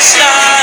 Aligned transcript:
majestad 0.00 0.59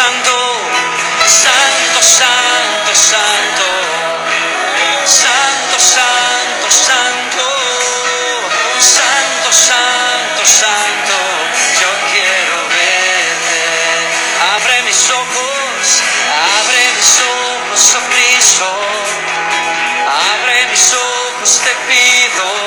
santo. 0.00 0.36
Santo, 1.26 2.00
santo, 2.02 2.92
santo. 2.94 3.68
Santo, 5.04 5.78
santo, 5.78 6.68
santo. 6.70 7.46
Santo, 8.78 9.48
santo, 9.52 10.42
santo. 10.60 11.16
Yo 11.80 11.90
quiero 12.12 12.56
verte. 12.76 13.64
Abre 14.54 14.82
mis 14.88 15.02
ojos, 15.10 15.86
abre 16.56 16.82
mis 16.96 17.12
ojos, 17.20 17.80
oh. 18.62 19.10
Abre 20.32 20.66
mis 20.70 20.94
ojos, 20.94 21.60
te 21.64 21.72
pido. 21.88 22.59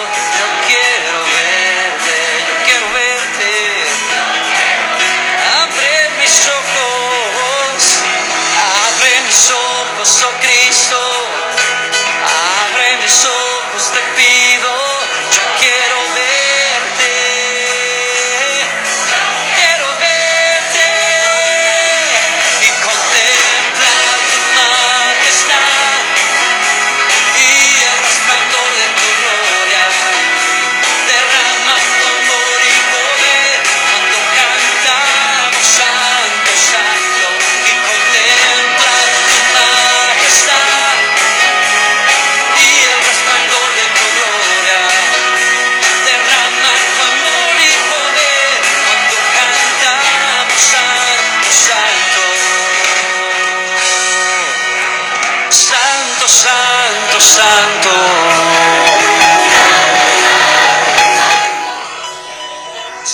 Santo. 57.24 57.90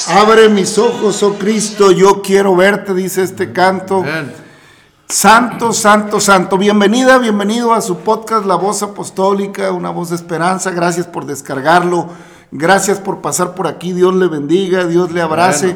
Abre 0.07 0.49
mis 0.49 0.77
ojos, 0.79 1.21
oh 1.21 1.35
Cristo, 1.35 1.91
yo 1.91 2.21
quiero 2.23 2.55
verte, 2.55 2.95
dice 2.95 3.21
este 3.21 3.53
canto. 3.53 4.03
Santo, 5.07 5.71
santo, 5.71 6.19
santo. 6.19 6.57
Bienvenida, 6.57 7.19
bienvenido 7.19 7.73
a 7.73 7.81
su 7.81 7.97
podcast 7.99 8.45
La 8.45 8.55
Voz 8.55 8.81
Apostólica, 8.81 9.71
una 9.71 9.91
voz 9.91 10.09
de 10.09 10.15
esperanza. 10.15 10.71
Gracias 10.71 11.05
por 11.05 11.25
descargarlo. 11.25 12.09
Gracias 12.51 12.99
por 12.99 13.21
pasar 13.21 13.53
por 13.53 13.67
aquí. 13.67 13.93
Dios 13.93 14.15
le 14.15 14.27
bendiga, 14.27 14.85
Dios 14.85 15.11
le 15.11 15.21
abrace. 15.21 15.75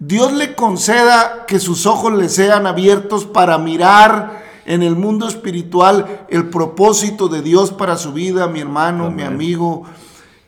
Dios 0.00 0.32
le 0.32 0.56
conceda 0.56 1.46
que 1.46 1.60
sus 1.60 1.86
ojos 1.86 2.12
le 2.12 2.28
sean 2.28 2.66
abiertos 2.66 3.24
para 3.24 3.58
mirar 3.58 4.43
en 4.66 4.82
el 4.82 4.96
mundo 4.96 5.28
espiritual 5.28 6.26
el 6.28 6.48
propósito 6.50 7.28
de 7.28 7.42
Dios 7.42 7.70
para 7.70 7.96
su 7.96 8.12
vida, 8.12 8.46
mi 8.48 8.60
hermano, 8.60 9.10
mi 9.10 9.22
amigo. 9.22 9.84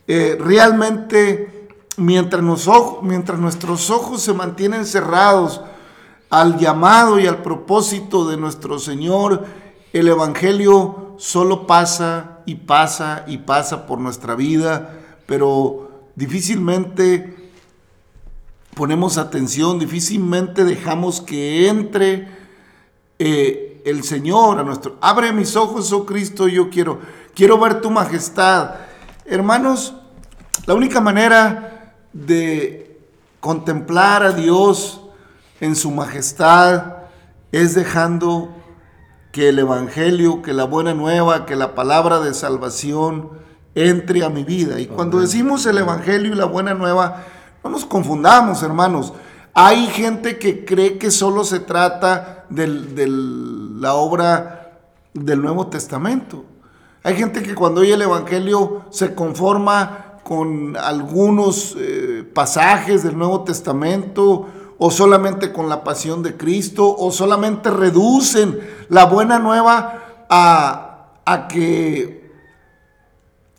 Eh, 0.07 0.37
realmente, 0.39 1.67
mientras, 1.97 2.41
nos 2.43 2.67
ojo- 2.67 3.01
mientras 3.03 3.39
nuestros 3.39 3.89
ojos 3.89 4.21
se 4.21 4.33
mantienen 4.33 4.85
cerrados 4.85 5.61
al 6.29 6.57
llamado 6.59 7.19
y 7.19 7.27
al 7.27 7.41
propósito 7.41 8.27
de 8.27 8.37
nuestro 8.37 8.79
Señor, 8.79 9.45
el 9.93 10.07
Evangelio 10.07 11.15
solo 11.17 11.65
pasa 11.67 12.39
y 12.45 12.55
pasa 12.55 13.23
y 13.27 13.37
pasa 13.39 13.85
por 13.87 13.99
nuestra 13.99 14.35
vida, 14.35 14.99
pero 15.25 15.89
difícilmente 16.15 17.35
ponemos 18.75 19.17
atención, 19.17 19.79
difícilmente 19.79 20.63
dejamos 20.63 21.21
que 21.21 21.67
entre 21.67 22.27
eh, 23.19 23.66
el 23.89 24.03
Señor 24.03 24.59
a 24.59 24.63
nuestro... 24.63 24.97
Abre 25.01 25.31
mis 25.31 25.55
ojos, 25.55 25.91
oh 25.93 26.05
Cristo, 26.05 26.47
yo 26.47 26.69
quiero, 26.69 26.99
quiero 27.33 27.57
ver 27.59 27.81
tu 27.81 27.89
majestad. 27.89 28.71
Hermanos, 29.25 29.95
la 30.65 30.73
única 30.73 30.99
manera 30.99 31.93
de 32.13 32.99
contemplar 33.39 34.23
a 34.23 34.31
Dios 34.31 35.01
en 35.61 35.75
su 35.75 35.91
majestad 35.91 36.95
es 37.51 37.75
dejando 37.75 38.53
que 39.31 39.49
el 39.49 39.59
Evangelio, 39.59 40.41
que 40.41 40.53
la 40.53 40.65
buena 40.65 40.93
nueva, 40.93 41.45
que 41.45 41.55
la 41.55 41.75
palabra 41.75 42.19
de 42.19 42.33
salvación 42.33 43.29
entre 43.75 44.23
a 44.23 44.29
mi 44.29 44.43
vida. 44.43 44.79
Y 44.79 44.87
cuando 44.87 45.19
decimos 45.19 45.65
el 45.65 45.77
Evangelio 45.77 46.33
y 46.33 46.35
la 46.35 46.45
buena 46.45 46.73
nueva, 46.73 47.23
no 47.63 47.69
nos 47.69 47.85
confundamos, 47.85 48.63
hermanos. 48.63 49.13
Hay 49.53 49.87
gente 49.87 50.37
que 50.37 50.65
cree 50.65 50.97
que 50.97 51.11
solo 51.11 51.43
se 51.43 51.59
trata 51.59 52.45
de 52.49 53.07
la 53.79 53.93
obra 53.93 54.79
del 55.13 55.41
Nuevo 55.41 55.67
Testamento. 55.67 56.45
Hay 57.03 57.15
gente 57.15 57.43
que 57.43 57.55
cuando 57.55 57.81
oye 57.81 57.93
el 57.93 58.01
Evangelio 58.01 58.85
se 58.89 59.13
conforma 59.13 60.19
con 60.23 60.75
algunos 60.75 61.75
eh, 61.79 62.29
pasajes 62.33 63.03
del 63.03 63.17
Nuevo 63.17 63.43
Testamento 63.43 64.47
o 64.77 64.91
solamente 64.91 65.53
con 65.53 65.69
la 65.69 65.83
pasión 65.83 66.21
de 66.21 66.35
Cristo 66.35 66.93
o 66.97 67.11
solamente 67.11 67.69
reducen 67.69 68.59
la 68.89 69.05
buena 69.05 69.39
nueva 69.39 70.25
a, 70.29 71.11
a 71.25 71.47
que 71.47 72.31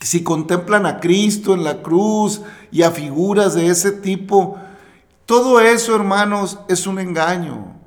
si 0.00 0.22
contemplan 0.22 0.84
a 0.84 1.00
Cristo 1.00 1.54
en 1.54 1.64
la 1.64 1.82
cruz 1.82 2.42
y 2.70 2.82
a 2.82 2.90
figuras 2.90 3.54
de 3.54 3.68
ese 3.68 3.92
tipo, 3.92 4.58
todo 5.26 5.60
eso, 5.60 5.96
hermanos, 5.96 6.58
es 6.68 6.86
un 6.86 6.98
engaño. 6.98 7.77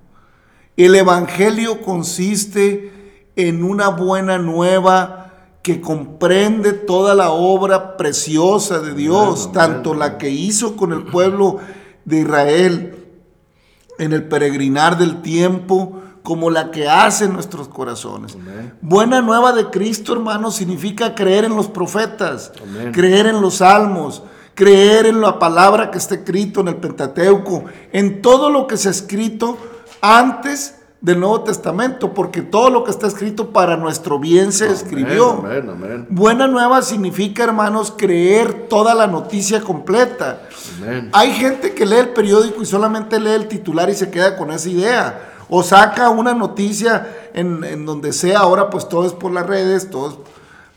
El 0.85 0.95
Evangelio 0.95 1.79
consiste 1.81 2.91
en 3.35 3.63
una 3.63 3.89
buena 3.89 4.39
nueva 4.39 5.31
que 5.61 5.79
comprende 5.79 6.73
toda 6.73 7.13
la 7.13 7.29
obra 7.29 7.97
preciosa 7.97 8.79
de 8.79 8.95
Dios, 8.95 9.51
tanto 9.51 9.93
la 9.93 10.17
que 10.17 10.31
hizo 10.31 10.75
con 10.75 10.91
el 10.91 11.03
pueblo 11.03 11.59
de 12.05 12.21
Israel 12.21 13.05
en 13.99 14.11
el 14.11 14.27
peregrinar 14.27 14.97
del 14.97 15.21
tiempo, 15.21 16.01
como 16.23 16.49
la 16.49 16.71
que 16.71 16.89
hace 16.89 17.25
en 17.25 17.33
nuestros 17.33 17.67
corazones. 17.67 18.33
Amén. 18.33 18.73
Buena 18.81 19.21
nueva 19.21 19.53
de 19.53 19.69
Cristo, 19.69 20.13
hermano, 20.13 20.49
significa 20.49 21.13
creer 21.13 21.45
en 21.45 21.55
los 21.55 21.67
profetas, 21.67 22.53
Amén. 22.59 22.91
creer 22.91 23.27
en 23.27 23.39
los 23.39 23.57
salmos, 23.57 24.23
creer 24.55 25.05
en 25.05 25.21
la 25.21 25.37
palabra 25.37 25.91
que 25.91 25.99
está 25.99 26.15
escrito 26.15 26.61
en 26.61 26.69
el 26.69 26.77
Pentateuco, 26.77 27.65
en 27.91 28.23
todo 28.23 28.49
lo 28.49 28.65
que 28.65 28.77
se 28.77 28.87
ha 28.87 28.91
escrito 28.91 29.59
antes 30.01 30.75
del 30.99 31.19
Nuevo 31.19 31.41
Testamento, 31.41 32.13
porque 32.13 32.41
todo 32.43 32.69
lo 32.69 32.83
que 32.83 32.91
está 32.91 33.07
escrito 33.07 33.49
para 33.51 33.75
nuestro 33.75 34.19
bien 34.19 34.51
se 34.51 34.67
escribió. 34.71 35.31
Amén, 35.31 35.69
amén. 35.69 36.07
Buena 36.09 36.47
nueva 36.47 36.81
significa, 36.83 37.43
hermanos, 37.43 37.91
creer 37.97 38.67
toda 38.69 38.93
la 38.93 39.07
noticia 39.07 39.61
completa. 39.61 40.43
Hay 41.13 41.31
gente 41.33 41.73
que 41.73 41.85
lee 41.87 41.95
el 41.97 42.09
periódico 42.09 42.61
y 42.61 42.65
solamente 42.67 43.19
lee 43.19 43.31
el 43.31 43.47
titular 43.47 43.89
y 43.89 43.95
se 43.95 44.11
queda 44.11 44.37
con 44.37 44.51
esa 44.51 44.69
idea. 44.69 45.27
O 45.49 45.63
saca 45.63 46.09
una 46.11 46.33
noticia 46.33 47.29
en, 47.33 47.63
en 47.63 47.85
donde 47.85 48.13
sea, 48.13 48.39
ahora 48.39 48.69
pues 48.69 48.87
todo 48.87 49.05
es 49.07 49.13
por 49.13 49.31
las 49.31 49.45
redes, 49.47 49.89
todo 49.89 50.09
es- 50.09 50.15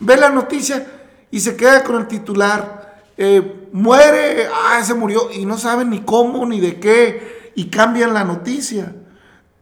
Ve 0.00 0.17
la 0.17 0.31
noticia 0.31 0.87
y 1.31 1.41
se 1.41 1.55
queda 1.55 1.85
con 1.85 1.97
el 1.97 2.09
titular. 2.09 3.03
Eh, 3.17 3.69
muere, 3.73 4.49
ah, 4.53 4.82
se 4.82 4.94
murió, 4.94 5.31
y 5.31 5.44
no 5.47 5.56
saben 5.59 5.91
ni 5.91 6.00
cómo 6.00 6.44
ni 6.47 6.61
de 6.61 6.81
qué, 6.81 7.53
y 7.55 7.67
cambian 7.67 8.12
la 8.15 8.25
noticia. 8.25 8.93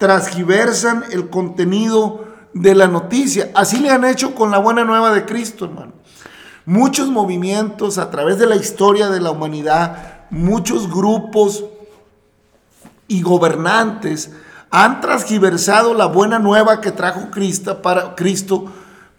Transgiversan 0.03 1.05
el 1.13 1.31
contenido 1.31 2.25
de 2.55 2.75
la 2.75 2.89
noticia. 2.89 3.53
Así 3.55 3.79
le 3.79 3.89
han 3.89 4.05
hecho 4.05 4.35
con 4.35 4.51
la 4.51 4.59
buena 4.59 4.83
nueva 4.83 5.13
de 5.13 5.25
Cristo, 5.25 5.67
hermano. 5.67 5.93
Muchos 6.67 7.07
movimientos 7.09 7.99
a 7.99 8.11
través 8.11 8.37
de 8.41 8.47
la 8.47 8.57
historia 8.57 9.11
de 9.11 9.21
la 9.21 9.31
humanidad, 9.31 10.27
muchos 10.29 10.91
grupos 10.91 11.65
y 13.07 13.23
gobernantes 13.23 14.33
han 14.73 15.01
transgiversado 15.01 15.95
la 15.95 16.07
buena 16.07 16.41
nueva 16.41 16.81
que 16.81 16.91
trajo 16.91 17.31
Cristo 17.31 17.81
para, 17.81 18.17
Cristo 18.17 18.65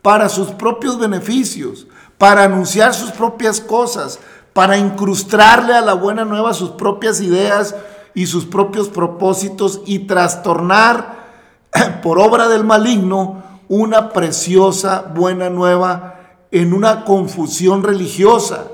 para 0.01 0.27
sus 0.27 0.49
propios 0.49 0.99
beneficios, 0.99 1.87
para 2.17 2.43
anunciar 2.43 2.93
sus 2.93 3.11
propias 3.11 3.61
cosas, 3.61 4.19
para 4.51 4.77
incrustarle 4.77 5.75
a 5.75 5.79
la 5.79 5.93
buena 5.93 6.25
nueva 6.25 6.53
sus 6.53 6.71
propias 6.71 7.21
ideas 7.21 7.73
y 8.13 8.27
sus 8.27 8.45
propios 8.45 8.89
propósitos 8.89 9.81
y 9.85 9.99
trastornar 9.99 11.23
por 12.03 12.19
obra 12.19 12.47
del 12.47 12.63
maligno 12.63 13.43
una 13.67 14.09
preciosa 14.09 15.11
buena 15.13 15.49
nueva 15.49 16.19
en 16.51 16.73
una 16.73 17.05
confusión 17.05 17.83
religiosa. 17.83 18.67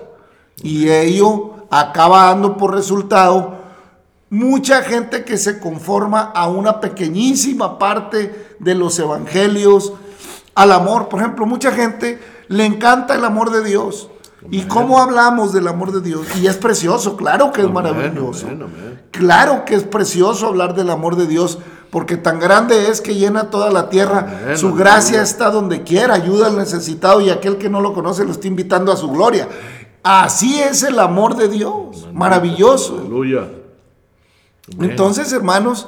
Y 0.62 0.90
ello 0.90 1.52
acaba 1.70 2.26
dando 2.26 2.58
por 2.58 2.74
resultado 2.74 3.58
mucha 4.30 4.82
gente 4.82 5.24
que 5.24 5.38
se 5.38 5.60
conforma 5.60 6.32
a 6.36 6.50
una 6.50 6.82
pequeñísima 6.82 7.80
parte 7.80 8.56
de 8.60 8.76
los 8.76 9.00
evangelios, 9.00 9.94
al 10.56 10.72
amor. 10.72 11.08
Por 11.08 11.22
ejemplo, 11.22 11.46
mucha 11.46 11.72
gente 11.72 12.20
le 12.50 12.66
encanta 12.66 13.16
el 13.16 13.24
amor 13.24 13.52
de 13.52 13.64
Dios. 13.64 14.10
¿Y 14.50 14.64
cómo 14.64 15.02
hablamos 15.02 15.52
del 15.54 15.68
amor 15.68 15.92
de 15.92 16.02
Dios? 16.02 16.26
Y 16.38 16.48
es 16.48 16.58
precioso, 16.58 17.18
claro 17.18 17.52
que 17.52 17.62
es 17.62 17.70
maravilloso. 17.70 18.48
Claro 19.12 19.66
que 19.66 19.76
es 19.76 19.84
precioso 19.84 20.48
hablar 20.48 20.76
del 20.76 20.90
amor 20.90 21.16
de 21.16 21.28
Dios, 21.28 21.60
porque 21.90 22.16
tan 22.16 22.40
grande 22.40 22.90
es 22.90 23.02
que 23.02 23.16
llena 23.16 23.50
toda 23.50 23.70
la 23.70 23.90
tierra. 23.90 24.56
Su 24.56 24.74
gracia 24.74 25.22
está 25.22 25.50
donde 25.50 25.84
quiera, 25.84 26.14
ayuda 26.14 26.48
al 26.48 26.58
necesitado 26.58 27.20
y 27.22 27.30
aquel 27.30 27.58
que 27.58 27.70
no 27.70 27.82
lo 27.82 27.94
conoce 27.94 28.24
lo 28.24 28.32
está 28.32 28.48
invitando 28.48 28.92
a 28.92 28.98
su 28.98 29.10
gloria. 29.10 29.48
Así 30.04 30.60
es 30.60 30.84
el 30.84 31.00
amor 31.00 31.36
de 31.36 31.50
Dios, 31.50 32.08
maravilloso. 32.14 33.00
Aleluya. 33.00 33.50
Entonces, 34.80 35.34
hermanos, 35.34 35.88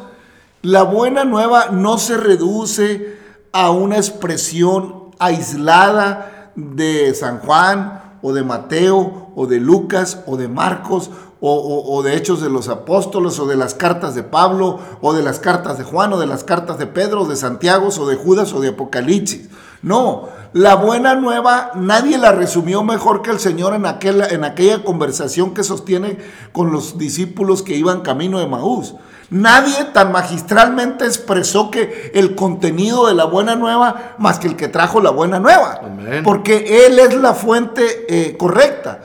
la 0.62 0.84
buena 0.84 1.24
nueva 1.24 1.68
no 1.72 1.98
se 1.98 2.18
reduce 2.18 3.18
a 3.54 3.72
una 3.72 3.98
expresión 3.98 5.12
aislada 5.20 6.52
de 6.56 7.14
San 7.14 7.40
Juan 7.40 8.01
o 8.22 8.34
de 8.34 8.44
Mateo 8.44 9.32
o 9.36 9.48
de 9.48 9.60
Lucas 9.60 10.24
o 10.26 10.38
de 10.38 10.48
Marcos 10.48 11.10
o, 11.44 12.04
de 12.04 12.16
Hechos 12.16 12.40
de 12.40 12.52
los 12.52 12.68
Apóstoles 12.68 13.40
o 13.40 13.48
de 13.48 13.56
las 13.56 13.74
cartas 13.74 14.14
de 14.14 14.22
Pablo 14.22 14.80
o 15.02 15.14
de 15.14 15.24
las 15.24 15.40
cartas 15.40 15.80
de 15.80 15.84
Juan 15.84 16.14
o 16.14 16.20
de 16.20 16.28
las 16.28 16.44
cartas 16.44 16.78
de 16.78 16.86
Pedro 16.86 17.24
o 17.24 17.28
de 17.28 17.36
Santiago 17.36 17.88
o 17.88 18.08
de 18.08 18.16
Judas 18.16 18.54
o 18.54 18.62
de 18.62 18.70
Apocalipsis. 18.70 19.50
No, 19.82 20.30
la 20.54 20.76
buena 20.76 21.16
nueva 21.16 21.72
nadie 21.74 22.20
la 22.20 22.32
resumió 22.32 22.84
mejor 22.84 23.24
que 23.24 23.32
el 23.32 23.40
Señor 23.40 23.74
en, 23.74 23.88
aquel, 23.88 24.22
en 24.22 24.44
aquella 24.44 24.84
conversación 24.84 25.56
que 25.56 25.64
sostiene 25.64 26.20
con 26.52 26.72
los 26.72 27.00
discípulos 27.00 27.64
que 27.64 27.76
iban 27.76 28.02
camino 28.02 28.38
de 28.38 28.46
Maús. 28.46 28.94
Nadie 29.32 29.86
tan 29.94 30.12
magistralmente 30.12 31.06
expresó 31.06 31.72
que 31.72 32.12
el 32.14 32.36
contenido 32.36 33.08
de 33.08 33.14
la 33.14 33.24
buena 33.24 33.56
nueva 33.56 34.16
más 34.18 34.40
que 34.40 34.48
el 34.48 34.58
que 34.58 34.68
trajo 34.68 35.00
la 35.00 35.10
buena 35.10 35.40
nueva. 35.40 35.80
Amén. 35.82 36.22
Porque 36.22 36.86
Él 36.86 37.00
es 37.00 37.16
la 37.16 37.34
fuente 37.34 38.06
eh, 38.10 38.36
correcta. 38.36 39.04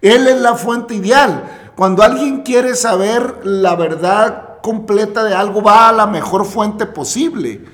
Él 0.00 0.28
es 0.28 0.40
la 0.40 0.54
fuente 0.54 0.94
ideal. 0.94 1.72
Cuando 1.74 2.04
alguien 2.04 2.42
quiere 2.42 2.76
saber 2.76 3.40
la 3.42 3.74
verdad 3.74 4.60
completa 4.62 5.24
de 5.24 5.34
algo, 5.34 5.60
va 5.60 5.88
a 5.88 5.92
la 5.92 6.06
mejor 6.06 6.44
fuente 6.44 6.86
posible. 6.86 7.64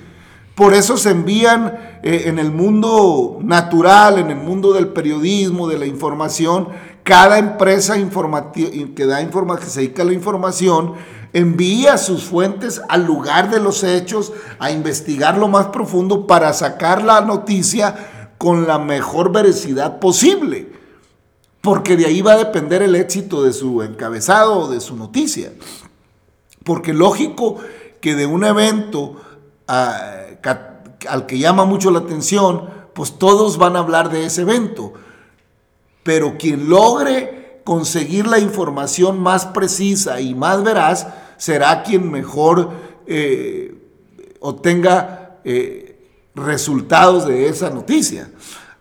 Por 0.55 0.73
eso 0.73 0.97
se 0.97 1.11
envían 1.11 1.99
eh, 2.01 2.23
en 2.25 2.39
el 2.39 2.51
mundo 2.51 3.37
natural, 3.43 4.17
en 4.17 4.31
el 4.31 4.37
mundo 4.37 4.73
del 4.73 4.87
periodismo, 4.87 5.67
de 5.67 5.77
la 5.77 5.85
información, 5.85 6.69
cada 7.03 7.37
empresa 7.37 7.95
informati- 7.95 8.95
que 8.95 9.05
da 9.05 9.21
informa 9.21 9.59
que 9.59 9.65
se 9.65 9.81
dedica 9.81 10.01
a 10.01 10.05
la 10.05 10.13
información 10.13 10.93
envía 11.33 11.97
sus 11.97 12.23
fuentes 12.23 12.81
al 12.89 13.05
lugar 13.05 13.49
de 13.49 13.59
los 13.59 13.83
hechos 13.83 14.33
a 14.59 14.71
investigar 14.71 15.37
lo 15.37 15.47
más 15.47 15.67
profundo 15.67 16.27
para 16.27 16.51
sacar 16.53 17.03
la 17.03 17.21
noticia 17.21 18.33
con 18.37 18.67
la 18.67 18.79
mejor 18.79 19.31
veracidad 19.31 19.99
posible. 19.99 20.71
Porque 21.61 21.95
de 21.95 22.07
ahí 22.07 22.21
va 22.21 22.33
a 22.33 22.37
depender 22.37 22.81
el 22.81 22.95
éxito 22.95 23.43
de 23.43 23.53
su 23.53 23.83
encabezado 23.83 24.59
o 24.59 24.67
de 24.67 24.81
su 24.81 24.95
noticia. 24.95 25.53
Porque 26.63 26.93
lógico 26.93 27.57
que 28.01 28.15
de 28.15 28.25
un 28.25 28.43
evento 28.43 29.15
ah, 29.67 30.21
al 31.07 31.25
que 31.27 31.37
llama 31.37 31.65
mucho 31.65 31.91
la 31.91 31.99
atención, 31.99 32.69
pues 32.93 33.17
todos 33.17 33.57
van 33.57 33.75
a 33.75 33.79
hablar 33.79 34.09
de 34.09 34.25
ese 34.25 34.41
evento. 34.41 34.93
Pero 36.03 36.37
quien 36.37 36.67
logre 36.67 37.40
conseguir 37.63 38.27
la 38.27 38.39
información 38.39 39.19
más 39.19 39.45
precisa 39.45 40.19
y 40.21 40.35
más 40.35 40.63
veraz 40.63 41.07
será 41.37 41.83
quien 41.83 42.11
mejor 42.11 42.69
eh, 43.07 43.75
obtenga 44.39 45.39
eh, 45.43 46.09
resultados 46.35 47.25
de 47.25 47.47
esa 47.47 47.69
noticia. 47.69 48.31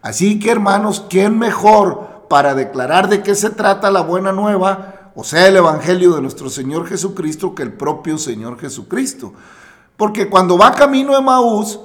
Así 0.02 0.38
que 0.38 0.50
hermanos, 0.50 1.04
¿quién 1.08 1.38
mejor 1.38 2.26
para 2.28 2.54
declarar 2.54 3.08
de 3.08 3.22
qué 3.22 3.34
se 3.34 3.50
trata 3.50 3.90
la 3.90 4.02
buena 4.02 4.32
nueva, 4.32 5.12
o 5.14 5.24
sea, 5.24 5.48
el 5.48 5.56
Evangelio 5.56 6.14
de 6.14 6.22
nuestro 6.22 6.48
Señor 6.48 6.86
Jesucristo, 6.86 7.54
que 7.54 7.62
el 7.62 7.72
propio 7.72 8.16
Señor 8.18 8.58
Jesucristo? 8.58 9.34
Porque 9.96 10.28
cuando 10.28 10.56
va 10.56 10.72
camino 10.72 11.14
de 11.14 11.22
Maús, 11.22 11.80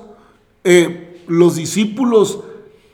eh, 0.63 1.23
los 1.27 1.55
discípulos 1.55 2.39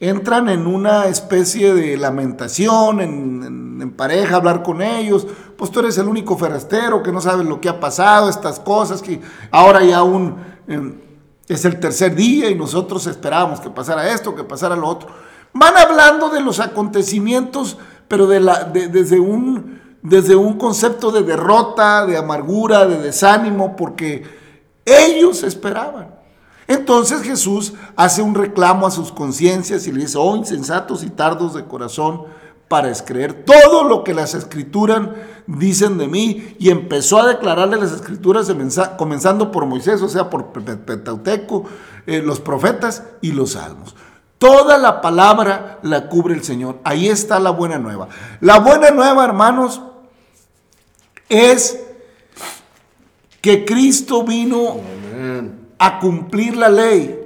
entran 0.01 0.49
en 0.49 0.65
una 0.67 1.05
especie 1.05 1.73
de 1.73 1.95
lamentación, 1.95 2.99
en, 2.99 3.91
pareja, 3.95 4.37
hablar 4.37 4.63
con 4.63 4.81
ellos. 4.81 5.27
Pues 5.57 5.69
tú 5.71 5.79
eres 5.79 5.97
el 5.99 6.07
único 6.07 6.37
forastero 6.37 7.03
que 7.03 7.11
no 7.11 7.21
sabes 7.21 7.45
lo 7.45 7.61
que 7.61 7.69
ha 7.69 7.79
pasado, 7.79 8.29
estas 8.29 8.59
cosas, 8.59 9.01
que 9.01 9.21
ahora 9.51 9.83
ya 9.83 9.97
aún 9.99 10.37
eh, 10.67 10.93
es 11.47 11.65
el 11.65 11.79
tercer 11.79 12.15
día 12.15 12.49
y 12.49 12.55
nosotros 12.55 13.05
esperábamos 13.05 13.59
que 13.59 13.69
pasara 13.69 14.11
esto, 14.11 14.33
que 14.35 14.43
pasara 14.43 14.75
lo 14.75 14.87
otro. 14.87 15.09
Van 15.53 15.77
hablando 15.77 16.29
de 16.29 16.41
los 16.41 16.59
acontecimientos, 16.59 17.77
pero 18.07 18.25
de 18.25 18.39
la, 18.39 18.63
de- 18.63 18.87
desde, 18.87 19.19
un, 19.19 19.81
desde 20.01 20.35
un 20.35 20.57
concepto 20.57 21.11
de 21.11 21.21
derrota, 21.23 22.05
de 22.07 22.17
amargura, 22.17 22.87
de 22.87 22.97
desánimo, 22.99 23.75
porque 23.75 24.23
ellos 24.85 25.43
esperaban. 25.43 26.20
Entonces 26.71 27.21
Jesús 27.23 27.73
hace 27.95 28.21
un 28.21 28.33
reclamo 28.35 28.87
a 28.87 28.91
sus 28.91 29.11
conciencias 29.11 29.87
y 29.87 29.91
le 29.91 30.01
dice, 30.01 30.17
oh 30.17 30.35
insensatos 30.35 31.03
y 31.03 31.09
tardos 31.09 31.53
de 31.53 31.65
corazón 31.65 32.23
para 32.67 32.89
escreer 32.89 33.43
todo 33.45 33.83
lo 33.83 34.03
que 34.05 34.13
las 34.13 34.33
escrituras 34.33 35.01
dicen 35.47 35.97
de 35.97 36.07
mí. 36.07 36.55
Y 36.59 36.69
empezó 36.69 37.19
a 37.19 37.27
declararle 37.27 37.77
las 37.77 37.91
escrituras 37.91 38.47
comenza- 38.47 38.95
comenzando 38.95 39.51
por 39.51 39.65
Moisés, 39.65 40.01
o 40.01 40.07
sea, 40.07 40.29
por 40.29 40.47
Pe- 40.53 40.61
Pe- 40.61 40.77
Pentateuco, 40.77 41.65
eh, 42.07 42.21
los 42.21 42.39
profetas 42.39 43.03
y 43.21 43.33
los 43.33 43.51
salmos. 43.51 43.93
Toda 44.37 44.77
la 44.77 45.01
palabra 45.01 45.79
la 45.83 46.07
cubre 46.07 46.33
el 46.33 46.43
Señor. 46.43 46.79
Ahí 46.85 47.07
está 47.09 47.39
la 47.39 47.49
buena 47.51 47.77
nueva. 47.77 48.07
La 48.39 48.59
buena 48.59 48.89
nueva, 48.91 49.25
hermanos, 49.25 49.81
es 51.29 51.79
que 53.41 53.65
Cristo 53.65 54.23
vino 54.23 54.77
Amén. 55.13 55.60
A 55.83 55.97
cumplir 55.97 56.55
la 56.57 56.69
ley, 56.69 57.19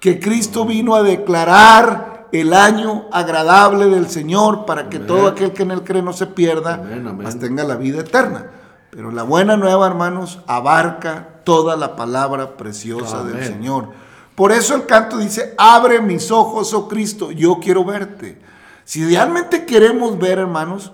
que 0.00 0.18
Cristo 0.18 0.64
vino 0.64 0.94
a 0.94 1.02
declarar 1.02 2.28
el 2.32 2.54
año 2.54 3.04
agradable 3.12 3.88
del 3.88 4.08
Señor 4.08 4.64
para 4.64 4.88
que 4.88 4.96
Amén. 4.96 5.06
todo 5.06 5.28
aquel 5.28 5.52
que 5.52 5.64
en 5.64 5.72
él 5.72 5.84
cree 5.84 6.00
no 6.00 6.14
se 6.14 6.26
pierda, 6.28 6.76
Amén, 6.76 7.14
mas 7.22 7.38
tenga 7.38 7.64
la 7.64 7.76
vida 7.76 8.00
eterna. 8.00 8.46
Pero 8.90 9.10
la 9.10 9.22
buena 9.22 9.58
nueva, 9.58 9.86
hermanos, 9.86 10.40
abarca 10.46 11.42
toda 11.44 11.76
la 11.76 11.94
palabra 11.94 12.56
preciosa 12.56 13.22
del. 13.22 13.44
Señor. 13.44 13.90
Por 14.34 14.50
eso 14.50 14.74
el 14.74 14.86
canto 14.86 15.18
dice, 15.18 15.54
abre 15.58 16.00
mis 16.00 16.30
ojos, 16.30 16.72
oh 16.72 16.88
Cristo, 16.88 17.32
yo 17.32 17.58
quiero 17.60 17.84
verte. 17.84 18.40
Si 18.84 19.04
realmente 19.04 19.66
queremos 19.66 20.18
ver, 20.18 20.38
hermanos, 20.38 20.90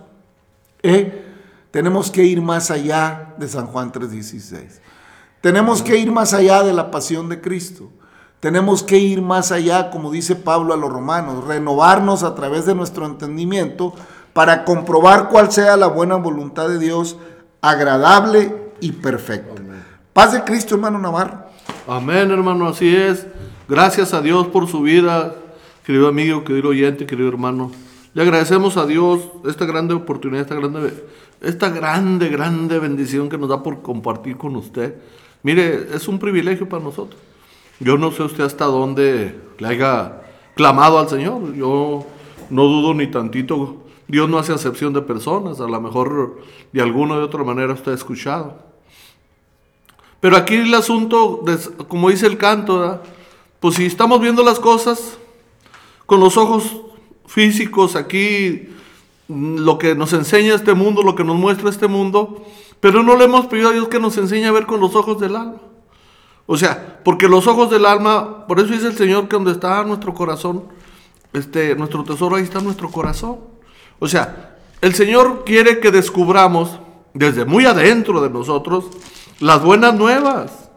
eh, 0.82 1.24
tenemos 1.70 2.10
que 2.10 2.24
ir 2.24 2.42
más 2.42 2.72
allá 2.72 3.34
de 3.38 3.46
San 3.46 3.66
Juan 3.66 3.92
3:16. 3.92 4.80
Tenemos 5.44 5.82
que 5.82 5.98
ir 5.98 6.10
más 6.10 6.32
allá 6.32 6.62
de 6.62 6.72
la 6.72 6.90
pasión 6.90 7.28
de 7.28 7.42
Cristo. 7.42 7.90
Tenemos 8.40 8.82
que 8.82 8.96
ir 8.96 9.20
más 9.20 9.52
allá, 9.52 9.90
como 9.90 10.10
dice 10.10 10.36
Pablo 10.36 10.72
a 10.72 10.78
los 10.78 10.90
romanos, 10.90 11.44
renovarnos 11.44 12.22
a 12.22 12.34
través 12.34 12.64
de 12.64 12.74
nuestro 12.74 13.04
entendimiento 13.04 13.92
para 14.32 14.64
comprobar 14.64 15.28
cuál 15.28 15.52
sea 15.52 15.76
la 15.76 15.86
buena 15.86 16.14
voluntad 16.14 16.70
de 16.70 16.78
Dios, 16.78 17.18
agradable 17.60 18.56
y 18.80 18.92
perfecta. 18.92 19.60
Paz 20.14 20.32
de 20.32 20.44
Cristo, 20.44 20.76
hermano 20.76 20.98
Navarro. 20.98 21.40
Amén, 21.86 22.30
hermano, 22.30 22.66
así 22.66 22.96
es. 22.96 23.26
Gracias 23.68 24.14
a 24.14 24.22
Dios 24.22 24.46
por 24.46 24.66
su 24.66 24.80
vida, 24.80 25.34
querido 25.84 26.08
amigo, 26.08 26.42
querido 26.42 26.70
oyente, 26.70 27.04
querido 27.04 27.28
hermano. 27.28 27.70
Le 28.14 28.22
agradecemos 28.22 28.78
a 28.78 28.86
Dios 28.86 29.20
esta 29.44 29.66
grande 29.66 29.92
oportunidad, 29.92 30.40
esta 30.40 30.54
grande, 30.54 31.04
esta 31.44 31.68
grande, 31.70 32.28
grande 32.28 32.78
bendición 32.78 33.28
que 33.28 33.38
nos 33.38 33.48
da 33.48 33.62
por 33.62 33.82
compartir 33.82 34.36
con 34.36 34.56
usted. 34.56 34.94
Mire, 35.42 35.88
es 35.94 36.08
un 36.08 36.18
privilegio 36.18 36.68
para 36.68 36.82
nosotros. 36.82 37.20
Yo 37.80 37.98
no 37.98 38.10
sé 38.10 38.22
usted 38.22 38.44
hasta 38.44 38.64
dónde 38.64 39.38
le 39.58 39.68
haya 39.68 40.22
clamado 40.54 40.98
al 40.98 41.08
Señor. 41.08 41.54
Yo 41.54 42.06
no 42.50 42.64
dudo 42.64 42.94
ni 42.94 43.08
tantito. 43.08 43.84
Dios 44.08 44.28
no 44.28 44.38
hace 44.38 44.52
acepción 44.52 44.92
de 44.92 45.02
personas. 45.02 45.60
A 45.60 45.68
lo 45.68 45.80
mejor 45.80 46.40
de 46.72 46.80
alguna 46.80 47.14
o 47.14 47.18
de 47.18 47.24
otra 47.24 47.44
manera 47.44 47.72
usted 47.72 47.92
ha 47.92 47.94
escuchado. 47.94 48.58
Pero 50.20 50.36
aquí 50.36 50.54
el 50.54 50.72
asunto, 50.72 51.44
como 51.88 52.10
dice 52.10 52.26
el 52.26 52.38
canto, 52.38 52.80
¿verdad? 52.80 53.02
pues 53.60 53.76
si 53.76 53.86
estamos 53.86 54.20
viendo 54.20 54.42
las 54.42 54.60
cosas 54.60 55.18
con 56.06 56.20
los 56.20 56.36
ojos 56.36 56.76
físicos 57.26 57.96
aquí, 57.96 58.68
lo 59.28 59.78
que 59.78 59.94
nos 59.94 60.12
enseña 60.12 60.54
este 60.54 60.74
mundo, 60.74 61.02
lo 61.02 61.14
que 61.14 61.24
nos 61.24 61.36
muestra 61.36 61.70
este 61.70 61.88
mundo, 61.88 62.44
pero 62.80 63.02
no 63.02 63.16
le 63.16 63.24
hemos 63.24 63.46
pedido 63.46 63.70
a 63.70 63.72
Dios 63.72 63.88
que 63.88 63.98
nos 63.98 64.16
enseñe 64.18 64.44
a 64.44 64.52
ver 64.52 64.66
con 64.66 64.80
los 64.80 64.94
ojos 64.94 65.20
del 65.20 65.36
alma. 65.36 65.56
O 66.46 66.56
sea, 66.56 67.00
porque 67.02 67.28
los 67.28 67.46
ojos 67.46 67.70
del 67.70 67.86
alma, 67.86 68.46
por 68.46 68.60
eso 68.60 68.72
dice 68.72 68.88
el 68.88 68.96
Señor 68.96 69.28
que 69.28 69.36
donde 69.36 69.52
está 69.52 69.82
nuestro 69.84 70.12
corazón, 70.12 70.64
este, 71.32 71.74
nuestro 71.74 72.04
tesoro, 72.04 72.36
ahí 72.36 72.42
está 72.42 72.60
nuestro 72.60 72.90
corazón. 72.90 73.38
O 73.98 74.06
sea, 74.06 74.56
el 74.82 74.94
Señor 74.94 75.44
quiere 75.46 75.80
que 75.80 75.90
descubramos 75.90 76.78
desde 77.14 77.46
muy 77.46 77.64
adentro 77.64 78.20
de 78.20 78.28
nosotros 78.28 78.86
las 79.40 79.62
buenas 79.62 79.94
nuevas. 79.94 80.70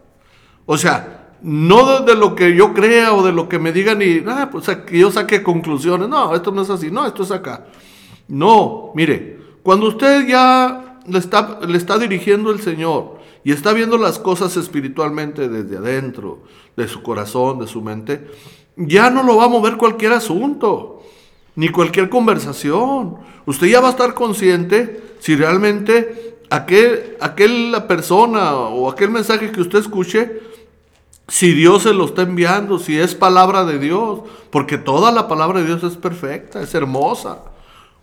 O 0.64 0.78
sea, 0.78 1.34
no 1.42 2.00
de 2.00 2.14
lo 2.14 2.34
que 2.34 2.54
yo 2.54 2.72
crea 2.72 3.12
o 3.12 3.22
de 3.22 3.32
lo 3.32 3.48
que 3.48 3.58
me 3.58 3.72
digan 3.72 4.00
y, 4.00 4.24
ah, 4.26 4.48
pues 4.50 4.66
que 4.86 4.98
yo 4.98 5.10
saque 5.10 5.42
conclusiones. 5.42 6.08
No, 6.08 6.34
esto 6.34 6.50
no 6.50 6.62
es 6.62 6.70
así, 6.70 6.90
no, 6.90 7.06
esto 7.06 7.22
es 7.22 7.30
acá. 7.30 7.66
No, 8.28 8.92
mire, 8.94 9.38
cuando 9.62 9.88
usted 9.88 10.26
ya 10.26 11.00
le 11.06 11.18
está, 11.18 11.60
le 11.66 11.76
está 11.76 11.98
dirigiendo 11.98 12.50
el 12.50 12.60
Señor 12.60 13.18
y 13.42 13.52
está 13.52 13.72
viendo 13.72 13.96
las 13.96 14.18
cosas 14.18 14.56
espiritualmente 14.56 15.48
desde 15.48 15.78
adentro, 15.78 16.42
de 16.76 16.86
su 16.86 17.02
corazón, 17.02 17.58
de 17.58 17.66
su 17.66 17.82
mente, 17.82 18.28
ya 18.76 19.10
no 19.10 19.24
lo 19.24 19.36
va 19.36 19.46
a 19.46 19.48
mover 19.48 19.76
cualquier 19.76 20.12
asunto, 20.12 21.02
ni 21.56 21.70
cualquier 21.70 22.08
conversación. 22.08 23.16
Usted 23.46 23.66
ya 23.66 23.80
va 23.80 23.88
a 23.88 23.90
estar 23.90 24.14
consciente 24.14 25.02
si 25.18 25.34
realmente 25.34 26.36
aquel, 26.50 27.16
aquella 27.20 27.88
persona 27.88 28.52
o 28.54 28.88
aquel 28.88 29.10
mensaje 29.10 29.50
que 29.50 29.60
usted 29.60 29.80
escuche 29.80 30.40
si 31.26 31.52
Dios 31.52 31.82
se 31.82 31.92
lo 31.92 32.06
está 32.06 32.22
enviando, 32.22 32.78
si 32.78 32.98
es 32.98 33.14
palabra 33.14 33.64
de 33.64 33.78
Dios, 33.78 34.20
porque 34.50 34.78
toda 34.78 35.12
la 35.12 35.28
palabra 35.28 35.60
de 35.60 35.66
Dios 35.66 35.82
es 35.82 35.96
perfecta, 35.96 36.62
es 36.62 36.74
hermosa, 36.74 37.42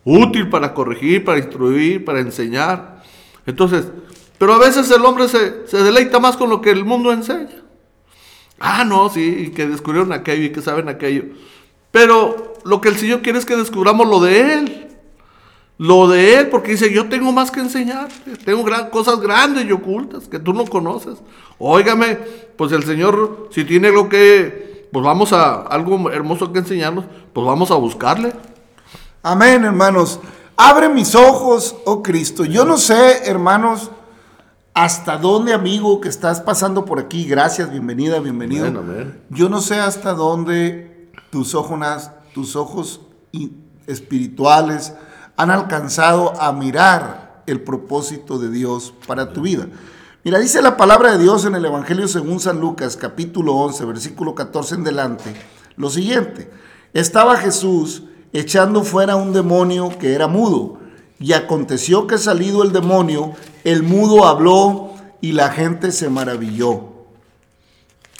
útil 0.05 0.49
para 0.49 0.73
corregir, 0.73 1.25
para 1.25 1.39
instruir, 1.39 2.05
para 2.05 2.19
enseñar. 2.21 3.03
Entonces, 3.45 3.87
pero 4.37 4.53
a 4.53 4.59
veces 4.59 4.89
el 4.91 5.03
hombre 5.03 5.27
se, 5.27 5.67
se 5.67 5.83
deleita 5.83 6.19
más 6.19 6.37
con 6.37 6.49
lo 6.49 6.61
que 6.61 6.69
el 6.71 6.85
mundo 6.85 7.11
enseña. 7.11 7.63
Ah, 8.59 8.85
no, 8.85 9.09
sí, 9.09 9.51
que 9.53 9.67
descubrieron 9.67 10.13
aquello 10.13 10.43
y 10.45 10.51
que 10.51 10.61
saben 10.61 10.87
aquello. 10.87 11.25
Pero 11.91 12.53
lo 12.63 12.79
que 12.81 12.89
el 12.89 12.95
Señor 12.97 13.21
quiere 13.21 13.39
es 13.39 13.45
que 13.45 13.55
descubramos 13.57 14.07
lo 14.07 14.19
de 14.21 14.53
Él. 14.53 14.87
Lo 15.77 16.07
de 16.07 16.35
Él, 16.39 16.47
porque 16.47 16.71
dice, 16.71 16.93
yo 16.93 17.09
tengo 17.09 17.33
más 17.33 17.51
que 17.51 17.59
enseñarte. 17.59 18.37
Tengo 18.45 18.63
gran- 18.63 18.89
cosas 18.89 19.19
grandes 19.19 19.65
y 19.65 19.71
ocultas 19.73 20.27
que 20.29 20.39
tú 20.39 20.53
no 20.53 20.65
conoces. 20.65 21.17
Óigame, 21.57 22.17
pues 22.55 22.71
el 22.71 22.83
Señor, 22.83 23.49
si 23.51 23.65
tiene 23.65 23.89
algo 23.89 24.07
que, 24.07 24.87
pues 24.91 25.03
vamos 25.03 25.33
a, 25.33 25.63
algo 25.63 26.09
hermoso 26.09 26.53
que 26.53 26.59
enseñarnos, 26.59 27.05
pues 27.33 27.45
vamos 27.45 27.71
a 27.71 27.75
buscarle. 27.75 28.31
Amén, 29.27 29.65
hermanos. 29.65 30.19
Abre 30.55 30.87
mis 30.87 31.15
ojos, 31.15 31.75
oh 31.85 32.03
Cristo. 32.03 32.45
Yo 32.45 32.63
no 32.63 32.77
sé, 32.77 33.27
hermanos, 33.27 33.89
hasta 34.75 35.17
dónde, 35.17 35.51
amigo, 35.51 35.99
que 35.99 36.09
estás 36.09 36.41
pasando 36.41 36.85
por 36.85 36.99
aquí. 36.99 37.25
Gracias, 37.25 37.71
bienvenida, 37.71 38.19
bienvenido. 38.19 38.67
Amén, 38.67 38.83
amén. 38.83 39.21
Yo 39.31 39.49
no 39.49 39.61
sé 39.61 39.79
hasta 39.79 40.13
dónde 40.13 41.09
tus 41.31 41.55
ojos, 41.55 42.11
tus 42.35 42.55
ojos 42.55 43.01
espirituales 43.87 44.93
han 45.37 45.49
alcanzado 45.49 46.39
a 46.39 46.51
mirar 46.51 47.41
el 47.47 47.61
propósito 47.61 48.37
de 48.37 48.51
Dios 48.51 48.93
para 49.07 49.33
tu 49.33 49.41
vida. 49.41 49.67
Mira, 50.23 50.37
dice 50.37 50.61
la 50.61 50.77
palabra 50.77 51.13
de 51.13 51.23
Dios 51.23 51.45
en 51.45 51.55
el 51.55 51.65
Evangelio 51.65 52.07
según 52.07 52.39
San 52.39 52.59
Lucas, 52.59 52.95
capítulo 52.95 53.55
11, 53.55 53.85
versículo 53.85 54.35
14 54.35 54.75
en 54.75 54.83
delante, 54.83 55.33
lo 55.77 55.89
siguiente. 55.89 56.51
Estaba 56.93 57.37
Jesús 57.37 58.03
echando 58.39 58.83
fuera 58.83 59.15
un 59.15 59.33
demonio 59.33 59.89
que 59.99 60.13
era 60.13 60.27
mudo, 60.27 60.79
y 61.19 61.33
aconteció 61.33 62.07
que 62.07 62.17
salido 62.17 62.63
el 62.63 62.71
demonio, 62.71 63.33
el 63.63 63.83
mudo 63.83 64.27
habló 64.27 64.91
y 65.21 65.31
la 65.31 65.49
gente 65.49 65.91
se 65.91 66.09
maravilló. 66.09 66.81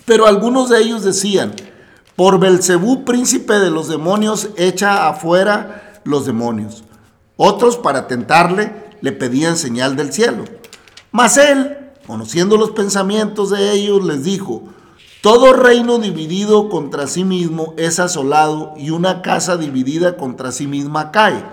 Pero 0.05 0.27
algunos 0.27 0.69
de 0.69 0.81
ellos 0.81 1.03
decían, 1.03 1.53
por 2.15 2.39
Belcebú, 2.39 3.03
príncipe 3.03 3.55
de 3.55 3.71
los 3.71 3.87
demonios, 3.89 4.49
echa 4.55 5.09
afuera 5.09 6.01
los 6.05 6.25
demonios. 6.25 6.83
Otros, 7.35 7.77
para 7.77 8.07
tentarle, 8.07 8.85
le 9.01 9.11
pedían 9.11 9.57
señal 9.57 9.95
del 9.95 10.13
cielo. 10.13 10.45
Mas 11.11 11.37
él, 11.37 11.77
conociendo 12.07 12.55
los 12.55 12.71
pensamientos 12.71 13.49
de 13.49 13.73
ellos, 13.73 14.03
les 14.05 14.23
dijo, 14.23 14.63
todo 15.25 15.53
reino 15.53 15.97
dividido 15.97 16.69
contra 16.69 17.07
sí 17.07 17.23
mismo 17.23 17.73
es 17.77 17.99
asolado 17.99 18.75
y 18.77 18.91
una 18.91 19.23
casa 19.23 19.57
dividida 19.57 20.17
contra 20.17 20.51
sí 20.51 20.67
misma 20.67 21.09
cae. 21.09 21.43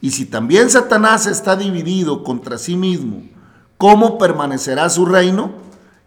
Y 0.00 0.12
si 0.12 0.24
también 0.24 0.70
Satanás 0.70 1.26
está 1.26 1.56
dividido 1.56 2.22
contra 2.24 2.56
sí 2.56 2.74
mismo, 2.74 3.24
¿cómo 3.76 4.16
permanecerá 4.16 4.88
su 4.88 5.04
reino? 5.04 5.52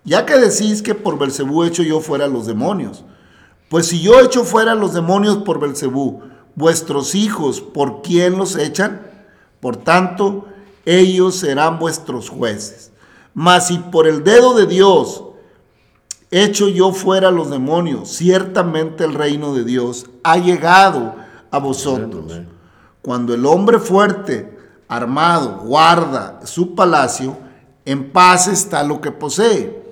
Ya 0.04 0.26
que 0.26 0.40
decís 0.40 0.82
que 0.82 0.96
por 0.96 1.20
Belcebú 1.20 1.64
echo 1.64 1.84
yo 1.84 2.00
fuera 2.00 2.26
los 2.26 2.48
demonios. 2.48 3.06
Pues 3.70 3.86
si 3.86 4.02
yo 4.02 4.20
echo 4.22 4.44
fuera 4.44 4.74
los 4.74 4.96
demonios 4.96 5.38
por 5.38 5.60
Belcebú, 5.60 6.24
vuestros 6.56 7.14
hijos, 7.14 7.62
¿por 7.62 8.02
quién 8.02 8.36
los 8.36 8.56
echan? 8.56 9.04
Por 9.60 9.78
tanto, 9.78 10.48
ellos 10.86 11.36
serán 11.36 11.78
vuestros 11.78 12.30
jueces. 12.30 12.92
Mas 13.36 13.68
si 13.68 13.78
por 13.78 14.08
el 14.08 14.24
dedo 14.24 14.56
de 14.56 14.66
Dios 14.66 15.24
echo 16.32 16.68
yo 16.68 16.92
fuera 16.92 17.32
los 17.32 17.50
demonios, 17.50 18.10
ciertamente 18.10 19.04
el 19.04 19.14
reino 19.14 19.54
de 19.54 19.64
Dios 19.64 20.08
ha 20.24 20.38
llegado 20.38 21.16
a 21.52 21.60
vosotros. 21.60 22.42
Cuando 23.02 23.34
el 23.34 23.46
hombre 23.46 23.80
fuerte, 23.80 24.58
armado, 24.88 25.60
guarda 25.64 26.42
su 26.44 26.76
palacio, 26.76 27.38
en 27.86 28.12
paz 28.12 28.48
está 28.48 28.84
lo 28.84 29.00
que 29.00 29.12
posee. 29.12 29.84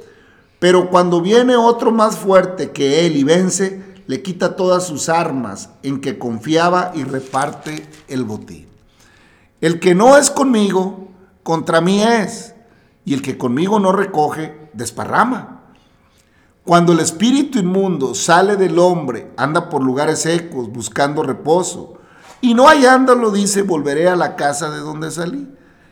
Pero 0.59 0.89
cuando 0.89 1.21
viene 1.21 1.55
otro 1.55 1.91
más 1.91 2.17
fuerte 2.17 2.71
que 2.71 3.05
él 3.05 3.15
y 3.15 3.23
vence, 3.23 3.83
le 4.07 4.21
quita 4.21 4.55
todas 4.55 4.85
sus 4.85 5.09
armas 5.09 5.69
en 5.83 6.01
que 6.01 6.17
confiaba 6.17 6.91
y 6.93 7.03
reparte 7.03 7.87
el 8.07 8.23
botín. 8.23 8.67
El 9.61 9.79
que 9.79 9.95
no 9.95 10.17
es 10.17 10.29
conmigo, 10.29 11.07
contra 11.43 11.81
mí 11.81 12.03
es, 12.03 12.53
y 13.03 13.13
el 13.13 13.21
que 13.21 13.37
conmigo 13.37 13.79
no 13.79 13.91
recoge, 13.91 14.69
desparrama. 14.73 15.54
Cuando 16.65 16.93
el 16.93 16.99
espíritu 16.99 17.59
inmundo 17.59 18.15
sale 18.15 18.57
del 18.57 18.79
hombre, 18.79 19.31
anda 19.37 19.69
por 19.69 19.83
lugares 19.83 20.23
secos 20.23 20.67
buscando 20.71 21.21
reposo, 21.21 21.93
y 22.41 22.55
no 22.55 22.67
hallándolo 22.67 23.29
dice, 23.29 23.61
volveré 23.61 24.09
a 24.09 24.15
la 24.15 24.35
casa 24.35 24.71
de 24.71 24.79
donde 24.79 25.11
salí. 25.11 25.47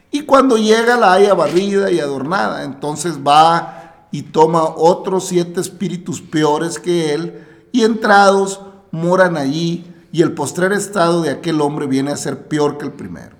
Y 0.09 0.21
cuando 0.21 0.57
llega 0.57 0.97
la 0.97 1.13
haya 1.13 1.35
barrida 1.35 1.91
y 1.91 1.99
adornada, 1.99 2.63
entonces 2.63 3.19
va 3.19 4.07
y 4.11 4.23
toma 4.23 4.63
otros 4.63 5.27
siete 5.27 5.61
espíritus 5.61 6.21
peores 6.21 6.79
que 6.79 7.13
él, 7.13 7.67
y 7.71 7.83
entrados 7.83 8.59
moran 8.91 9.37
allí, 9.37 9.85
y 10.11 10.23
el 10.23 10.33
postrer 10.33 10.73
estado 10.73 11.21
de 11.21 11.29
aquel 11.29 11.61
hombre 11.61 11.85
viene 11.85 12.11
a 12.11 12.17
ser 12.17 12.47
peor 12.47 12.79
que 12.79 12.85
el 12.85 12.93
primero. 12.93 13.35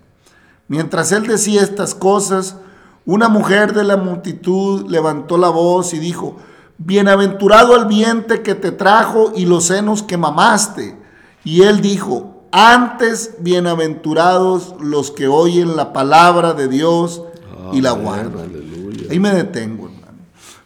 Mientras 0.67 1.11
él 1.11 1.25
decía 1.25 1.63
estas 1.63 1.95
cosas, 1.95 2.57
una 3.07 3.27
mujer 3.27 3.73
de 3.73 3.83
la 3.83 3.97
multitud 3.97 4.87
levantó 4.87 5.39
la 5.39 5.49
voz 5.49 5.95
y 5.95 5.99
dijo, 5.99 6.37
Bienaventurado 6.77 7.75
el 7.75 7.85
vientre 7.85 8.41
que 8.41 8.55
te 8.55 8.71
trajo 8.71 9.31
y 9.35 9.45
los 9.45 9.65
senos 9.65 10.03
que 10.03 10.17
mamaste. 10.17 10.97
Y 11.43 11.63
él 11.63 11.81
dijo, 11.81 12.43
antes 12.51 13.35
bienaventurados 13.39 14.75
los 14.79 15.11
que 15.11 15.27
oyen 15.27 15.75
la 15.75 15.93
palabra 15.93 16.53
de 16.53 16.67
Dios 16.67 17.23
y 17.71 17.81
la 17.81 17.91
guardan. 17.91 18.45
aleluya. 18.45 19.07
Ahí 19.09 19.19
me 19.19 19.31
detengo, 19.31 19.87
hermano. 19.87 20.19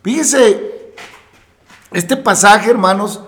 Fíjese, 0.04 0.94
este 1.92 2.18
pasaje, 2.18 2.70
hermanos, 2.70 3.22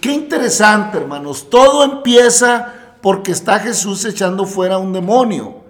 qué 0.00 0.12
interesante, 0.12 0.98
hermanos. 0.98 1.48
Todo 1.48 1.84
empieza 1.84 2.74
porque 3.00 3.32
está 3.32 3.58
Jesús 3.58 4.04
echando 4.04 4.46
fuera 4.46 4.78
un 4.78 4.92
demonio. 4.92 5.62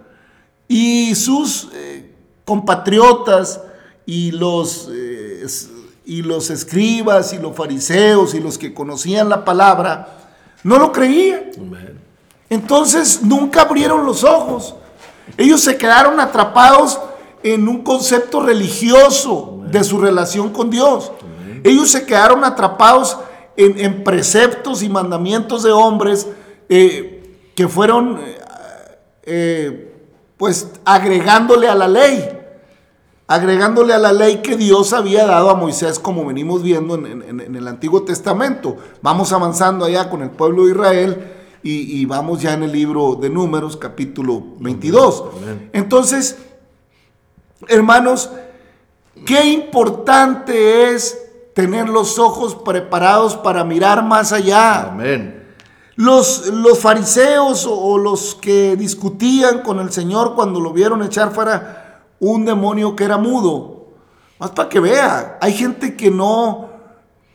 Y 0.68 1.14
sus 1.14 1.68
eh, 1.74 2.14
compatriotas 2.44 3.60
y 4.06 4.30
los, 4.32 4.88
eh, 4.92 5.44
y 6.04 6.22
los 6.22 6.50
escribas 6.50 7.32
y 7.32 7.38
los 7.38 7.54
fariseos 7.54 8.34
y 8.34 8.40
los 8.40 8.58
que 8.58 8.74
conocían 8.74 9.28
la 9.28 9.44
palabra 9.44 10.08
no 10.62 10.78
lo 10.78 10.92
creían. 10.92 11.50
Entonces 12.50 13.22
nunca 13.22 13.62
abrieron 13.62 14.04
los 14.04 14.24
ojos. 14.24 14.74
Ellos 15.36 15.60
se 15.60 15.76
quedaron 15.76 16.20
atrapados 16.20 17.00
en 17.42 17.68
un 17.68 17.82
concepto 17.82 18.40
religioso 18.40 19.62
de 19.70 19.82
su 19.84 20.00
relación 20.00 20.50
con 20.50 20.70
Dios. 20.70 21.12
Ellos 21.64 21.90
se 21.90 22.04
quedaron 22.04 22.44
atrapados 22.44 23.16
en, 23.56 24.04
preceptos 24.04 24.82
y 24.82 24.88
mandamientos 24.88 25.62
de 25.62 25.72
hombres 25.72 26.26
eh, 26.68 27.36
que 27.54 27.68
fueron 27.68 28.20
eh, 29.24 29.94
pues 30.36 30.68
agregándole 30.84 31.68
a 31.68 31.74
la 31.74 31.86
ley 31.86 32.41
agregándole 33.32 33.94
a 33.94 33.98
la 33.98 34.12
ley 34.12 34.42
que 34.42 34.56
Dios 34.56 34.92
había 34.92 35.24
dado 35.24 35.48
a 35.48 35.54
Moisés, 35.54 35.98
como 35.98 36.26
venimos 36.26 36.62
viendo 36.62 36.96
en, 36.96 37.56
el 37.56 37.66
Antiguo 37.66 38.02
Testamento. 38.02 38.76
Vamos 39.00 39.32
avanzando 39.32 39.86
allá 39.86 40.10
con 40.10 40.20
el 40.20 40.30
pueblo 40.30 40.66
de 40.66 40.72
Israel 40.72 41.32
y, 41.62 42.04
vamos 42.04 42.42
ya 42.42 42.52
en 42.52 42.64
el 42.64 42.72
libro 42.72 43.14
de 43.14 43.30
Números, 43.30 43.78
capítulo 43.78 44.42
22. 44.58 45.24
Entonces, 45.72 46.36
hermanos, 47.68 48.28
qué 49.24 49.46
importante 49.46 50.90
es 50.90 51.18
tener 51.54 51.88
los 51.88 52.18
ojos 52.18 52.54
preparados 52.54 53.36
para 53.36 53.64
mirar 53.64 54.04
más 54.04 54.32
allá. 54.32 54.90
Amén. 54.90 55.42
Los, 55.96 56.48
los 56.48 56.78
fariseos 56.80 57.64
o, 57.64 57.78
o 57.78 57.96
los 57.96 58.34
que 58.34 58.76
discutían 58.76 59.62
con 59.62 59.80
el 59.80 59.90
Señor 59.90 60.34
cuando 60.34 60.60
lo 60.60 60.74
vieron 60.74 61.02
echar 61.02 61.32
fuera 61.32 61.81
un 62.22 62.44
demonio 62.44 62.94
que 62.94 63.02
era 63.02 63.18
mudo. 63.18 63.88
Más 64.38 64.50
para 64.52 64.68
que 64.68 64.78
vea, 64.78 65.38
hay 65.40 65.52
gente 65.52 65.96
que 65.96 66.08
no, 66.08 66.70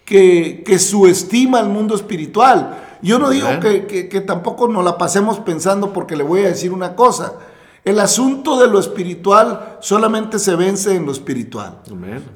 que, 0.05 0.63
que 0.65 0.79
subestima 0.79 1.59
el 1.59 1.67
mundo 1.67 1.93
espiritual. 1.93 2.83
Yo 3.01 3.19
no 3.19 3.29
digo 3.29 3.47
que, 3.59 4.23
tampoco 4.25 4.69
nos 4.69 4.85
la 4.85 4.97
pasemos 4.97 5.39
pensando 5.39 5.91
porque 5.91 6.15
le 6.15 6.23
voy 6.23 6.45
a 6.45 6.47
decir 6.47 6.71
una 6.71 6.95
cosa. 6.95 7.33
El 7.83 7.99
asunto 7.99 8.59
de 8.59 8.67
lo 8.67 8.79
espiritual 8.79 9.77
solamente 9.81 10.39
se 10.39 10.55
vence 10.55 10.95
en 10.95 11.05
lo 11.05 11.11
espiritual. 11.11 11.81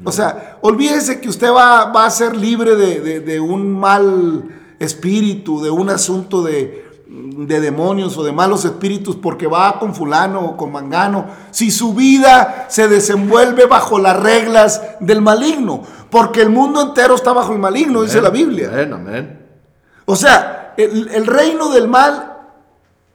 O 0.03 0.11
sea, 0.11 0.57
olvídese 0.61 1.21
que 1.21 1.29
usted 1.29 1.51
va, 1.51 1.83
a 1.83 2.09
ser 2.09 2.35
libre 2.35 2.75
de, 2.75 3.39
un 3.39 3.71
mal 3.71 4.43
espíritu, 4.77 5.61
de 5.61 5.69
un 5.69 5.89
asunto 5.89 6.43
de, 6.43 6.90
de 7.11 7.59
demonios 7.59 8.17
o 8.17 8.23
de 8.23 8.31
malos 8.31 8.63
espíritus 8.63 9.17
porque 9.17 9.45
va 9.45 9.79
con 9.79 9.93
fulano 9.93 10.45
o 10.45 10.57
con 10.57 10.71
mangano, 10.71 11.25
si 11.51 11.69
su 11.69 11.93
vida 11.93 12.67
se 12.69 12.87
desenvuelve 12.87 13.65
bajo 13.65 13.99
las 13.99 14.17
reglas 14.17 14.81
del 15.01 15.21
maligno, 15.21 15.81
porque 16.09 16.41
el 16.41 16.49
mundo 16.49 16.81
entero 16.81 17.15
está 17.15 17.33
bajo 17.33 17.51
el 17.51 17.59
maligno, 17.59 18.03
dice 18.03 18.21
la 18.21 18.29
Biblia. 18.29 18.71
O 20.05 20.15
sea, 20.15 20.73
el, 20.77 21.27
reino 21.27 21.69
del 21.69 21.89
mal 21.89 22.37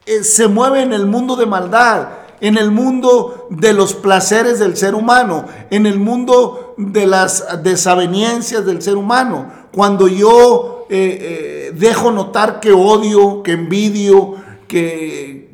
eh, 0.04 0.22
se 0.22 0.46
mueve 0.46 0.82
en 0.82 0.92
el 0.92 1.06
mundo 1.06 1.34
de 1.36 1.46
maldad, 1.46 2.08
en 2.40 2.58
el 2.58 2.70
mundo 2.70 3.46
de 3.48 3.72
los 3.72 3.94
placeres 3.94 4.58
del 4.58 4.76
ser 4.76 4.94
humano, 4.94 5.46
en 5.70 5.86
el 5.86 5.98
mundo 5.98 6.74
de 6.76 7.06
las 7.06 7.62
desaveniencias 7.62 8.66
del 8.66 8.82
ser 8.82 8.96
humano. 8.96 9.50
Cuando 9.72 10.06
yo 10.06 10.75
eh, 10.88 11.18
eh, 11.68 11.72
dejo 11.74 12.12
notar 12.12 12.60
que 12.60 12.70
odio, 12.70 13.42
que 13.42 13.52
envidio, 13.52 14.36
que, 14.68 15.48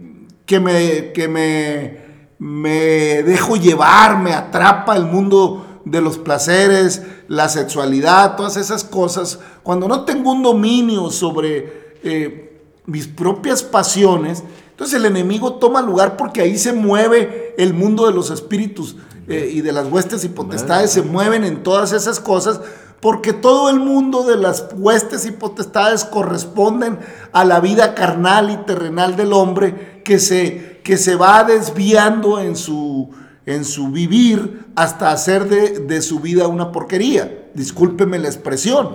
que, 0.44 0.60
me, 0.60 1.12
que 1.12 1.26
me, 1.26 1.98
me 2.38 3.22
dejo 3.22 3.56
llevar, 3.56 4.18
me 4.18 4.34
atrapa 4.34 4.94
el 4.94 5.06
mundo 5.06 5.80
de 5.86 6.02
los 6.02 6.18
placeres, 6.18 7.02
la 7.28 7.48
sexualidad, 7.48 8.36
todas 8.36 8.58
esas 8.58 8.84
cosas, 8.84 9.38
cuando 9.62 9.88
no 9.88 10.04
tengo 10.04 10.32
un 10.32 10.42
dominio 10.42 11.10
sobre 11.10 11.96
eh, 12.02 12.60
mis 12.84 13.06
propias 13.06 13.62
pasiones, 13.62 14.44
entonces 14.70 14.96
el 14.96 15.06
enemigo 15.06 15.54
toma 15.54 15.80
lugar 15.80 16.18
porque 16.18 16.42
ahí 16.42 16.58
se 16.58 16.74
mueve 16.74 17.54
el 17.56 17.72
mundo 17.72 18.06
de 18.06 18.12
los 18.12 18.30
espíritus 18.30 18.96
y 19.28 19.62
de 19.62 19.72
las 19.72 19.86
huestes 19.86 20.24
y 20.24 20.28
potestades, 20.28 20.90
se 20.90 21.00
mueven 21.00 21.44
en 21.44 21.62
todas 21.62 21.92
esas 21.92 22.20
cosas 22.20 22.60
porque 23.02 23.32
todo 23.32 23.68
el 23.68 23.80
mundo 23.80 24.22
de 24.22 24.36
las 24.36 24.68
huestes 24.76 25.26
y 25.26 25.32
potestades 25.32 26.04
corresponden 26.04 27.00
a 27.32 27.44
la 27.44 27.58
vida 27.58 27.96
carnal 27.96 28.48
y 28.50 28.58
terrenal 28.58 29.16
del 29.16 29.32
hombre 29.32 30.00
que 30.04 30.20
se, 30.20 30.80
que 30.84 30.96
se 30.96 31.16
va 31.16 31.42
desviando 31.42 32.38
en 32.38 32.54
su, 32.54 33.10
en 33.44 33.64
su 33.64 33.88
vivir 33.88 34.66
hasta 34.76 35.10
hacer 35.10 35.48
de, 35.48 36.00
su 36.00 36.20
vida 36.20 36.46
una 36.46 36.70
porquería. 36.70 37.48
Discúlpeme 37.54 38.20
la 38.20 38.28
expresión, 38.28 38.90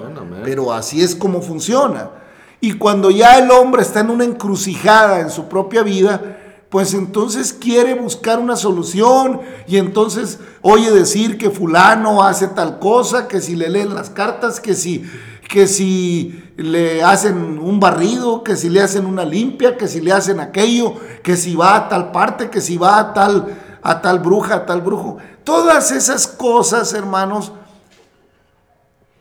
pero 0.46 0.72
así 0.72 1.04
es 1.04 1.13
como 1.13 1.41
funciona. 1.41 2.12
Y 2.62 2.74
cuando 2.74 3.12
ya 3.12 3.38
el 3.38 3.52
hombre 3.52 3.82
está 3.82 4.00
en 4.00 4.10
una 4.10 4.24
encrucijada 4.24 5.20
en 5.20 5.30
su 5.30 5.50
propia 5.50 5.84
vida, 5.84 6.37
pues 6.70 6.94
entonces 6.94 7.54
quiere 7.54 7.94
buscar 7.94 8.40
una 8.40 8.58
solución 8.58 9.42
y 9.68 9.78
entonces 9.78 10.40
oye 10.62 10.92
decir 10.92 11.38
que 11.38 11.50
fulano 11.50 12.24
hace 12.24 12.48
tal 12.48 12.80
cosa, 12.80 13.28
que 13.28 13.40
si 13.40 13.56
le 13.56 13.70
leen 13.70 13.96
las 13.96 14.10
cartas, 14.10 14.60
que 14.60 14.74
si, 14.74 15.06
que 15.48 15.66
si 15.68 16.44
le 16.58 17.04
hacen 17.04 17.58
un 17.60 17.80
barrido, 17.80 18.44
que 18.44 18.58
si 18.58 18.70
le 18.70 18.82
hacen 18.82 19.06
una 19.06 19.24
limpia, 19.24 19.78
que 19.78 19.88
si 19.88 20.02
le 20.02 20.12
hacen 20.12 20.42
aquello, 20.42 20.96
que 21.24 21.38
si 21.38 21.56
va 21.56 21.76
a 21.76 21.90
tal 21.90 22.12
parte, 22.12 22.50
que 22.50 22.60
si 22.60 22.78
va 22.78 23.00
a 23.00 23.14
tal, 23.14 23.58
a 23.82 24.02
tal 24.02 24.20
bruja, 24.20 24.56
a 24.56 24.66
tal 24.66 24.82
brujo. 24.82 25.18
Todas 25.46 25.92
esas 25.92 26.28
cosas, 26.28 26.92
hermanos, 26.92 27.54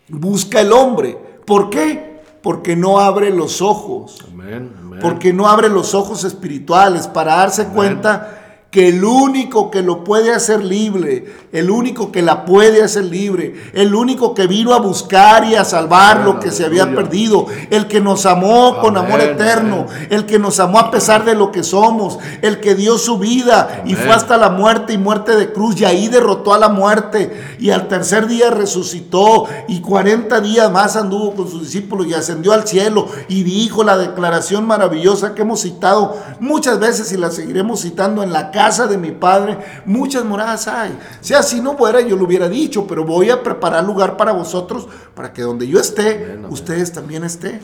busca 0.08 0.60
el 0.60 0.72
hombre. 0.72 1.16
¿Por 1.44 1.70
qué? 1.70 2.15
Porque 2.46 2.76
no 2.76 3.00
abre 3.00 3.30
los 3.30 3.60
ojos. 3.60 4.24
Amén 4.32 4.86
porque 5.00 5.32
no 5.32 5.48
abre 5.48 5.68
los 5.68 5.94
ojos 5.94 6.24
espirituales 6.24 7.06
para 7.08 7.36
darse 7.36 7.68
cuenta 7.68 8.45
que 8.76 8.88
el 8.88 9.02
único 9.04 9.70
que 9.70 9.80
lo 9.80 10.04
puede 10.04 10.34
hacer 10.34 10.62
libre, 10.62 11.24
el 11.50 11.70
único 11.70 12.12
que 12.12 12.20
la 12.20 12.44
puede 12.44 12.82
hacer 12.82 13.04
libre, 13.04 13.54
el 13.72 13.94
único 13.94 14.34
que 14.34 14.46
vino 14.46 14.74
a 14.74 14.80
buscar 14.80 15.46
y 15.46 15.54
a 15.54 15.64
salvar 15.64 16.20
lo 16.20 16.38
que 16.38 16.50
se 16.50 16.66
había 16.66 16.94
perdido, 16.94 17.46
el 17.70 17.88
que 17.88 18.02
nos 18.02 18.26
amó 18.26 18.78
con 18.82 18.98
amor 18.98 19.22
eterno, 19.22 19.86
el 20.10 20.26
que 20.26 20.38
nos 20.38 20.60
amó 20.60 20.78
a 20.78 20.90
pesar 20.90 21.24
de 21.24 21.34
lo 21.34 21.52
que 21.52 21.62
somos, 21.62 22.18
el 22.42 22.60
que 22.60 22.74
dio 22.74 22.98
su 22.98 23.16
vida 23.16 23.82
y 23.86 23.94
fue 23.94 24.10
hasta 24.10 24.36
la 24.36 24.50
muerte 24.50 24.92
y 24.92 24.98
muerte 24.98 25.36
de 25.36 25.54
cruz 25.54 25.80
y 25.80 25.86
ahí 25.86 26.08
derrotó 26.08 26.52
a 26.52 26.58
la 26.58 26.68
muerte 26.68 27.56
y 27.58 27.70
al 27.70 27.88
tercer 27.88 28.26
día 28.26 28.50
resucitó 28.50 29.46
y 29.68 29.80
40 29.80 30.38
días 30.42 30.70
más 30.70 30.96
anduvo 30.96 31.34
con 31.34 31.50
sus 31.50 31.62
discípulos 31.62 32.08
y 32.08 32.12
ascendió 32.12 32.52
al 32.52 32.68
cielo 32.68 33.08
y 33.28 33.42
dijo 33.42 33.84
la 33.84 33.96
declaración 33.96 34.66
maravillosa 34.66 35.34
que 35.34 35.40
hemos 35.40 35.62
citado 35.62 36.14
muchas 36.40 36.78
veces 36.78 37.10
y 37.12 37.16
la 37.16 37.30
seguiremos 37.30 37.80
citando 37.80 38.22
en 38.22 38.34
la 38.34 38.50
casa 38.66 38.88
de 38.88 38.98
mi 38.98 39.12
padre 39.12 39.58
muchas 39.84 40.24
moradas 40.24 40.66
hay. 40.66 40.98
Si 41.20 41.34
así 41.34 41.60
no 41.60 41.76
fuera, 41.76 42.00
yo 42.00 42.16
lo 42.16 42.24
hubiera 42.24 42.48
dicho, 42.48 42.84
pero 42.86 43.04
voy 43.04 43.30
a 43.30 43.42
preparar 43.42 43.84
lugar 43.84 44.16
para 44.16 44.32
vosotros, 44.32 44.88
para 45.14 45.32
que 45.32 45.42
donde 45.42 45.68
yo 45.68 45.78
esté, 45.78 46.36
ustedes 46.50 46.92
también 46.92 47.22
estén. 47.22 47.60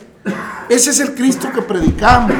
Ese 0.69 0.91
es 0.91 0.99
el 1.01 1.13
Cristo 1.13 1.49
que 1.53 1.61
predicamos. 1.61 2.37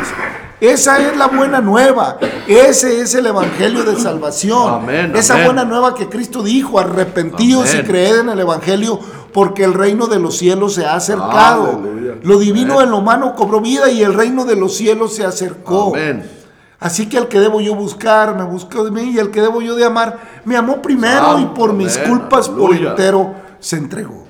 Esa 0.62 0.98
es 1.00 1.18
la 1.18 1.28
buena 1.28 1.60
nueva. 1.60 2.18
Ese 2.48 3.02
es 3.02 3.14
el 3.16 3.26
evangelio 3.26 3.84
de 3.84 4.00
salvación. 4.00 4.90
Esa 5.14 5.44
buena 5.44 5.66
nueva 5.66 5.94
que 5.94 6.08
Cristo 6.08 6.42
dijo, 6.42 6.80
arrepentidos 6.80 7.76
y 7.76 7.84
creed 7.84 8.22
en 8.22 8.30
el 8.30 8.40
evangelio 8.40 8.98
porque 9.34 9.66
el 9.66 9.74
reino 9.74 10.08
de 10.08 10.20
los 10.20 10.38
cielos 10.38 10.76
se 10.76 10.86
ha 10.86 10.96
acercado. 10.96 11.82
Lo 12.22 12.40
divino 12.40 12.82
en 12.82 12.92
lo 12.92 13.00
humano 13.00 13.36
cobró 13.36 13.60
vida 13.60 13.92
y 13.92 14.04
el 14.04 14.14
reino 14.14 14.46
de 14.46 14.56
los 14.56 14.78
cielos 14.78 15.16
se 15.16 15.26
acercó. 15.26 15.90
Amén. 15.90 16.43
Así 16.84 17.08
que 17.08 17.18
al 17.18 17.30
que 17.30 17.40
debo 17.40 17.62
yo 17.62 17.76
buscar, 17.76 18.36
me 18.36 18.44
buscó 18.44 18.84
de 18.84 18.92
mí, 18.92 19.12
y 19.12 19.18
al 19.18 19.32
que 19.32 19.40
debo 19.40 19.62
yo 19.62 19.74
de 19.74 19.86
amar, 19.86 20.20
me 20.44 20.58
amó 20.58 20.82
primero 20.82 21.40
y 21.40 21.46
por 21.46 21.72
mis 21.72 21.98
culpas 21.98 22.50
por 22.50 22.76
entero 22.76 23.34
se 23.62 23.78
entregó. 23.78 24.26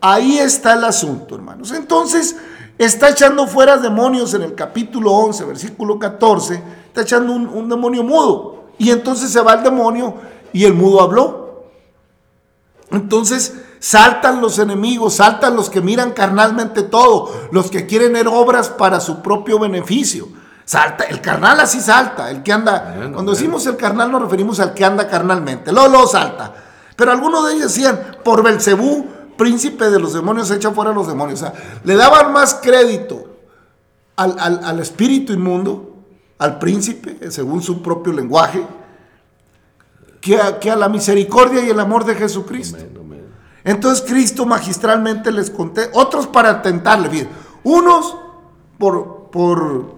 Ahí 0.00 0.38
está 0.38 0.74
el 0.74 0.84
asunto, 0.84 1.34
hermanos. 1.34 1.72
Entonces, 1.72 2.36
está 2.78 3.08
echando 3.08 3.48
fuera 3.48 3.76
demonios 3.76 4.34
en 4.34 4.42
el 4.42 4.54
capítulo 4.54 5.10
11, 5.10 5.44
versículo 5.46 5.98
14, 5.98 6.62
está 6.86 7.00
echando 7.00 7.32
un, 7.32 7.48
un 7.48 7.68
demonio 7.68 8.04
mudo. 8.04 8.66
Y 8.78 8.90
entonces 8.90 9.32
se 9.32 9.40
va 9.40 9.54
el 9.54 9.64
demonio 9.64 10.14
y 10.52 10.66
el 10.66 10.74
mudo 10.74 11.00
habló. 11.00 11.64
Entonces 12.92 13.52
saltan 13.80 14.40
los 14.40 14.60
enemigos, 14.60 15.14
saltan 15.14 15.56
los 15.56 15.70
que 15.70 15.80
miran 15.80 16.12
carnalmente 16.12 16.84
todo, 16.84 17.32
los 17.50 17.68
que 17.68 17.86
quieren 17.86 18.12
ver 18.12 18.28
obras 18.28 18.68
para 18.68 19.00
su 19.00 19.22
propio 19.22 19.58
beneficio. 19.58 20.28
Salta, 20.64 21.04
el 21.04 21.20
carnal 21.20 21.60
así 21.60 21.80
salta, 21.80 22.30
el 22.30 22.42
que 22.42 22.52
anda, 22.52 23.10
cuando 23.12 23.32
decimos 23.32 23.66
el 23.66 23.76
carnal 23.76 24.10
nos 24.10 24.22
referimos 24.22 24.60
al 24.60 24.72
que 24.72 24.84
anda 24.84 25.06
carnalmente, 25.08 25.72
lo, 25.72 25.88
lo 25.88 26.06
salta. 26.06 26.54
Pero 26.96 27.10
algunos 27.12 27.46
de 27.46 27.54
ellos 27.54 27.74
decían, 27.74 28.16
por 28.24 28.42
Belcebú, 28.42 29.06
príncipe 29.36 29.90
de 29.90 29.98
los 29.98 30.14
demonios, 30.14 30.50
echa 30.50 30.70
fuera 30.70 30.90
a 30.92 30.94
los 30.94 31.06
demonios. 31.06 31.42
O 31.42 31.44
sea, 31.46 31.54
le 31.84 31.96
daban 31.96 32.32
más 32.32 32.54
crédito 32.62 33.36
al, 34.16 34.36
al- 34.38 34.64
al 34.64 34.80
espíritu 34.80 35.32
inmundo, 35.34 35.96
al 36.38 36.58
príncipe, 36.58 37.30
según 37.30 37.60
su 37.62 37.82
propio 37.82 38.12
lenguaje, 38.12 38.66
que 40.20 40.40
a, 40.40 40.58
que 40.58 40.70
a 40.70 40.76
la 40.76 40.88
misericordia 40.88 41.62
y 41.64 41.68
el 41.70 41.80
amor 41.80 42.04
de 42.04 42.14
Jesucristo. 42.14 42.78
Entonces 43.64 44.04
Cristo 44.06 44.46
magistralmente 44.46 45.30
les 45.32 45.50
conté, 45.50 45.90
otros 45.94 46.26
para 46.26 46.62
tentarle, 46.62 47.08
fíjense, 47.10 47.30
unos 47.64 48.16
por, 48.78 49.30
por, 49.30 49.96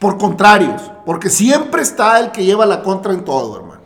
por 0.00 0.18
contrarios, 0.18 0.82
porque 1.06 1.30
siempre 1.30 1.82
está 1.82 2.18
el 2.18 2.32
que 2.32 2.44
lleva 2.44 2.66
la 2.66 2.82
contra 2.82 3.12
en 3.12 3.24
todo, 3.24 3.56
hermano. 3.56 3.82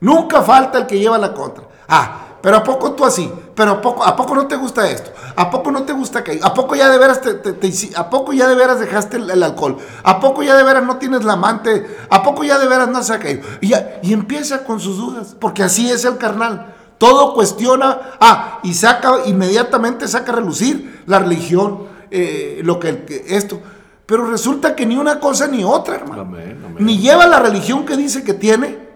Nunca 0.00 0.42
falta 0.42 0.78
el 0.78 0.86
que 0.86 0.98
lleva 0.98 1.16
la 1.16 1.32
contra. 1.32 1.64
Ah, 1.88 2.24
pero 2.42 2.58
¿a 2.58 2.62
poco 2.64 2.92
tú 2.92 3.04
así? 3.04 3.32
¿Pero 3.54 3.72
a 3.72 3.80
poco, 3.80 4.04
a 4.04 4.14
poco 4.14 4.34
no 4.34 4.46
te 4.46 4.56
gusta 4.56 4.88
esto? 4.90 5.10
¿A 5.36 5.50
poco 5.50 5.70
no 5.70 5.82
te 5.84 5.92
gusta 5.92 6.20
aquello? 6.20 6.44
¿A 6.44 6.52
poco 6.54 6.74
ya 6.76 6.88
de 6.88 6.98
veras 6.98 7.20
te, 7.20 7.34
te- 7.34 7.96
¿A 7.96 8.10
poco 8.10 8.32
ya 8.32 8.46
de 8.48 8.54
veras 8.54 8.78
dejaste 8.80 9.16
el, 9.16 9.42
alcohol? 9.42 9.78
¿A 10.04 10.20
poco 10.20 10.42
ya 10.42 10.56
de 10.56 10.62
veras 10.62 10.84
no 10.84 10.96
tienes 10.98 11.24
la 11.24 11.32
amante? 11.34 11.96
¿A 12.10 12.22
poco 12.22 12.44
ya 12.44 12.58
de 12.58 12.66
veras 12.68 12.88
no 12.88 12.98
haces 12.98 13.10
aquello? 13.16 13.42
Y, 13.60 13.68
ya- 13.68 14.00
y 14.02 14.12
empieza 14.12 14.64
con 14.64 14.78
sus 14.80 14.96
dudas, 14.98 15.36
porque 15.38 15.62
así 15.62 15.88
es 15.90 16.04
el 16.04 16.16
carnal. 16.18 16.74
Todo 16.98 17.32
cuestiona, 17.34 17.98
ah, 18.20 18.58
y 18.64 18.74
saca, 18.74 19.18
inmediatamente 19.26 20.06
saca 20.08 20.32
a 20.32 20.36
relucir 20.36 21.02
la 21.06 21.20
religión, 21.20 21.86
eh, 22.10 22.60
lo 22.64 22.78
que 22.80 23.24
esto. 23.28 23.60
Pero 24.08 24.24
resulta 24.24 24.74
que 24.74 24.86
ni 24.86 24.96
una 24.96 25.20
cosa 25.20 25.46
ni 25.48 25.62
otra, 25.62 25.96
hermano. 25.96 26.22
Amén, 26.22 26.62
amén. 26.64 26.76
Ni 26.78 26.96
lleva 26.96 27.26
la 27.26 27.40
religión 27.40 27.84
que 27.84 27.94
dice 27.94 28.24
que 28.24 28.32
tiene, 28.32 28.88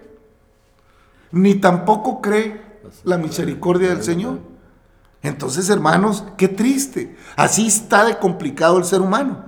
ni 1.32 1.56
tampoco 1.56 2.22
cree 2.22 2.80
la 3.04 3.18
misericordia 3.18 3.90
del 3.90 4.02
Señor. 4.02 4.38
Entonces, 5.20 5.68
hermanos, 5.68 6.24
qué 6.38 6.48
triste. 6.48 7.14
Así 7.36 7.66
está 7.66 8.06
de 8.06 8.16
complicado 8.16 8.78
el 8.78 8.86
ser 8.86 9.02
humano. 9.02 9.44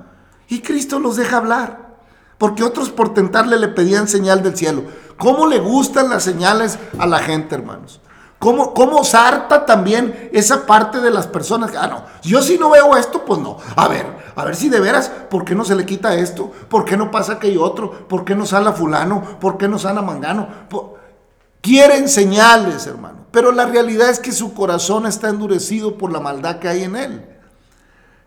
Y 0.49 0.61
Cristo 0.61 0.99
los 0.99 1.17
deja 1.17 1.39
hablar. 1.39 1.97
Porque 2.37 2.63
otros 2.63 2.91
por 2.91 3.15
tentarle 3.15 3.57
le 3.57 3.69
pedían 3.69 4.07
señal 4.07 4.43
del 4.43 4.59
cielo. 4.59 4.83
¿Cómo 5.17 5.47
le 5.47 5.61
gustan 5.61 6.11
las 6.11 6.25
señales 6.25 6.79
a 6.99 7.07
la 7.07 7.21
gente, 7.21 7.55
hermanos? 7.55 8.03
¿Cómo, 8.39 8.75
cómo 8.75 9.03
sarta 9.03 9.65
también 9.65 10.29
esa 10.31 10.67
parte 10.67 11.01
de 11.01 11.11
las 11.11 11.27
personas? 11.27 11.71
que, 11.71 11.79
Ah, 11.79 11.87
no, 11.87 12.05
yo 12.23 12.43
si 12.43 12.59
no 12.59 12.69
veo 12.69 12.95
esto, 12.99 13.25
pues 13.25 13.41
no. 13.41 13.57
A 13.75 13.89
ver, 13.89 14.24
a 14.37 14.45
ver 14.45 14.57
si 14.57 14.69
de 14.69 14.81
veras, 14.81 15.09
¿por 15.09 15.45
qué 15.45 15.55
no 15.55 15.65
se 15.65 15.75
le 15.75 15.87
quita 15.87 16.15
esto? 16.15 16.51
¿Por 16.69 16.85
qué 16.85 16.97
no 16.97 17.11
pasa 17.11 17.35
aquello 17.35 17.63
otro? 17.63 18.09
¿Por 18.09 18.25
qué 18.25 18.35
no 18.35 18.47
sana 18.47 18.73
fulano? 18.73 19.39
¿Por 19.39 19.57
qué 19.59 19.69
no 19.69 19.79
sana 19.79 20.03
mangano? 20.03 20.49
Quieren 21.61 22.09
señales, 22.09 22.87
hermano. 22.87 23.27
Pero 23.31 23.53
la 23.53 23.67
realidad 23.67 24.11
es 24.11 24.19
que 24.19 24.33
su 24.33 24.55
corazón 24.55 25.07
está 25.07 25.29
endurecido 25.29 25.97
por 25.97 26.13
la 26.13 26.21
maldad 26.21 26.59
que 26.59 26.69
hay 26.69 26.83
en 26.83 26.97
él. 26.97 27.25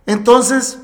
Entonces, 0.06 0.80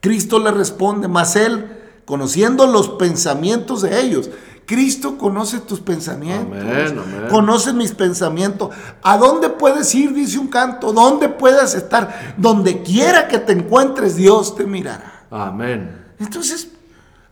Cristo 0.00 0.38
le 0.38 0.50
responde, 0.50 1.08
mas 1.08 1.36
él, 1.36 1.80
conociendo 2.04 2.66
los 2.66 2.90
pensamientos 2.90 3.82
de 3.82 4.00
ellos, 4.00 4.30
Cristo 4.68 5.16
conoce 5.16 5.60
tus 5.60 5.80
pensamientos, 5.80 6.60
Amén, 6.60 6.98
amén. 6.98 7.28
conoce 7.30 7.72
mis 7.72 7.92
pensamientos. 7.92 8.68
¿A 9.02 9.16
dónde 9.16 9.48
puedes 9.48 9.94
ir? 9.94 10.12
Dice 10.12 10.38
un 10.38 10.48
canto, 10.48 10.92
¿dónde 10.92 11.30
puedas 11.30 11.74
estar? 11.74 12.34
Donde 12.36 12.82
quiera 12.82 13.28
que 13.28 13.38
te 13.38 13.52
encuentres, 13.52 14.16
Dios 14.16 14.54
te 14.56 14.66
mirará. 14.66 15.24
Amén. 15.30 16.12
Entonces, 16.20 16.68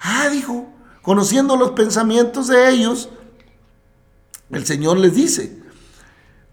ah, 0.01 0.31
dijo, 0.31 0.67
conociendo 1.03 1.57
los 1.57 1.73
pensamientos 1.73 2.47
de 2.47 2.71
ellos, 2.71 3.11
el 4.49 4.65
Señor 4.65 4.97
les 4.97 5.15
dice, 5.15 5.63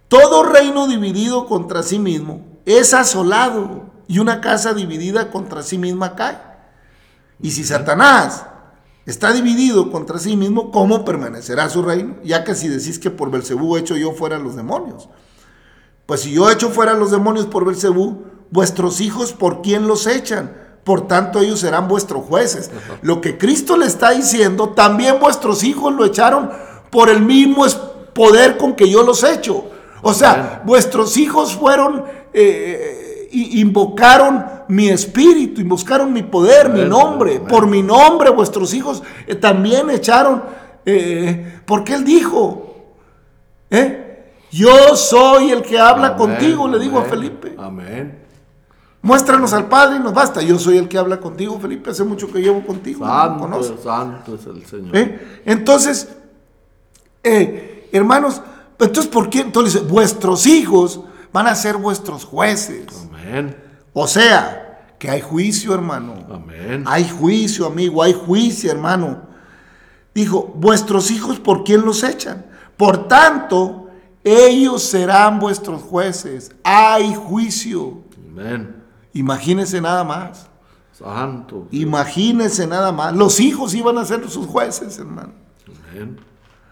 todo 0.09 0.43
reino 0.43 0.85
dividido 0.87 1.45
contra 1.45 1.81
sí 1.81 1.97
mismo 1.97 2.45
es 2.65 2.93
asolado 2.93 3.85
y 4.09 4.19
una 4.19 4.41
casa 4.41 4.73
dividida 4.73 5.31
contra 5.31 5.63
sí 5.63 5.77
misma 5.77 6.15
cae. 6.17 6.39
Y 7.41 7.51
si 7.51 7.63
Satanás 7.63 8.47
está 9.05 9.33
dividido 9.33 9.91
contra 9.91 10.19
sí 10.19 10.35
mismo, 10.37 10.71
¿cómo 10.71 11.03
permanecerá 11.03 11.69
su 11.69 11.81
reino? 11.81 12.15
Ya 12.23 12.43
que 12.43 12.55
si 12.55 12.67
decís 12.67 12.99
que 12.99 13.09
por 13.09 13.31
Belcebú 13.31 13.77
hecho 13.77 13.97
yo 13.97 14.13
fuera 14.13 14.39
los 14.39 14.55
demonios. 14.55 15.09
Pues 16.05 16.21
si 16.21 16.33
yo 16.33 16.49
echo 16.49 16.69
fuera 16.69 16.93
los 16.93 17.11
demonios 17.11 17.45
por 17.45 17.65
Belcebú, 17.65 18.23
vuestros 18.51 19.01
hijos, 19.01 19.33
¿por 19.33 19.61
quién 19.61 19.87
los 19.87 20.07
echan? 20.07 20.55
Por 20.83 21.07
tanto, 21.07 21.39
ellos 21.39 21.59
serán 21.59 21.87
vuestros 21.87 22.25
jueces. 22.25 22.69
Lo 23.01 23.21
que 23.21 23.37
Cristo 23.37 23.77
le 23.77 23.85
está 23.85 24.11
diciendo, 24.11 24.69
también 24.69 25.19
vuestros 25.19 25.63
hijos 25.63 25.93
lo 25.93 26.05
echaron 26.05 26.51
por 26.91 27.09
el 27.09 27.21
mismo 27.21 27.65
poder 28.13 28.57
con 28.57 28.75
que 28.75 28.89
yo 28.89 29.03
los 29.03 29.23
echo. 29.23 29.65
O 30.01 30.13
sea, 30.13 30.61
vuestros 30.65 31.15
hijos 31.15 31.55
fueron, 31.55 32.03
eh, 32.33 33.29
y 33.31 33.61
invocaron 33.61 34.45
mi 34.73 34.89
espíritu, 34.89 35.61
invocaron 35.61 36.11
mi 36.11 36.23
poder, 36.23 36.69
mi 36.69 36.83
nombre. 36.83 37.39
Por 37.39 37.67
mi 37.67 37.83
nombre, 37.83 38.29
vuestros 38.29 38.73
hijos 38.73 39.03
eh, 39.27 39.35
también 39.35 39.89
echaron, 39.89 40.43
eh, 40.85 41.61
porque 41.65 41.93
él 41.93 42.03
dijo, 42.03 42.73
¿eh? 43.69 43.99
Yo 44.51 44.95
soy 44.95 45.51
el 45.51 45.63
que 45.63 45.79
habla 45.79 46.07
Amén, 46.07 46.17
contigo, 46.17 46.67
le 46.67 46.77
digo 46.77 46.99
a 46.99 47.03
Felipe. 47.03 47.55
Amén. 47.57 48.19
Muéstranos 49.01 49.51
al 49.51 49.67
Padre 49.67 49.97
y 49.97 49.99
nos 49.99 50.13
basta. 50.13 50.41
Yo 50.41 50.59
soy 50.59 50.77
el 50.77 50.87
que 50.87 50.97
habla 50.97 51.19
contigo, 51.19 51.59
Felipe. 51.59 51.89
Hace 51.89 52.03
mucho 52.03 52.31
que 52.31 52.39
llevo 52.39 52.63
contigo. 52.65 53.05
no. 53.05 53.63
Santo, 53.63 54.35
es 54.35 54.45
el 54.45 54.65
Señor. 54.65 54.95
¿Eh? 54.95 55.41
Entonces, 55.45 56.07
eh, 57.23 57.89
hermanos, 57.91 58.41
entonces, 58.79 59.07
¿por 59.07 59.29
qué? 59.29 59.41
Entonces, 59.41 59.87
vuestros 59.87 60.45
hijos 60.45 61.01
van 61.31 61.47
a 61.47 61.55
ser 61.55 61.77
vuestros 61.77 62.23
jueces. 62.23 62.85
Amén. 63.09 63.57
O 63.91 64.07
sea, 64.07 64.62
que 65.03 65.09
hay 65.09 65.19
juicio, 65.19 65.73
hermano. 65.73 66.13
Amén. 66.33 66.85
Hay 66.87 67.09
juicio, 67.09 67.65
amigo, 67.65 68.01
hay 68.01 68.13
juicio, 68.13 68.71
hermano. 68.71 69.23
Dijo, 70.15 70.53
vuestros 70.55 71.11
hijos, 71.11 71.41
¿por 71.41 71.65
quién 71.65 71.81
los 71.81 72.03
echan? 72.03 72.45
Por 72.77 73.09
tanto, 73.09 73.89
ellos 74.23 74.81
serán 74.81 75.41
vuestros 75.41 75.81
jueces. 75.81 76.55
Hay 76.63 77.13
juicio. 77.15 77.97
Amén. 78.29 78.81
Imagínense 79.11 79.81
nada 79.81 80.05
más. 80.05 80.47
Santo. 80.97 81.67
Imagínense 81.71 82.65
nada 82.65 82.93
más. 82.93 83.13
Los 83.13 83.41
hijos 83.41 83.73
iban 83.73 83.97
a 83.97 84.05
ser 84.05 84.29
sus 84.29 84.47
jueces, 84.47 84.97
hermano. 84.99 85.33
Amén. 85.91 86.17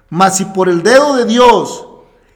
Mas 0.07 0.37
si 0.37 0.45
por 0.45 0.69
el 0.69 0.83
dedo 0.83 1.17
de 1.17 1.25
Dios 1.25 1.85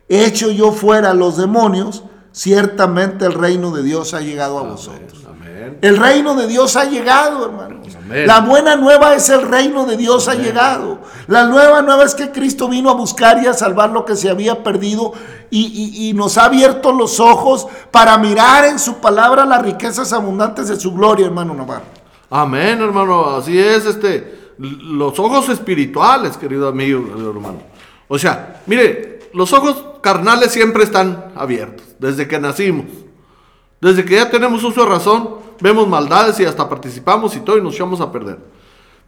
echo 0.10 0.51
yo 0.51 0.73
fuera 0.73 1.12
a 1.12 1.13
los 1.13 1.38
demonios, 1.38 2.03
ciertamente 2.34 3.25
el 3.25 3.31
reino 3.31 3.71
de 3.71 3.81
Dios 3.81 4.13
ha 4.13 4.19
llegado 4.19 4.60
a 4.60 4.63
vosotros. 4.63 5.24
Amén. 5.65 5.78
El 5.82 5.97
reino 5.97 6.36
de 6.36 6.47
Dios 6.47 6.75
ha 6.75 6.86
llegado, 6.86 7.45
hermano. 7.45 7.82
Amén. 8.06 8.28
La 8.28 8.39
buena 8.41 8.75
nueva 8.75 9.15
es 9.15 9.30
el 9.30 9.41
reino 9.43 9.86
de 9.86 9.97
Dios 9.97 10.28
ha 10.28 10.36
llegado. 10.36 10.99
La 11.28 11.45
nueva 11.45 11.82
nueva 11.82 12.04
es 12.04 12.13
que 12.15 12.32
Cristo 12.32 12.67
vino 12.69 12.89
a 12.89 12.93
buscar 12.93 13.41
y 13.43 13.47
a 13.47 13.54
salvar 13.54 13.89
lo 13.89 14.06
que 14.06 14.15
se 14.15 14.30
había 14.30 14.63
perdido 14.63 15.13
y, 15.49 15.65
y- 15.65 16.10
y 16.10 16.13
nos 16.13 16.38
ha 16.38 16.45
abierto 16.45 16.91
los 16.91 17.19
ojos 17.19 17.67
para 17.91 18.17
mirar 18.17 18.65
en 18.65 18.78
su 18.80 18.95
palabra 18.97 19.45
las 19.45 19.62
riquezas 19.62 20.13
abundantes 20.13 20.67
de 20.67 20.75
su 20.80 20.93
gloria, 20.93 21.25
hermano 21.25 21.54
Navarro. 21.54 21.86
Amén, 22.30 22.82
hermano. 22.82 23.25
Así 23.36 23.58
es, 23.60 23.86
este. 23.86 24.54
Los 24.58 25.19
ojos 25.19 25.49
espirituales, 25.49 26.38
querido 26.38 26.67
amigo, 26.67 27.06
querido 27.10 27.32
hermano. 27.32 27.58
O 28.08 28.17
sea, 28.19 28.62
mire, 28.67 29.30
los 29.34 29.51
ojos 29.51 29.84
carnales 30.01 30.51
siempre 30.54 30.84
están 30.84 31.34
abiertos, 31.36 31.86
desde 31.99 32.28
que 32.28 32.39
nacimos. 32.39 32.86
Desde 33.82 34.06
que 34.06 34.15
ya 34.15 34.30
tenemos 34.30 34.63
uso 34.63 34.84
de 34.84 34.89
razón, 34.89 35.30
vemos 35.62 35.88
maldades 35.88 36.39
y 36.39 36.46
hasta 36.46 36.68
participamos 36.68 37.36
y 37.36 37.39
todo 37.39 37.58
y 37.58 37.62
nos 37.62 37.76
echamos 37.76 38.02
a 38.02 38.12
perder. 38.12 38.39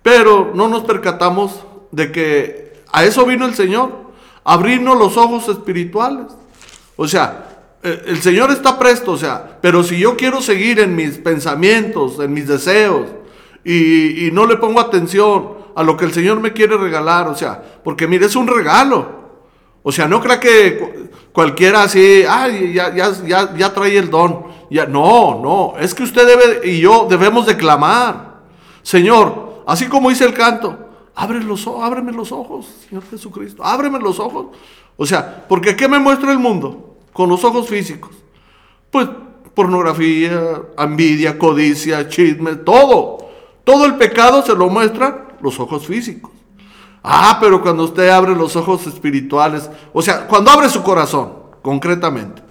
Pero 0.01 0.51
no 0.53 0.67
nos 0.67 0.83
percatamos 0.83 1.63
de 1.91 2.11
que 2.11 2.83
a 2.91 3.03
eso 3.03 3.25
vino 3.25 3.45
el 3.45 3.53
Señor, 3.53 3.91
abrirnos 4.43 4.97
los 4.97 5.17
ojos 5.17 5.47
espirituales. 5.49 6.27
O 6.95 7.07
sea, 7.07 7.63
eh, 7.83 8.03
el 8.07 8.21
Señor 8.21 8.51
está 8.51 8.79
presto, 8.79 9.11
o 9.11 9.17
sea, 9.17 9.59
pero 9.61 9.83
si 9.83 9.99
yo 9.99 10.15
quiero 10.15 10.41
seguir 10.41 10.79
en 10.79 10.95
mis 10.95 11.17
pensamientos, 11.17 12.19
en 12.19 12.33
mis 12.33 12.47
deseos, 12.47 13.07
y, 13.63 14.27
y 14.27 14.31
no 14.31 14.45
le 14.45 14.57
pongo 14.57 14.79
atención 14.79 15.57
a 15.75 15.83
lo 15.83 15.97
que 15.97 16.05
el 16.05 16.13
Señor 16.13 16.39
me 16.39 16.53
quiere 16.53 16.77
regalar, 16.77 17.27
o 17.27 17.35
sea, 17.35 17.61
porque 17.83 18.07
mire, 18.07 18.25
es 18.25 18.35
un 18.35 18.47
regalo. 18.47 19.26
O 19.87 19.91
sea, 19.93 20.05
no 20.05 20.19
crea 20.19 20.37
que 20.37 20.77
cu- 20.77 21.09
cualquiera 21.31 21.83
así, 21.83 22.23
ay, 22.27 22.73
ya, 22.73 22.93
ya, 22.93 23.55
ya, 23.55 23.73
trae 23.73 23.97
el 23.97 24.09
don. 24.09 24.43
Ya, 24.69 24.85
no, 24.85 25.39
no, 25.41 25.79
es 25.79 25.95
que 25.95 26.03
usted 26.03 26.61
y 26.65 26.81
yo 26.81 27.07
debemos 27.09 27.45
de 27.45 27.55
clamar. 27.55 28.41
Señor, 28.83 29.63
así 29.65 29.85
como 29.87 30.09
dice 30.09 30.25
el 30.25 30.33
canto, 30.33 30.77
abre 31.15 31.41
los, 31.41 31.65
ábreme 31.67 32.11
los 32.11 32.33
ojos, 32.33 32.67
Señor 32.89 33.03
Jesucristo, 33.09 33.63
ábreme 33.63 33.97
los 33.97 34.19
ojos. 34.19 34.47
O 34.97 35.05
sea, 35.05 35.45
porque 35.47 35.77
¿qué 35.77 35.87
me 35.87 35.99
muestra 35.99 36.33
el 36.33 36.39
mundo? 36.39 36.97
Con 37.13 37.29
los 37.29 37.41
ojos 37.45 37.69
físicos. 37.69 38.11
Pues 38.91 39.07
pornografía, 39.53 40.63
envidia, 40.77 41.39
codicia, 41.39 42.09
chisme, 42.09 42.55
todo. 42.57 43.19
Todo 43.63 43.85
el 43.85 43.95
pecado 43.95 44.43
se 44.45 44.53
lo 44.53 44.67
muestran 44.67 45.27
los 45.39 45.57
ojos 45.61 45.87
físicos. 45.87 46.31
Ah, 47.09 47.37
pero 47.39 47.61
cuando 47.61 47.85
usted 47.85 48.09
abre 48.09 48.35
los 48.35 48.57
ojos 48.57 48.85
espirituales, 48.85 49.69
o 49.93 50.01
sea, 50.01 50.27
cuando 50.27 50.51
abre 50.51 50.67
su 50.67 50.83
corazón, 50.83 51.31
concretamente, 51.61 52.41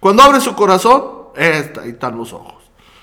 cuando 0.00 0.24
abre 0.24 0.40
su 0.40 0.52
corazón, 0.56 1.28
está, 1.36 1.82
ahí 1.82 1.90
están 1.90 2.18
los 2.18 2.32
ojos. 2.32 2.56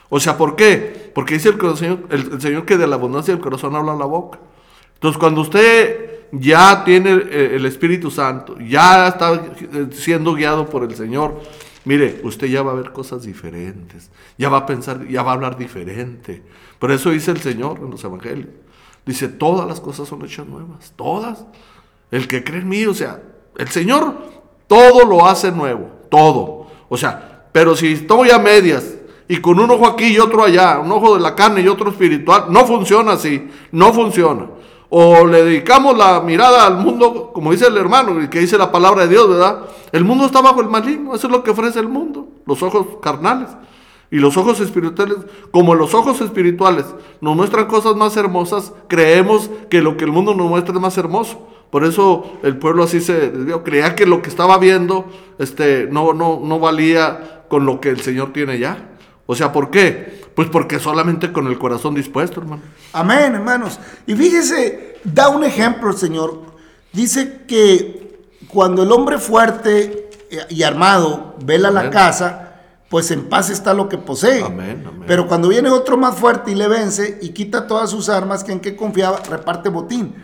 O 0.10 0.20
sea, 0.20 0.38
¿por 0.38 0.58
qué? 0.58 1.12
Porque 1.15 1.36
dice 1.36 1.48
el 1.48 1.78
Señor, 1.78 2.00
el, 2.10 2.34
el 2.34 2.41
Señor 2.41 2.65
que 2.65 2.78
de 2.78 2.88
la 2.88 2.96
abundancia 2.96 3.34
del 3.34 3.41
corazón 3.41 3.74
habla 3.78 3.96
la 3.96 4.04
boca. 4.04 4.39
Entonces, 4.96 5.17
cuando 5.17 5.41
usted 5.41 6.28
ya 6.34 6.84
tiene 6.84 7.12
eh, 7.12 7.52
el 7.54 7.65
Espíritu 7.65 8.12
Santo, 8.12 8.58
ya 8.60 9.08
está 9.08 9.34
eh, 9.34 9.88
siendo 9.91 10.34
guiado 10.34 10.70
por 10.70 10.84
el 10.84 10.93
Señor, 10.93 11.41
mire, 11.86 12.20
usted 12.24 12.48
ya 12.48 12.63
va 12.63 12.74
a 12.74 12.76
ver 12.76 12.91
cosas 12.91 13.24
diferentes, 13.24 14.10
ya 14.38 14.50
va 14.50 14.58
a 14.58 14.65
pensar, 14.65 15.08
ya 15.08 15.24
va 15.24 15.32
a 15.32 15.36
hablar 15.36 15.58
diferente. 15.58 16.43
Por 16.80 16.91
eso 16.91 17.12
dice 17.12 17.32
el 17.32 17.39
Señor 17.39 17.80
en 17.82 17.91
los 17.91 18.04
Evangelios. 18.04 18.66
Dice, 19.08 19.30
todas 19.30 19.67
las 19.67 19.80
cosas 19.80 20.08
son 20.08 20.24
hechas 20.24 20.46
nuevas, 20.46 20.93
todas. 20.96 21.46
El 22.12 22.28
que 22.28 22.43
cree 22.43 22.60
en 22.60 22.70
mí, 22.70 22.86
o 22.86 22.93
sea, 22.93 23.22
el 23.58 23.70
Señor 23.70 24.15
todo 24.67 25.06
lo 25.06 25.26
hace 25.26 25.52
nuevo, 25.52 25.89
todo. 26.10 26.67
O 26.89 26.98
sea, 26.98 27.48
pero 27.52 27.76
si 27.76 27.93
estoy 27.93 28.30
a 28.30 28.38
medias 28.38 28.96
y 29.28 29.38
con 29.38 29.60
un 29.60 29.72
ojo 29.72 29.88
aquí 29.88 30.08
y 30.08 30.20
otro 30.20 30.43
allá, 30.43 30.80
un 30.80 30.91
ojo 30.91 31.15
de 31.15 31.22
la 31.22 31.36
carne 31.36 31.62
y 31.62 31.67
otro 31.67 31.89
espiritual, 31.89 32.46
no 32.50 32.65
funciona 32.65 33.13
así, 33.13 33.50
no 33.72 33.93
funciona. 33.93 34.48
O 34.89 35.26
le 35.26 35.43
dedicamos 35.43 35.98
la 35.98 36.22
mirada 36.22 36.65
al 36.65 36.78
mundo, 36.78 37.32
como 37.34 37.52
dice 37.52 37.67
el 37.67 37.78
hermano, 37.78 38.22
y 38.22 38.30
que 38.30 38.39
dice 38.39 38.58
la 38.58 38.72
palabra 38.72 39.04
de 39.04 39.10
Dios, 39.10 39.28
¿verdad? 39.28 39.63
El 39.91 40.06
mundo 40.06 40.26
está 40.26 40.41
bajo 40.41 40.62
el 40.62 40.67
maligno, 40.67 41.13
eso 41.13 41.28
es 41.28 41.32
lo 41.32 41.43
que 41.43 41.52
ofrece 41.52 41.80
el 41.80 41.89
mundo, 41.89 42.28
los 42.46 42.62
ojos 42.62 42.86
carnales. 43.02 43.50
Y 44.10 44.17
los 44.17 44.38
ojos 44.38 44.60
espirituales, 44.60 45.17
como 45.52 45.76
los 45.76 45.93
ojos 45.93 46.22
espirituales 46.22 46.86
nos 47.20 47.36
muestran 47.36 47.67
cosas 47.67 47.96
más 47.96 48.15
hermosas, 48.15 48.72
creemos 48.88 49.50
que 49.70 49.82
lo 49.82 49.98
que 49.98 50.06
el 50.06 50.12
mundo 50.12 50.34
nos 50.34 50.48
muestra 50.48 50.74
es 50.74 50.82
más 50.82 50.98
hermoso. 50.98 51.48
Por 51.70 51.84
eso 51.84 52.39
el 52.43 52.58
pueblo 52.58 52.84
así 52.84 53.02
se 53.02 53.30
desvió. 53.30 53.63
Creía 53.63 53.96
que 53.96 54.06
lo 54.06 54.22
que 54.22 54.30
estaba 54.30 54.58
viendo 54.58 55.06
este, 55.38 55.88
no, 55.91 56.13
no, 56.13 56.39
no 56.41 56.60
valía 56.60 57.43
con 57.50 57.65
lo 57.65 57.82
que 57.82 57.89
el 57.89 58.00
Señor 58.00 58.32
tiene 58.32 58.60
ya. 58.60 58.91
O 59.26 59.36
sea, 59.36 59.52
¿por 59.52 59.70
qué? 59.70 60.22
Pues 60.34 60.48
porque 60.50 60.80
solamente 60.80 61.34
con 61.34 61.48
el 61.48 61.60
corazón 61.60 61.93
dispuesto, 61.93 62.39
hermano. 62.39 62.62
Amén, 62.93 63.36
hermanos. 63.36 63.80
Y 64.06 64.15
fíjese, 64.15 64.96
da 65.04 65.28
un 65.28 65.43
ejemplo 65.43 65.89
el 65.89 65.98
Señor. 65.98 66.43
Dice 66.93 67.41
que 67.46 68.20
cuando 68.48 68.84
el 68.84 68.91
hombre 68.91 69.17
fuerte 69.17 70.10
y 70.50 70.63
armado 70.63 71.36
vela 71.43 71.72
la 71.72 71.82
Amén. 71.82 71.91
casa, 71.91 72.47
pues 72.89 73.12
en 73.12 73.28
paz 73.30 73.50
está 73.50 73.73
lo 73.73 73.89
que 73.89 73.97
posee. 73.97 74.43
Amén, 74.43 74.84
amén. 74.88 75.04
Pero 75.08 75.28
cuando 75.28 75.50
viene 75.50 75.69
otro 75.69 75.97
más 75.97 76.15
fuerte 76.15 76.52
y 76.52 76.56
le 76.56 76.67
vence 76.67 77.19
y 77.21 77.30
quita 77.30 77.67
todas 77.67 77.89
sus 77.89 78.08
armas, 78.10 78.43
que 78.43 78.52
en 78.54 78.60
qué 78.60 78.76
confiaba, 78.76 79.19
reparte 79.30 79.69
botín. 79.69 80.15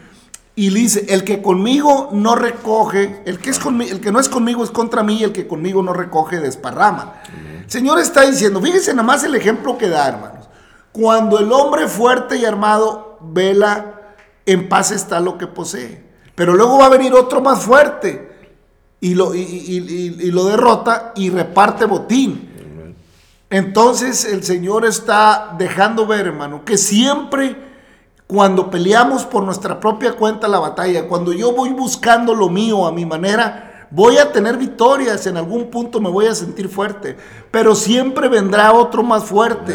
Y 0.56 0.70
le 0.70 0.80
dice, 0.82 1.06
el 1.10 1.24
que 1.24 1.42
conmigo 1.42 2.10
no 2.12 2.36
recoge, 2.36 3.24
el 3.26 3.40
que, 3.40 3.50
es 3.50 3.60
conmi- 3.60 3.90
el 3.90 4.00
que 4.00 4.12
no 4.12 4.20
es 4.20 4.30
conmigo 4.30 4.64
es 4.64 4.70
contra 4.70 5.02
mí, 5.02 5.18
y 5.20 5.24
el 5.24 5.32
que 5.34 5.48
conmigo 5.48 5.82
no 5.82 5.94
recoge 5.94 6.40
desparrama. 6.40 7.16
El 7.64 7.72
Señor 7.72 7.98
está 8.00 8.22
diciendo, 8.22 8.62
fíjense 8.62 8.92
nada 8.92 9.02
más 9.04 9.24
el 9.24 9.34
ejemplo 9.36 9.78
que 9.78 9.90
da, 9.90 10.08
hermanos. 10.08 10.48
Cuando 10.92 11.40
el 11.40 11.52
hombre 11.52 11.88
fuerte 11.88 12.38
y 12.38 12.46
armado 12.46 13.18
vela, 13.22 14.00
en 14.46 14.70
paz 14.70 14.92
está 14.92 15.20
lo 15.20 15.40
que 15.40 15.48
posee. 15.48 16.04
Pero 16.36 16.54
luego 16.54 16.78
va 16.78 16.86
a 16.86 16.90
venir 16.90 17.14
otro 17.14 17.42
más 17.42 17.64
fuerte 17.64 18.32
y 19.02 19.16
lo, 19.16 19.34
y- 19.34 19.40
y- 19.42 19.78
y- 19.80 20.28
y 20.28 20.32
lo 20.32 20.46
derrota 20.46 21.14
y 21.16 21.32
reparte 21.32 21.86
botín. 21.86 22.53
Entonces 23.58 24.26
el 24.26 24.44
Señor 24.44 24.84
está 24.84 25.54
dejando 25.60 26.08
ver, 26.08 26.26
hermano, 26.26 26.66
que 26.66 26.76
siempre 26.76 27.56
cuando 28.26 28.72
peleamos 28.72 29.26
por 29.26 29.44
nuestra 29.44 29.80
propia 29.80 30.14
cuenta 30.14 30.48
la 30.48 30.58
batalla, 30.58 31.08
cuando 31.08 31.32
yo 31.34 31.52
voy 31.52 31.70
buscando 31.70 32.34
lo 32.34 32.50
mío 32.50 32.88
a 32.88 32.92
mi 32.92 33.06
manera, 33.06 33.88
voy 33.92 34.18
a 34.18 34.32
tener 34.32 34.58
victorias, 34.58 35.28
en 35.28 35.38
algún 35.38 35.70
punto 35.70 36.02
me 36.02 36.10
voy 36.10 36.26
a 36.26 36.34
sentir 36.34 36.68
fuerte, 36.68 37.16
pero 37.52 37.76
siempre 37.76 38.28
vendrá 38.28 38.74
otro 38.74 39.04
más 39.04 39.24
fuerte 39.26 39.72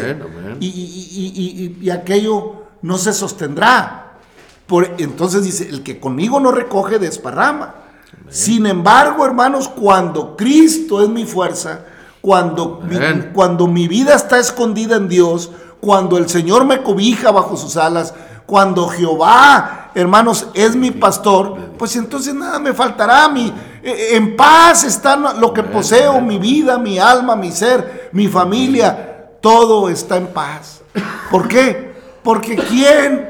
y- 0.58 0.66
y- 0.66 1.78
y- 1.80 1.86
y 1.86 1.90
aquello 1.90 2.64
no 2.82 2.98
se 2.98 3.12
sostendrá. 3.12 4.14
Por- 4.66 4.90
entonces 4.98 5.44
dice, 5.44 5.68
el 5.68 5.84
que 5.84 6.00
conmigo 6.00 6.40
no 6.40 6.50
recoge, 6.50 6.98
desparrama. 6.98 7.76
Sin 8.28 8.66
embargo, 8.66 9.24
hermanos, 9.24 9.68
cuando 9.68 10.36
Cristo 10.36 11.00
es 11.00 11.08
mi 11.08 11.24
fuerza, 11.24 11.84
cuando 12.20 12.80
mi, 12.82 12.96
cuando 13.32 13.66
mi 13.66 13.88
vida 13.88 14.14
está 14.14 14.38
escondida 14.38 14.96
en 14.96 15.08
Dios, 15.08 15.50
cuando 15.80 16.18
el 16.18 16.28
Señor 16.28 16.64
me 16.64 16.82
cobija 16.82 17.30
bajo 17.30 17.56
sus 17.56 17.76
alas, 17.76 18.14
cuando 18.46 18.88
Jehová, 18.88 19.90
hermanos, 19.94 20.48
es 20.54 20.74
mi 20.74 20.90
pastor, 20.90 21.72
pues 21.78 21.94
entonces 21.96 22.34
nada 22.34 22.58
me 22.58 22.72
faltará. 22.72 23.28
Mi, 23.28 23.52
eh, 23.82 24.10
en 24.12 24.36
paz 24.36 24.84
está 24.84 25.16
lo 25.16 25.52
que 25.52 25.62
poseo, 25.62 26.20
mi 26.20 26.38
vida, 26.38 26.78
mi 26.78 26.98
alma, 26.98 27.36
mi 27.36 27.52
ser, 27.52 28.08
mi 28.12 28.26
familia, 28.26 29.32
todo 29.42 29.88
está 29.88 30.16
en 30.16 30.28
paz. 30.28 30.80
¿Por 31.30 31.46
qué? 31.46 31.94
Porque 32.22 32.56
¿quién 32.56 33.28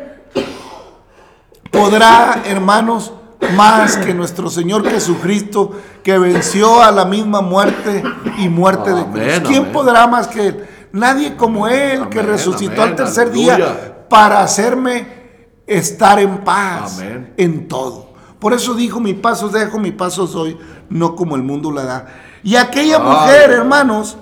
podrá, 1.70 2.42
hermanos, 2.46 3.12
más 3.56 3.96
que 3.96 4.14
nuestro 4.14 4.50
Señor 4.50 4.88
Jesucristo, 4.88 5.72
que 6.02 6.18
venció 6.18 6.82
a 6.82 6.90
la 6.90 7.04
misma 7.04 7.40
muerte 7.40 8.02
y 8.38 8.48
muerte 8.48 8.92
de 8.92 9.04
cruz? 9.04 9.48
¿Quién 9.48 9.62
amén. 9.62 9.72
podrá 9.72 10.06
más 10.06 10.28
que 10.28 10.48
Él? 10.48 10.66
Nadie 10.92 11.36
como 11.36 11.68
Él, 11.68 12.08
que 12.08 12.22
resucitó 12.22 12.82
al 12.82 12.96
tercer 12.96 13.28
aleluya. 13.28 13.56
día 13.56 14.06
para 14.08 14.40
hacerme 14.40 15.18
estar 15.66 16.18
en 16.18 16.38
paz 16.38 16.98
Amén. 16.98 17.34
en 17.36 17.68
todo. 17.68 18.08
Por 18.38 18.52
eso 18.52 18.74
dijo, 18.74 19.00
mi 19.00 19.14
paso 19.14 19.48
dejo, 19.48 19.78
mi 19.78 19.90
paso 19.90 20.26
soy, 20.26 20.56
no 20.88 21.14
como 21.14 21.36
el 21.36 21.42
mundo 21.42 21.70
la 21.70 21.84
da. 21.84 22.06
Y 22.42 22.56
aquella 22.56 22.98
mujer, 23.00 23.50
hermanos, 23.50 24.16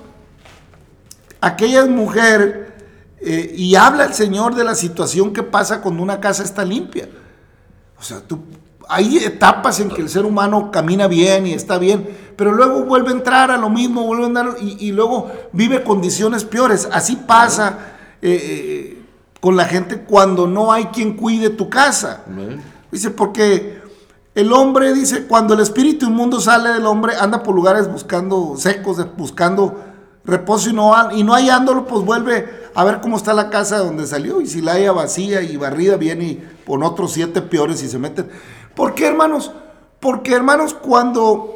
aquella 1.41 1.85
mujer, 1.87 2.75
eh, 3.21 3.55
y 3.57 3.75
habla 3.75 4.05
el 4.05 4.15
Señor 4.15 4.55
de 4.55 4.65
la 4.65 4.75
situación 4.75 5.33
que 5.33 5.43
pasa 5.43 5.83
cuando 5.83 6.03
una 6.03 6.19
casa 6.19 6.43
está 6.43 6.65
limpia. 6.65 7.09
O 7.99 8.03
sea, 8.03 8.21
tú, 8.21 8.41
hay 8.89 9.19
etapas 9.19 9.81
en 9.81 9.89
que 9.89 10.03
el 10.03 10.09
ser 10.09 10.25
humano 10.25 10.71
camina 10.71 11.07
bien 11.07 11.47
y 11.47 11.53
está 11.53 11.79
bien, 11.79 12.09
pero 12.37 12.53
luego 12.53 12.85
vuelve 12.85 13.09
a 13.09 13.13
entrar 13.13 13.51
a 13.51 13.57
lo 13.57 13.71
mismo, 13.71 14.05
vuelve 14.05 14.25
a 14.25 14.27
andar 14.27 14.57
y, 14.61 14.77
y 14.87 14.93
luego 14.93 15.31
vive 15.53 15.83
condiciones 15.83 16.45
peores. 16.45 16.89
Así 16.93 17.17
pasa 17.17 17.79
eh, 18.23 18.41
eh, 18.43 19.03
con 19.41 19.57
la 19.57 19.67
gente 19.67 20.01
cuando 20.01 20.47
no 20.47 20.73
hay 20.73 20.87
quien 20.87 21.17
cuide 21.17 21.51
tu 21.51 21.69
casa. 21.69 22.25
Dice, 22.91 23.11
porque 23.11 23.81
el 24.35 24.53
hombre, 24.53 24.93
dice, 24.95 25.27
cuando 25.27 25.55
el 25.55 25.61
espíritu 25.61 26.07
inmundo 26.07 26.41
sale 26.41 26.71
del 26.71 26.87
hombre, 26.87 27.15
anda 27.19 27.43
por 27.43 27.55
lugares 27.55 27.91
buscando 27.91 28.57
secos, 28.57 29.05
buscando 29.17 29.85
reposo 30.25 30.71
y 30.71 30.73
no, 30.73 30.93
y 31.13 31.23
no 31.23 31.35
hallándolo, 31.35 31.87
pues 31.87 32.05
vuelve 32.05 32.67
a 32.75 32.85
ver 32.85 33.01
cómo 33.01 33.17
está 33.17 33.33
la 33.33 33.49
casa 33.49 33.79
de 33.79 33.85
donde 33.85 34.07
salió. 34.07 34.41
Y 34.41 34.47
si 34.47 34.61
la 34.61 34.73
haya 34.73 34.93
vacía 34.93 35.43
y 35.43 35.57
barrida, 35.57 35.97
viene 35.97 36.25
y 36.25 36.49
con 36.67 36.83
otros 36.83 37.13
siete 37.13 37.43
peores 37.43 37.83
y 37.83 37.89
se 37.89 37.99
meten. 37.99 38.29
¿Por 38.77 38.95
qué, 38.95 39.07
hermanos? 39.07 39.51
Porque, 39.99 40.35
hermanos, 40.35 40.75
cuando 40.75 41.53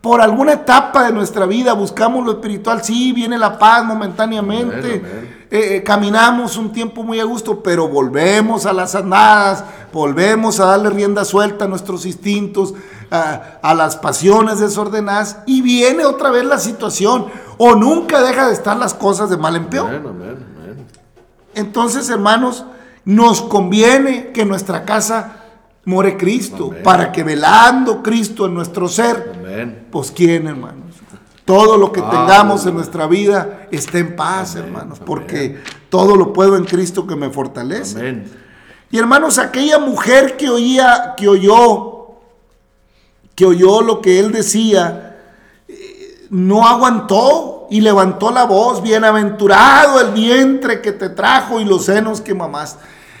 por 0.00 0.20
alguna 0.20 0.52
etapa 0.52 1.04
de 1.04 1.12
nuestra 1.12 1.46
vida 1.46 1.72
buscamos 1.72 2.24
lo 2.24 2.32
espiritual, 2.32 2.84
sí, 2.84 3.12
viene 3.12 3.36
la 3.38 3.58
paz 3.58 3.84
momentáneamente, 3.84 4.76
Amén, 4.76 5.02
amén. 5.04 5.46
eh, 5.50 5.76
eh, 5.78 5.82
caminamos 5.82 6.56
un 6.56 6.72
tiempo 6.72 7.02
muy 7.02 7.18
a 7.18 7.24
gusto, 7.24 7.60
pero 7.60 7.88
volvemos 7.88 8.66
a 8.66 8.72
las 8.72 8.94
andadas, 8.94 9.64
volvemos 9.92 10.60
a 10.60 10.66
darle 10.66 10.90
rienda 10.90 11.24
suelta 11.24 11.64
a 11.64 11.68
nuestros 11.68 12.06
instintos, 12.06 12.74
a, 13.10 13.58
a 13.62 13.74
las 13.74 13.96
pasiones 13.96 14.60
desordenadas, 14.60 15.38
y 15.46 15.62
viene 15.62 16.04
otra 16.04 16.30
vez 16.30 16.44
la 16.44 16.58
situación, 16.58 17.26
o 17.58 17.74
nunca 17.74 18.22
deja 18.22 18.46
de 18.46 18.52
estar 18.52 18.76
las 18.76 18.94
cosas 18.94 19.28
de 19.28 19.38
mal 19.38 19.56
en 19.56 19.66
peor. 19.66 19.92
Amén. 19.92 20.36
Entonces, 21.54 22.08
hermanos, 22.10 22.64
nos 23.04 23.40
conviene 23.42 24.30
que 24.32 24.44
nuestra 24.44 24.84
casa 24.84 25.45
more 25.86 26.16
Cristo, 26.18 26.68
Amén. 26.70 26.82
para 26.82 27.10
que 27.12 27.22
velando 27.24 28.02
Cristo 28.02 28.44
en 28.46 28.54
nuestro 28.54 28.88
ser, 28.88 29.32
Amén. 29.38 29.86
pues 29.90 30.10
quién, 30.10 30.46
hermanos. 30.46 30.84
Todo 31.46 31.76
lo 31.76 31.92
que 31.92 32.00
Ah, 32.00 32.10
tengamos 32.10 32.66
en 32.66 32.74
nuestra 32.74 33.06
vida 33.06 33.68
esté 33.70 34.00
en 34.00 34.16
paz, 34.16 34.56
Amén, 34.56 34.66
hermanos, 34.66 34.98
porque 35.04 35.62
todo 35.88 36.16
lo 36.16 36.32
puedo 36.32 36.56
en 36.56 36.64
Cristo 36.64 37.06
que 37.06 37.16
me 37.16 37.30
fortalece. 37.30 37.98
Amén. 38.00 38.30
Y 38.90 38.98
hermanos, 38.98 39.38
aquella 39.38 39.78
mujer 39.78 40.36
que 40.36 40.48
oía, 40.50 41.14
que 41.16 41.28
oyó, 41.28 42.08
que 43.34 43.46
oyó 43.46 43.80
lo 43.82 44.00
que 44.00 44.18
él 44.20 44.32
decía, 44.32 45.18
eh, 45.68 46.26
no 46.30 46.66
aguantó 46.66 47.66
y 47.70 47.80
levantó 47.80 48.30
la 48.30 48.44
voz, 48.44 48.82
bienaventurado 48.82 50.00
el 50.00 50.12
vientre 50.12 50.80
que 50.80 50.92
te 50.92 51.08
trajo 51.10 51.60
y 51.60 51.64
los 51.64 51.84
senos 51.86 52.20
que 52.20 52.32
mamás. 52.34 52.78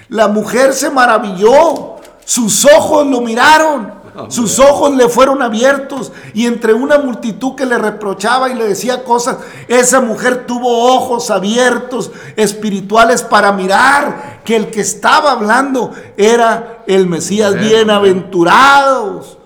La 0.08 0.28
mujer 0.28 0.72
se 0.72 0.88
maravilló, 0.88 1.95
sus 2.26 2.64
ojos 2.64 3.06
lo 3.06 3.20
miraron, 3.20 3.94
sus 4.30 4.58
ojos 4.58 4.96
le 4.96 5.08
fueron 5.08 5.42
abiertos 5.42 6.10
y 6.34 6.46
entre 6.46 6.74
una 6.74 6.98
multitud 6.98 7.54
que 7.54 7.64
le 7.64 7.78
reprochaba 7.78 8.50
y 8.50 8.54
le 8.54 8.66
decía 8.66 9.04
cosas, 9.04 9.38
esa 9.68 10.00
mujer 10.00 10.44
tuvo 10.44 10.92
ojos 10.92 11.30
abiertos 11.30 12.10
espirituales 12.34 13.22
para 13.22 13.52
mirar 13.52 14.40
que 14.44 14.56
el 14.56 14.72
que 14.72 14.80
estaba 14.80 15.30
hablando 15.30 15.92
era 16.16 16.82
el 16.88 17.06
Mesías. 17.06 17.54
Bienaventurados 17.60 19.38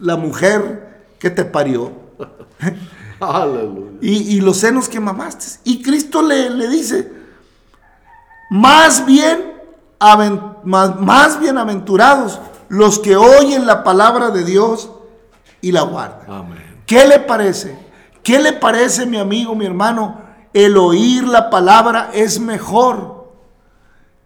la 0.00 0.16
mujer 0.16 1.06
que 1.20 1.30
te 1.30 1.44
parió. 1.44 1.92
Y, 4.02 4.36
y 4.36 4.40
los 4.42 4.58
senos 4.58 4.86
que 4.86 5.00
mamaste. 5.00 5.46
Y 5.64 5.82
Cristo 5.82 6.20
le, 6.20 6.50
le 6.50 6.68
dice, 6.68 7.10
más 8.50 9.06
bien, 9.06 9.53
más, 10.64 11.00
más 11.00 11.40
bienaventurados 11.40 12.40
los 12.68 12.98
que 12.98 13.16
oyen 13.16 13.66
la 13.66 13.82
palabra 13.84 14.30
de 14.30 14.44
Dios 14.44 14.90
y 15.60 15.72
la 15.72 15.82
guardan. 15.82 16.30
Amén. 16.30 16.82
¿Qué 16.86 17.06
le 17.06 17.20
parece? 17.20 17.78
¿Qué 18.22 18.38
le 18.38 18.52
parece, 18.52 19.06
mi 19.06 19.18
amigo, 19.18 19.54
mi 19.54 19.64
hermano? 19.66 20.18
El 20.52 20.76
oír 20.76 21.24
la 21.26 21.50
palabra 21.50 22.10
es 22.12 22.38
mejor. 22.40 23.32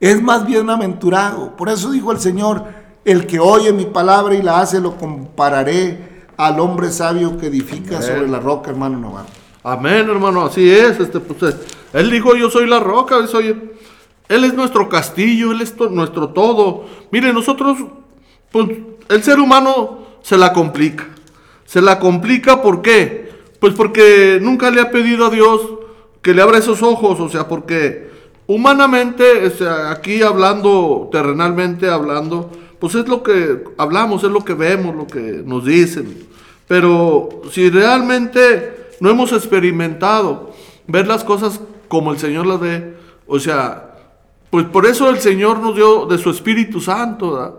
Es 0.01 0.21
más 0.23 0.47
bienaventurado. 0.47 1.57
Por 1.57 1.69
eso 1.69 1.91
dijo 1.91 2.13
el 2.13 2.19
Señor, 2.21 2.65
el 3.05 3.27
que 3.27 3.41
oye 3.41 3.73
mi 3.73 3.87
palabra 3.87 4.35
y 4.35 4.43
la 4.43 4.61
hace, 4.61 4.81
lo 4.81 4.97
compararé 4.97 6.27
al 6.37 6.61
hombre 6.61 6.91
sabio 6.91 7.37
que 7.39 7.47
edifica 7.47 8.01
sobre 8.03 8.29
la 8.29 8.39
roca, 8.41 8.71
hermano 8.71 8.99
Navarro. 8.99 9.27
Amén, 9.65 10.09
hermano, 10.09 10.45
así 10.45 10.71
es. 10.71 11.01
Este, 11.01 11.19
pues, 11.21 11.55
eh, 11.55 11.59
él 11.95 12.11
dijo, 12.11 12.35
yo 12.37 12.49
soy 12.51 12.67
la 12.69 12.79
roca, 12.79 13.27
soy- 13.27 13.73
él 14.29 14.45
es 14.45 14.55
nuestro 14.55 14.89
castillo, 14.89 15.53
él 15.53 15.61
es 15.63 15.75
nuestro 15.91 16.29
todo. 16.31 16.85
Mire, 17.11 17.33
nosotros, 17.33 17.79
pues, 18.53 18.69
el 19.09 19.23
ser 19.23 19.41
humano 19.41 20.07
se 20.23 20.37
la 20.37 20.53
complica. 20.53 21.07
Se 21.65 21.81
la 21.81 21.99
complica, 21.99 22.63
¿por 22.63 22.83
qué? 22.83 23.31
Pues 23.59 23.75
porque 23.75 24.39
nunca 24.41 24.71
le 24.71 24.81
ha 24.81 24.91
pedido 24.91 25.27
a 25.27 25.31
Dios 25.31 25.61
que 26.23 26.35
le 26.35 26.43
abra 26.43 26.59
esos 26.59 26.83
ojos, 26.83 27.21
o 27.21 27.29
sea, 27.29 27.49
porque 27.49 28.11
humanamente, 28.47 29.25
aquí 29.89 30.23
hablando, 30.23 31.09
terrenalmente 31.13 31.89
hablando, 31.89 32.51
pues 32.79 32.95
es 32.95 33.09
lo 33.09 33.23
que 33.23 33.65
hablamos, 33.77 34.25
es 34.25 34.31
lo 34.31 34.45
que 34.45 34.55
vemos, 34.55 34.95
lo 34.95 35.07
que 35.07 35.43
nos 35.45 35.65
dicen. 35.65 36.27
Pero 36.67 37.29
si 37.51 37.71
realmente 37.71 38.89
no 39.01 39.11
hemos 39.11 39.33
experimentado 39.33 40.53
ver 40.87 41.07
las 41.07 41.25
cosas 41.25 41.61
como 41.89 42.13
el 42.13 42.19
Señor 42.19 42.47
las 42.47 42.61
ve, 42.61 42.97
o 43.27 43.39
sea, 43.39 43.88
pues 44.51 44.67
por 44.67 44.87
eso 44.87 45.11
el 45.11 45.19
Señor 45.19 45.59
nos 45.61 45.75
dio 45.77 46.07
de 46.07 46.19
su 46.19 46.31
Espíritu 46.31 46.81
Santo, 46.81 47.33
¿verdad? 47.33 47.55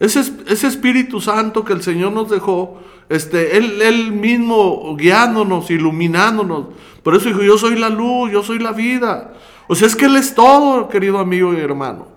Ese, 0.00 0.20
es- 0.20 0.32
ese 0.48 0.66
Espíritu 0.66 1.20
Santo 1.20 1.64
que 1.64 1.72
el 1.72 1.82
Señor 1.82 2.12
nos 2.12 2.28
dejó, 2.30 2.78
este, 3.08 3.56
él, 3.56 3.80
él 3.82 4.12
mismo 4.12 4.96
guiándonos, 4.96 5.70
iluminándonos. 5.70 6.66
Por 7.02 7.14
eso 7.14 7.28
dijo, 7.28 7.42
yo 7.42 7.58
soy 7.58 7.76
la 7.78 7.88
luz, 7.88 8.30
yo 8.32 8.42
soy 8.42 8.58
la 8.58 8.72
vida. 8.72 9.34
O 9.68 9.74
sea, 9.74 9.86
es 9.86 9.94
que 9.96 10.06
Él 10.06 10.16
es 10.16 10.34
todo, 10.34 10.88
querido 10.88 11.18
amigo 11.18 11.52
y 11.54 11.58
hermano. 11.58 12.08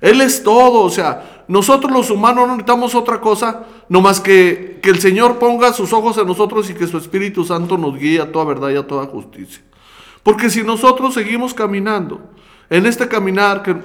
Él 0.00 0.20
es 0.20 0.42
todo, 0.42 0.80
o 0.82 0.90
sea, 0.90 1.44
nosotros 1.48 1.90
los 1.92 2.10
humanos 2.10 2.46
no 2.46 2.52
necesitamos 2.54 2.94
otra 2.94 3.20
cosa, 3.20 3.64
no 3.88 4.00
más 4.00 4.20
que, 4.20 4.78
que 4.82 4.90
el 4.90 4.98
Señor 5.00 5.38
ponga 5.38 5.72
sus 5.72 5.92
ojos 5.92 6.16
en 6.18 6.26
nosotros 6.26 6.68
y 6.70 6.74
que 6.74 6.86
su 6.86 6.98
Espíritu 6.98 7.44
Santo 7.44 7.78
nos 7.78 7.98
guíe 7.98 8.20
a 8.20 8.30
toda 8.32 8.44
verdad 8.44 8.70
y 8.70 8.76
a 8.76 8.86
toda 8.86 9.06
justicia. 9.06 9.62
Porque 10.22 10.50
si 10.50 10.62
nosotros 10.62 11.14
seguimos 11.14 11.52
caminando, 11.54 12.20
en 12.70 12.86
este 12.86 13.08
caminar, 13.08 13.62
que, 13.62 13.76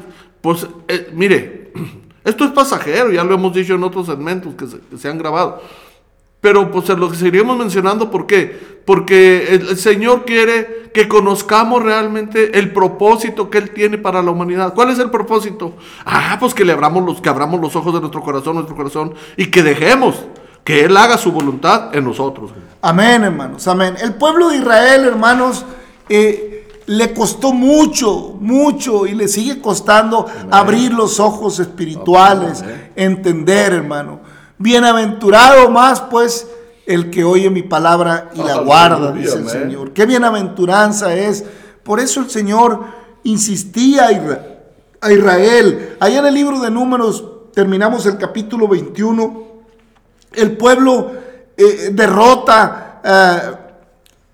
pues, 0.41 0.67
eh, 0.87 1.09
mire, 1.13 1.71
esto 2.23 2.45
es 2.45 2.51
pasajero, 2.51 3.11
ya 3.11 3.23
lo 3.23 3.35
hemos 3.35 3.53
dicho 3.53 3.75
en 3.75 3.83
otros 3.83 4.07
segmentos 4.07 4.53
que 4.55 4.67
se, 4.67 4.79
que 4.79 4.97
se 4.97 5.09
han 5.09 5.17
grabado. 5.17 5.61
Pero 6.41 6.71
pues 6.71 6.87
lo 6.89 7.13
seguiremos 7.13 7.57
mencionando, 7.57 8.09
¿por 8.09 8.25
qué? 8.25 8.79
Porque 8.85 9.55
el, 9.55 9.67
el 9.69 9.77
Señor 9.77 10.23
quiere 10.23 10.89
que 10.93 11.07
conozcamos 11.07 11.83
realmente 11.83 12.57
el 12.57 12.71
propósito 12.71 13.49
que 13.49 13.57
Él 13.57 13.71
tiene 13.71 13.97
para 13.97 14.21
la 14.21 14.31
humanidad. 14.31 14.73
¿Cuál 14.73 14.89
es 14.89 14.99
el 14.99 15.11
propósito? 15.11 15.75
Ah, 16.05 16.37
pues 16.39 16.53
que 16.53 16.63
le 16.63 16.71
abramos 16.71 17.03
los, 17.03 17.19
que 17.19 17.27
abramos 17.27 17.59
los 17.59 17.75
ojos 17.75 17.93
de 17.93 17.99
nuestro 17.99 18.21
corazón, 18.21 18.55
nuestro 18.55 18.75
corazón, 18.75 19.13
y 19.35 19.47
que 19.51 19.63
dejemos 19.63 20.25
que 20.63 20.85
Él 20.85 20.95
haga 20.95 21.17
su 21.17 21.31
voluntad 21.31 21.95
en 21.95 22.05
nosotros. 22.05 22.51
Amén, 22.81 23.23
hermanos, 23.23 23.67
amén. 23.67 23.95
El 24.01 24.13
pueblo 24.15 24.49
de 24.49 24.57
Israel, 24.57 25.05
hermanos, 25.05 25.65
eh, 26.07 26.58
le 26.89 27.13
costó 27.13 27.53
mucho, 27.53 28.35
mucho 28.39 29.05
y 29.05 29.13
le 29.13 29.27
sigue 29.27 29.61
costando 29.61 30.25
abrir 30.49 30.91
los 30.91 31.19
ojos 31.19 31.59
espirituales, 31.59 32.63
entender, 32.95 33.73
hermano. 33.73 34.21
Bienaventurado 34.57 35.69
más, 35.69 36.01
pues, 36.01 36.47
el 36.87 37.11
que 37.11 37.23
oye 37.23 37.51
mi 37.51 37.61
palabra 37.61 38.31
y 38.33 38.41
la 38.41 38.57
guarda, 38.61 39.11
dice 39.11 39.37
el. 39.37 39.47
Señor. 39.47 39.93
Qué 39.93 40.07
bienaventuranza 40.07 41.13
es. 41.13 41.45
Por 41.83 41.99
eso 41.99 42.21
el 42.21 42.29
Señor 42.31 42.83
insistía 43.21 44.07
a 44.07 45.11
Israel. 45.11 45.95
Allá 45.99 46.19
en 46.19 46.25
el 46.25 46.33
libro 46.33 46.59
de 46.59 46.71
Números, 46.71 47.23
terminamos 47.53 48.07
el 48.07 48.17
capítulo 48.17 48.67
21 48.67 49.49
el 50.33 50.57
pueblo 50.57 51.11
eh, 51.55 51.89
derrota 51.91 53.01
eh, 53.03 53.39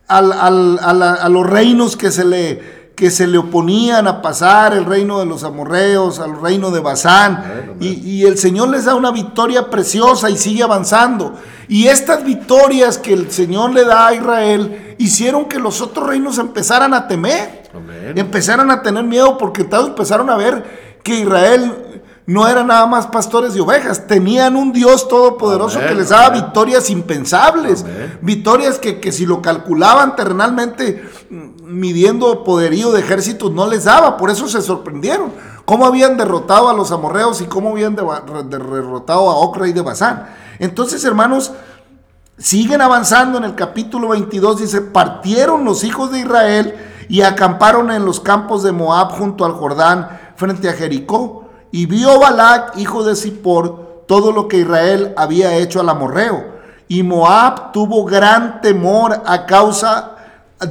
al- 0.07 0.33
al- 0.33 0.79
a, 0.81 0.93
la- 0.93 1.13
a 1.13 1.29
los 1.29 1.45
reinos 1.47 1.95
que 1.97 2.11
se, 2.11 2.23
le, 2.25 2.91
que 2.95 3.09
se 3.11 3.27
le 3.27 3.37
oponían 3.37 4.07
a 4.07 4.21
pasar, 4.21 4.73
el 4.73 4.85
reino 4.85 5.19
de 5.19 5.25
los 5.25 5.43
amorreos, 5.43 6.19
al 6.19 6.39
reino 6.41 6.71
de 6.71 6.79
Basán, 6.79 7.75
y, 7.79 7.87
y 8.09 8.23
el 8.25 8.37
Señor 8.37 8.69
les 8.69 8.85
da 8.85 8.95
una 8.95 9.11
victoria 9.11 9.69
preciosa 9.69 10.29
y 10.29 10.37
sigue 10.37 10.63
avanzando. 10.63 11.33
Y 11.67 11.87
estas 11.87 12.23
victorias 12.23 12.97
que 12.97 13.13
el 13.13 13.31
Señor 13.31 13.71
le 13.73 13.83
da 13.85 14.07
a 14.07 14.13
Israel 14.13 14.95
hicieron 14.99 15.45
que 15.45 15.59
los 15.59 15.81
otros 15.81 16.07
reinos 16.07 16.37
empezaran 16.37 16.93
a 16.93 17.07
temer, 17.07 17.63
Amén. 17.73 18.13
empezaron 18.17 18.69
a 18.71 18.81
tener 18.81 19.03
miedo 19.03 19.37
porque 19.37 19.63
todos 19.63 19.89
empezaron 19.89 20.29
a 20.29 20.35
ver 20.37 20.63
que 21.03 21.19
Israel 21.19 21.84
no 22.27 22.47
eran 22.47 22.67
nada 22.67 22.87
más 22.87 23.07
pastores 23.07 23.53
de 23.53 23.61
ovejas, 23.61 24.07
tenían 24.07 24.55
un 24.55 24.71
Dios 24.73 25.07
todopoderoso 25.07 25.77
Amén, 25.77 25.89
que 25.89 25.95
les 25.95 26.09
daba 26.09 26.27
amén. 26.27 26.41
victorias 26.41 26.89
impensables, 26.89 27.83
Amén. 27.83 28.19
victorias 28.21 28.79
que, 28.79 28.99
que 28.99 29.11
si 29.11 29.25
lo 29.25 29.41
calculaban 29.41 30.15
terrenalmente, 30.15 31.07
mm, 31.29 31.49
midiendo 31.65 32.43
poderío 32.43 32.91
de 32.91 33.01
ejércitos, 33.01 33.51
no 33.51 33.67
les 33.67 33.83
daba, 33.83 34.17
por 34.17 34.29
eso 34.29 34.47
se 34.47 34.61
sorprendieron. 34.61 35.31
Cómo 35.65 35.85
habían 35.85 36.17
derrotado 36.17 36.69
a 36.69 36.73
los 36.73 36.91
amorreos 36.91 37.41
y 37.41 37.45
cómo 37.45 37.71
habían 37.71 37.95
derrotado 37.95 39.29
a 39.31 39.35
Oc, 39.37 39.57
rey 39.57 39.73
de 39.73 39.81
Basán. 39.81 40.27
Entonces, 40.59 41.03
hermanos, 41.03 41.51
Siguen 42.37 42.81
avanzando 42.81 43.37
en 43.37 43.45
el 43.45 43.55
capítulo 43.55 44.09
22, 44.09 44.59
dice, 44.59 44.81
partieron 44.81 45.63
los 45.63 45.85
hijos 45.85 46.11
de 46.11 46.19
Israel 46.19 46.75
y 47.07 47.21
acamparon 47.21 47.91
en 47.91 48.03
los 48.03 48.19
campos 48.19 48.61
de 48.61 48.73
Moab 48.73 49.11
junto 49.11 49.45
al 49.45 49.53
Jordán 49.53 50.09
frente 50.35 50.67
a 50.67 50.73
Jericó. 50.73 51.44
Y 51.75 51.87
vio 51.87 52.21
Balac, 52.21 52.77
hijo 52.77 53.03
de 53.03 53.17
Zippor, 53.17 54.05
todo 54.07 54.31
lo 54.31 54.47
que 54.47 54.59
Israel 54.59 55.13
había 55.17 55.57
hecho 55.57 55.81
al 55.81 55.89
amorreo. 55.89 56.41
Y 56.87 57.03
Moab 57.03 57.73
tuvo 57.73 58.05
gran 58.05 58.61
temor 58.61 59.21
a 59.25 59.45
causa 59.45 60.15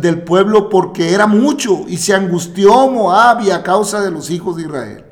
del 0.00 0.22
pueblo 0.22 0.70
porque 0.70 1.12
era 1.12 1.26
mucho 1.26 1.80
y 1.88 1.98
se 1.98 2.14
angustió 2.14 2.88
Moab 2.88 3.42
y 3.42 3.50
a 3.50 3.62
causa 3.62 4.00
de 4.00 4.10
los 4.10 4.30
hijos 4.30 4.56
de 4.56 4.62
Israel. 4.62 5.04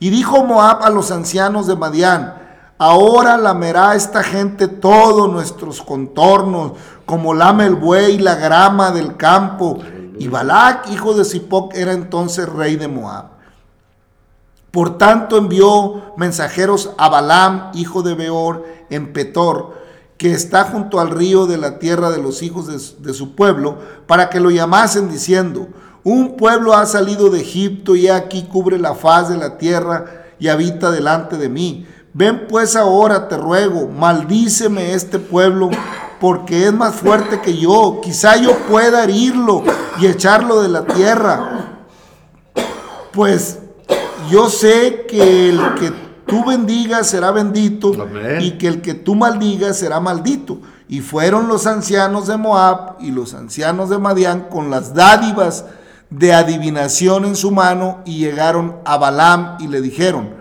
Y 0.00 0.10
dijo 0.10 0.44
Moab 0.44 0.82
a 0.82 0.90
los 0.90 1.10
ancianos 1.10 1.66
de 1.66 1.76
Madián, 1.76 2.34
ahora 2.76 3.38
lamerá 3.38 3.94
esta 3.94 4.22
gente 4.22 4.68
todos 4.68 5.32
nuestros 5.32 5.80
contornos, 5.80 6.72
como 7.06 7.32
lame 7.32 7.64
el 7.64 7.76
buey 7.76 8.18
la 8.18 8.34
grama 8.34 8.90
del 8.90 9.16
campo. 9.16 9.78
Y 10.18 10.28
Balac, 10.28 10.90
hijo 10.90 11.14
de 11.14 11.24
Zipoc, 11.24 11.74
era 11.74 11.92
entonces 11.92 12.46
rey 12.50 12.76
de 12.76 12.88
Moab. 12.88 13.31
Por 14.72 14.98
tanto 14.98 15.36
envió 15.36 16.14
mensajeros 16.16 16.90
a 16.98 17.08
Balaam, 17.08 17.70
hijo 17.74 18.02
de 18.02 18.14
Beor, 18.14 18.64
en 18.90 19.12
Petor, 19.12 19.80
que 20.16 20.32
está 20.32 20.64
junto 20.64 20.98
al 20.98 21.10
río 21.10 21.46
de 21.46 21.58
la 21.58 21.78
tierra 21.78 22.10
de 22.10 22.20
los 22.20 22.42
hijos 22.42 22.66
de, 22.66 23.06
de 23.06 23.14
su 23.14 23.36
pueblo, 23.36 23.78
para 24.06 24.30
que 24.30 24.40
lo 24.40 24.50
llamasen 24.50 25.10
diciendo, 25.10 25.68
un 26.04 26.36
pueblo 26.36 26.74
ha 26.74 26.86
salido 26.86 27.30
de 27.30 27.42
Egipto 27.42 27.94
y 27.94 28.08
aquí 28.08 28.48
cubre 28.50 28.78
la 28.78 28.94
faz 28.94 29.28
de 29.28 29.36
la 29.36 29.58
tierra 29.58 30.24
y 30.38 30.48
habita 30.48 30.90
delante 30.90 31.36
de 31.36 31.48
mí. 31.48 31.86
Ven 32.14 32.46
pues 32.48 32.74
ahora, 32.74 33.28
te 33.28 33.36
ruego, 33.36 33.88
maldíceme 33.88 34.94
este 34.94 35.18
pueblo, 35.18 35.70
porque 36.20 36.66
es 36.66 36.72
más 36.72 36.94
fuerte 36.94 37.40
que 37.40 37.56
yo. 37.56 38.00
Quizá 38.02 38.36
yo 38.36 38.56
pueda 38.68 39.04
herirlo 39.04 39.62
y 40.00 40.06
echarlo 40.06 40.60
de 40.62 40.68
la 40.68 40.84
tierra. 40.84 41.84
Pues 43.12 43.58
yo 44.32 44.48
sé 44.48 45.04
que 45.06 45.50
el 45.50 45.74
que 45.74 45.92
tú 46.26 46.42
bendigas 46.46 47.06
será 47.06 47.30
bendito 47.32 47.92
Amén. 48.00 48.40
y 48.40 48.52
que 48.52 48.66
el 48.66 48.80
que 48.80 48.94
tú 48.94 49.14
maldigas 49.14 49.78
será 49.78 50.00
maldito. 50.00 50.58
Y 50.88 51.00
fueron 51.00 51.48
los 51.48 51.66
ancianos 51.66 52.28
de 52.28 52.38
Moab 52.38 52.96
y 52.98 53.10
los 53.10 53.34
ancianos 53.34 53.90
de 53.90 53.98
Madián 53.98 54.48
con 54.50 54.70
las 54.70 54.94
dádivas 54.94 55.66
de 56.08 56.32
adivinación 56.32 57.26
en 57.26 57.36
su 57.36 57.50
mano 57.50 58.00
y 58.06 58.20
llegaron 58.20 58.76
a 58.86 58.96
Balaam 58.96 59.58
y 59.60 59.68
le 59.68 59.82
dijeron 59.82 60.34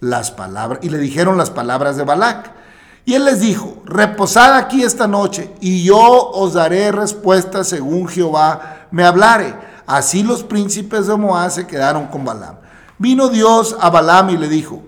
las 0.00 0.30
palabras 0.30 0.80
y 0.82 0.90
le 0.90 0.98
dijeron 0.98 1.38
las 1.38 1.48
palabras 1.48 1.96
de 1.96 2.04
Balac. 2.04 2.52
Y 3.06 3.14
él 3.14 3.24
les 3.24 3.40
dijo, 3.40 3.82
reposad 3.86 4.58
aquí 4.58 4.82
esta 4.82 5.06
noche 5.06 5.54
y 5.62 5.84
yo 5.84 5.98
os 6.32 6.52
daré 6.52 6.92
respuesta 6.92 7.64
según 7.64 8.08
Jehová 8.08 8.88
me 8.90 9.04
hablare. 9.04 9.54
Así 9.86 10.22
los 10.22 10.42
príncipes 10.42 11.06
de 11.06 11.16
Moab 11.16 11.50
se 11.50 11.66
quedaron 11.66 12.08
con 12.08 12.26
Balaam. 12.26 12.67
Vino 12.98 13.28
Dios 13.28 13.76
a 13.80 13.90
Balaam 13.90 14.30
y 14.30 14.36
le 14.36 14.48
dijo, 14.48 14.82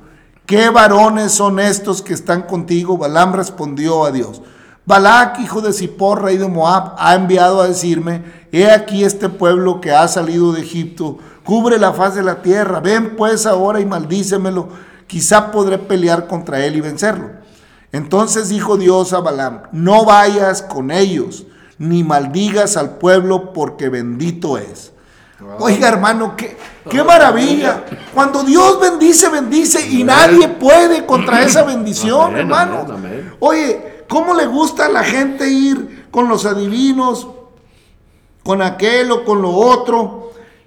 ¿qué 0.46 0.68
varones 0.68 1.32
son 1.32 1.60
estos 1.60 2.02
que 2.02 2.12
están 2.12 2.42
contigo? 2.42 2.98
Balaam 2.98 3.34
respondió 3.34 4.04
a 4.04 4.10
Dios, 4.10 4.42
Balac, 4.90 5.38
hijo 5.38 5.60
de 5.60 5.72
Zippor, 5.72 6.22
rey 6.22 6.36
de 6.36 6.48
Moab, 6.48 6.94
ha 6.98 7.14
enviado 7.14 7.60
a 7.60 7.68
decirme, 7.68 8.24
he 8.50 8.68
aquí 8.68 9.04
este 9.04 9.28
pueblo 9.28 9.80
que 9.80 9.92
ha 9.92 10.08
salido 10.08 10.52
de 10.52 10.62
Egipto, 10.62 11.18
cubre 11.44 11.78
la 11.78 11.92
faz 11.92 12.16
de 12.16 12.24
la 12.24 12.42
tierra, 12.42 12.80
ven 12.80 13.14
pues 13.14 13.46
ahora 13.46 13.78
y 13.78 13.86
maldícemelo, 13.86 14.68
quizá 15.06 15.52
podré 15.52 15.78
pelear 15.78 16.26
contra 16.26 16.64
él 16.64 16.74
y 16.74 16.80
vencerlo. 16.80 17.30
Entonces 17.92 18.48
dijo 18.48 18.76
Dios 18.76 19.12
a 19.12 19.20
Balaam, 19.20 19.62
no 19.70 20.04
vayas 20.04 20.62
con 20.62 20.90
ellos, 20.90 21.44
ni 21.78 22.02
maldigas 22.02 22.76
al 22.76 22.98
pueblo, 22.98 23.52
porque 23.52 23.88
bendito 23.88 24.58
es. 24.58 24.92
Oiga, 25.58 25.88
hermano, 25.88 26.34
qué, 26.36 26.56
qué 26.88 27.02
maravilla. 27.02 27.84
Cuando 28.14 28.42
Dios 28.42 28.78
bendice, 28.80 29.28
bendice 29.28 29.86
y 29.88 30.04
nadie 30.04 30.48
puede 30.48 31.06
contra 31.06 31.42
esa 31.44 31.62
bendición, 31.62 32.36
hermano. 32.36 32.84
Oye, 33.40 34.04
¿cómo 34.08 34.34
le 34.34 34.46
gusta 34.46 34.86
a 34.86 34.88
la 34.88 35.02
gente 35.02 35.48
ir 35.48 36.06
con 36.10 36.28
los 36.28 36.44
adivinos, 36.46 37.26
con 38.44 38.62
aquel 38.62 39.10
o 39.12 39.24
con 39.24 39.40
lo 39.42 39.50
otro? 39.52 40.18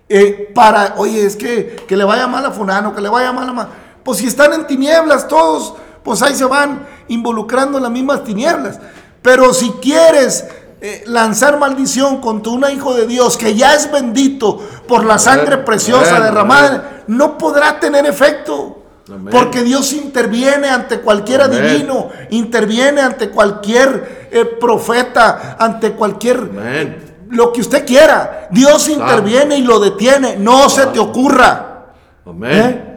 eh, 0.10 0.52
para, 0.54 0.94
oye, 0.98 1.26
es 1.26 1.36
que, 1.36 1.76
que 1.88 1.98
le 1.98 2.04
vaya 2.04 2.28
mal 2.28 2.46
a 2.46 2.52
fulano, 2.52 2.94
que 2.94 3.02
le 3.02 3.10
vaya 3.10 3.32
mal 3.32 3.50
a... 3.50 3.54
ma- 3.54 3.70
Pues 4.04 4.20
si 4.20 4.28
están 4.28 4.54
en 4.54 4.68
tinieblas 4.68 5.28
todos, 5.28 5.74
pues 6.04 6.22
ahí 6.22 6.36
se 6.36 6.46
van 6.46 6.86
involucrando 7.08 7.78
en 7.78 7.84
las 7.84 7.92
mismas 7.92 8.24
tinieblas. 8.24 8.80
Pero 9.24 9.54
si 9.54 9.72
quieres 9.82 10.46
eh, 10.86 11.02
lanzar 11.08 11.58
maldición 11.60 12.20
contra 12.20 12.52
un 12.52 12.66
hijo 12.70 12.94
de 12.94 13.08
Dios 13.08 13.38
que 13.38 13.56
ya 13.56 13.74
es 13.74 13.90
bendito 13.90 14.60
por 14.86 15.06
la 15.06 15.18
sangre 15.18 15.54
Amén, 15.54 15.66
preciosa 15.66 16.18
amén, 16.18 16.24
derramada, 16.24 17.04
no 17.08 17.38
podrá 17.38 17.80
tener 17.80 18.06
efecto. 18.06 18.84
Porque 19.32 19.64
Dios 19.64 19.94
interviene 19.94 20.68
ante 20.68 21.00
cualquier 21.00 21.40
adivino, 21.40 22.10
interviene 22.32 23.00
ante 23.00 23.30
cualquier 23.30 24.28
eh, 24.30 24.44
profeta, 24.44 25.56
ante 25.58 25.94
cualquier 25.94 26.38
Amén. 26.38 27.28
lo 27.30 27.54
que 27.54 27.62
usted 27.62 27.86
quiera. 27.86 28.50
Dios 28.52 28.90
interviene 28.90 29.58
y 29.58 29.62
lo 29.62 29.80
detiene. 29.80 30.36
No 30.36 30.70
se 30.70 30.88
te 30.88 31.00
ocurra. 31.00 31.94
Amén. 32.26 32.52
¿eh? 32.52 32.94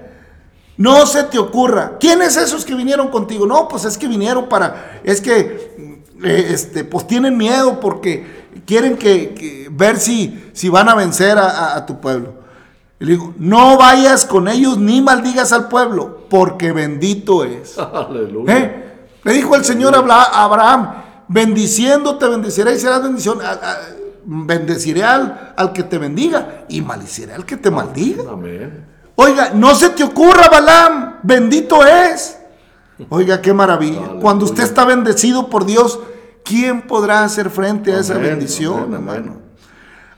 No 0.77 1.07
se 1.07 1.23
te 1.23 1.39
ocurra. 1.39 1.93
¿Quiénes 2.01 2.37
esos 2.37 2.65
que 2.65 2.75
vinieron 2.75 3.09
contigo? 3.09 3.47
No, 3.47 3.69
pues 3.69 3.85
es 3.85 3.97
que 3.97 4.09
vinieron 4.09 4.49
para, 4.49 5.01
es 5.05 5.21
que, 5.21 5.39
eh, 5.39 5.96
este, 6.25 6.85
pues 6.85 7.07
tienen 7.07 7.37
miedo 7.37 7.81
porque 7.81 8.47
quieren 8.67 8.97
que, 8.97 9.35
que- 9.35 9.69
ver 9.71 9.97
si, 9.99 10.51
si 10.53 10.69
van 10.69 10.89
a 10.89 10.95
vencer 10.95 11.39
a, 11.39 11.49
a- 11.49 11.77
a 11.77 11.87
tu 11.87 12.01
pueblo. 12.01 12.35
Y 12.99 13.05
le 13.05 13.11
digo, 13.13 13.35
no 13.39 13.77
vayas 13.77 14.25
con 14.25 14.49
ellos 14.49 14.79
ni 14.79 15.03
maldigas 15.03 15.53
al 15.53 15.69
pueblo, 15.69 16.27
porque 16.31 16.73
bendito 16.73 17.45
es. 17.45 17.77
Aleluya. 17.79 18.57
¿Eh? 18.57 18.83
Le 19.25 19.33
dijo 19.33 19.55
el 19.57 19.65
Señor 19.65 19.95
a 19.95 19.99
Abra- 19.99 20.23
a 20.33 20.45
Abraham, 20.45 20.91
bendiciendo 21.29 22.17
te 22.17 22.27
bendeciré 22.29 22.75
y 22.75 22.79
serás 22.79 23.03
bendición. 23.03 23.41
A- 23.43 23.79
bendeciré 24.29 25.05
al, 25.05 25.53
al 25.57 25.73
que 25.73 25.83
te 25.85 25.99
bendiga 25.99 26.65
y 26.69 26.81
maldiciré 26.81 27.35
al 27.35 27.45
que 27.47 27.57
te 27.57 27.71
maldiga. 27.71 28.25
Amén. 28.33 28.85
Oiga, 29.15 29.51
no 29.55 29.75
se 29.75 29.91
te 29.91 30.03
ocurra, 30.03 30.49
Balaam, 30.51 31.17
bendito 31.23 31.85
es. 31.87 32.37
Oiga, 33.11 33.43
qué 33.43 33.53
maravilla. 33.53 34.01
Aleluya. 34.01 34.21
Cuando 34.21 34.45
usted 34.45 34.63
está 34.63 34.85
bendecido 34.85 35.49
por 35.49 35.67
Dios, 35.67 35.99
¿quién 36.45 36.83
podrá 36.83 37.25
hacer 37.25 37.51
frente 37.51 37.93
a 37.93 38.01
esa 38.01 38.15
bendición, 38.15 38.79
amén, 38.79 38.95
hermano? 38.95 39.19
amén. 39.19 39.47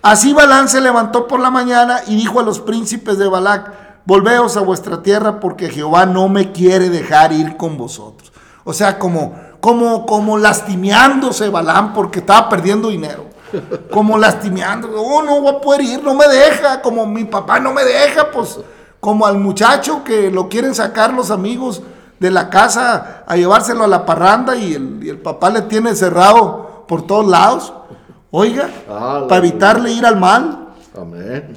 Así 0.00 0.32
Balaam 0.32 0.68
se 0.68 0.80
levantó 0.80 1.26
por 1.26 1.40
la 1.40 1.50
mañana 1.50 2.02
y 2.06 2.14
dijo 2.14 2.38
a 2.38 2.44
los 2.44 2.60
príncipes 2.60 3.18
de 3.18 3.26
Balac, 3.26 4.04
volveos 4.04 4.56
a 4.56 4.60
vuestra 4.60 5.02
tierra 5.02 5.40
porque 5.40 5.70
Jehová 5.70 6.06
no 6.06 6.28
me 6.28 6.52
quiere 6.52 6.88
dejar 6.88 7.32
ir 7.32 7.56
con 7.56 7.76
vosotros. 7.76 8.32
O 8.62 8.72
sea, 8.72 8.98
como, 8.98 9.34
como, 9.60 10.06
como 10.06 10.38
lastimeándose 10.38 11.48
Balaam 11.48 11.94
porque 11.94 12.20
estaba 12.20 12.48
perdiendo 12.48 12.88
dinero. 12.88 13.26
Como 13.90 14.18
lastimeando, 14.18 14.90
oh, 14.94 15.22
no 15.22 15.40
voy 15.40 15.54
a 15.54 15.60
poder 15.60 15.80
ir, 15.80 16.04
no 16.04 16.14
me 16.14 16.28
deja, 16.28 16.82
como 16.82 17.06
mi 17.06 17.24
papá 17.24 17.58
no 17.58 17.72
me 17.72 17.82
deja, 17.82 18.30
pues 18.30 18.60
como 19.00 19.26
al 19.26 19.38
muchacho 19.38 20.04
que 20.04 20.30
lo 20.30 20.48
quieren 20.48 20.74
sacar 20.74 21.14
los 21.14 21.30
amigos 21.30 21.82
de 22.20 22.30
la 22.30 22.50
casa 22.50 23.24
a 23.26 23.36
llevárselo 23.36 23.84
a 23.84 23.88
la 23.88 24.04
parranda 24.06 24.56
y 24.56 24.74
el, 24.74 25.00
y 25.02 25.08
el 25.08 25.18
papá 25.18 25.50
le 25.50 25.62
tiene 25.62 25.94
cerrado 25.94 26.84
por 26.88 27.06
todos 27.06 27.26
lados. 27.26 27.72
Oiga, 28.30 28.68
Aleluya. 28.88 29.28
para 29.28 29.38
evitarle 29.46 29.90
ir 29.92 30.04
al 30.04 30.16
mal. 30.16 30.68
Amén. 30.96 31.56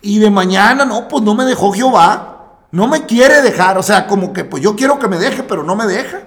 Y 0.00 0.18
de 0.18 0.30
mañana, 0.30 0.84
no, 0.84 1.08
pues 1.08 1.22
no 1.22 1.34
me 1.34 1.44
dejó 1.44 1.72
Jehová. 1.72 2.30
No 2.70 2.86
me 2.88 3.06
quiere 3.06 3.40
dejar. 3.42 3.78
O 3.78 3.82
sea, 3.82 4.06
como 4.06 4.32
que 4.32 4.44
pues 4.44 4.62
yo 4.62 4.74
quiero 4.76 4.98
que 4.98 5.08
me 5.08 5.18
deje, 5.18 5.42
pero 5.42 5.62
no 5.62 5.76
me 5.76 5.86
deja. 5.86 6.20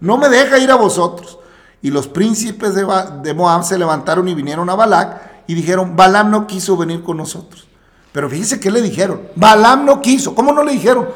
No 0.00 0.16
me 0.18 0.28
deja 0.28 0.58
ir 0.58 0.70
a 0.70 0.76
vosotros. 0.76 1.38
Y 1.82 1.90
los 1.90 2.08
príncipes 2.08 2.74
de, 2.74 2.84
Ba- 2.84 3.04
de 3.22 3.32
Moab 3.34 3.64
se 3.64 3.78
levantaron 3.78 4.26
y 4.28 4.34
vinieron 4.34 4.68
a 4.70 4.74
Balac 4.74 5.20
y 5.46 5.54
dijeron, 5.54 5.94
Balaam 5.96 6.30
no 6.30 6.46
quiso 6.46 6.76
venir 6.76 7.02
con 7.02 7.16
nosotros. 7.16 7.66
Pero 8.12 8.28
fíjese 8.30 8.58
qué 8.60 8.70
le 8.70 8.80
dijeron. 8.82 9.20
Balaam 9.36 9.84
no 9.84 10.00
quiso. 10.00 10.34
¿Cómo 10.34 10.52
no 10.52 10.62
le 10.64 10.72
dijeron? 10.72 11.06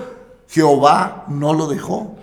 Jehová 0.50 1.24
no 1.28 1.54
lo 1.54 1.68
dejó. 1.68 2.16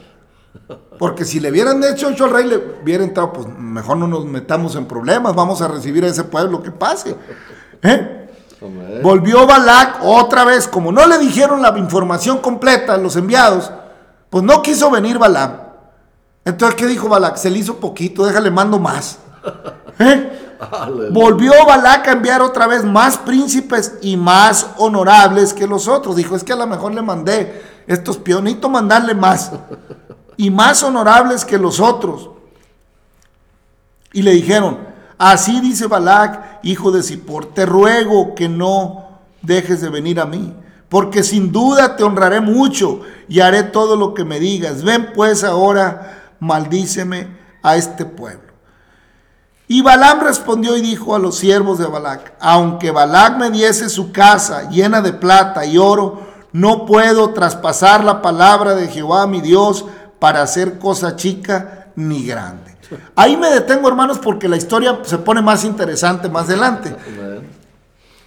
Porque 0.99 1.25
si 1.25 1.39
le 1.39 1.51
hubieran 1.51 1.83
hecho 1.83 2.09
hecho 2.09 2.25
al 2.25 2.31
rey, 2.31 2.45
le 2.45 2.57
hubiera 2.83 3.03
entrado, 3.03 3.31
pues 3.31 3.47
mejor 3.47 3.97
no 3.97 4.07
nos 4.07 4.25
metamos 4.25 4.75
en 4.75 4.85
problemas, 4.85 5.35
vamos 5.35 5.61
a 5.61 5.67
recibir 5.67 6.03
a 6.03 6.07
ese 6.07 6.23
pueblo 6.23 6.61
que 6.61 6.71
pase. 6.71 7.15
¿Eh? 7.83 8.29
Volvió 9.03 9.45
Balac 9.45 9.99
otra 10.03 10.43
vez, 10.43 10.67
como 10.67 10.91
no 10.91 11.05
le 11.05 11.19
dijeron 11.19 11.61
la 11.61 11.77
información 11.77 12.39
completa 12.39 12.95
a 12.95 12.97
los 12.97 13.15
enviados, 13.15 13.71
pues 14.29 14.43
no 14.43 14.61
quiso 14.61 14.89
venir 14.89 15.19
Balaam. 15.19 15.61
Entonces, 16.43 16.75
¿qué 16.75 16.87
dijo 16.87 17.07
Balac? 17.07 17.37
Se 17.37 17.51
le 17.51 17.59
hizo 17.59 17.75
poquito, 17.75 18.25
déjale 18.25 18.49
mando 18.49 18.79
más. 18.79 19.19
¿Eh? 19.99 20.55
Volvió 21.11 21.53
Balac 21.67 22.07
a 22.07 22.13
enviar 22.13 22.41
otra 22.41 22.65
vez 22.65 22.83
más 22.83 23.19
príncipes 23.19 23.99
y 24.01 24.17
más 24.17 24.67
honorables 24.77 25.53
que 25.53 25.67
los 25.67 25.87
otros. 25.87 26.15
Dijo, 26.15 26.35
es 26.35 26.43
que 26.43 26.53
a 26.53 26.57
lo 26.57 26.65
mejor 26.65 26.95
le 26.95 27.03
mandé 27.03 27.76
estos 27.87 28.17
pionitos, 28.17 28.69
mandarle 28.69 29.15
más. 29.15 29.51
Y 30.35 30.51
más 30.51 30.83
honorables 30.83 31.43
que 31.43 31.57
los 31.57 31.79
otros. 31.79 32.29
Y 34.13 34.21
le 34.21 34.31
dijeron, 34.31 34.79
así 35.17 35.59
dice 35.61 35.87
Balac, 35.87 36.59
hijo 36.63 36.91
de 36.91 37.01
Zippor, 37.01 37.53
te 37.53 37.65
ruego 37.65 38.35
que 38.35 38.47
no 38.49 39.07
dejes 39.41 39.81
de 39.81 39.89
venir 39.89 40.19
a 40.19 40.25
mí, 40.25 40.53
porque 40.89 41.23
sin 41.23 41.51
duda 41.51 41.95
te 41.95 42.03
honraré 42.03 42.41
mucho 42.41 43.01
y 43.27 43.39
haré 43.39 43.63
todo 43.63 43.95
lo 43.95 44.13
que 44.13 44.25
me 44.25 44.39
digas. 44.39 44.83
Ven 44.83 45.11
pues 45.13 45.43
ahora, 45.43 46.33
maldíceme 46.39 47.27
a 47.63 47.75
este 47.75 48.05
pueblo. 48.05 48.53
Y 49.67 49.81
Balaam 49.81 50.21
respondió 50.21 50.77
y 50.77 50.81
dijo 50.81 51.13
a 51.13 51.19
los 51.19 51.37
siervos 51.37 51.77
de 51.77 51.87
Balac, 51.87 52.33
aunque 52.39 52.91
Balac 52.91 53.37
me 53.37 53.51
diese 53.51 53.89
su 53.89 54.13
casa 54.13 54.69
llena 54.69 55.01
de 55.01 55.11
plata 55.11 55.65
y 55.65 55.77
oro, 55.77 56.25
no 56.57 56.85
puedo 56.85 57.33
traspasar 57.33 58.03
la 58.03 58.21
palabra 58.21 58.73
de 58.75 58.87
Jehová 58.87 59.27
mi 59.27 59.41
Dios 59.41 59.85
para 60.19 60.41
hacer 60.41 60.79
cosa 60.79 61.15
chica 61.15 61.87
ni 61.95 62.25
grande. 62.25 62.75
Ahí 63.15 63.35
me 63.37 63.49
detengo, 63.49 63.87
hermanos, 63.87 64.17
porque 64.19 64.47
la 64.47 64.55
historia 64.57 64.99
se 65.03 65.17
pone 65.17 65.41
más 65.41 65.63
interesante 65.65 66.29
más 66.29 66.45
adelante. 66.45 66.95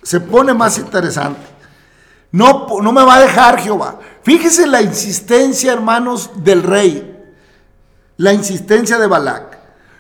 Se 0.03 0.21
pone 0.21 0.53
más 0.55 0.79
interesante. 0.79 1.41
No, 2.33 2.67
no 2.83 2.93
me 2.93 3.03
va 3.05 3.17
a 3.17 3.21
dejar 3.21 3.59
Jehová. 3.59 3.99
Fíjese 4.23 4.67
la 4.67 4.83
insistencia, 4.83 5.73
hermanos, 5.73 6.31
del 6.37 6.63
rey. 6.63 7.19
La 8.19 8.33
insistencia 8.33 8.99
de 8.99 9.07
Balac. 9.07 9.59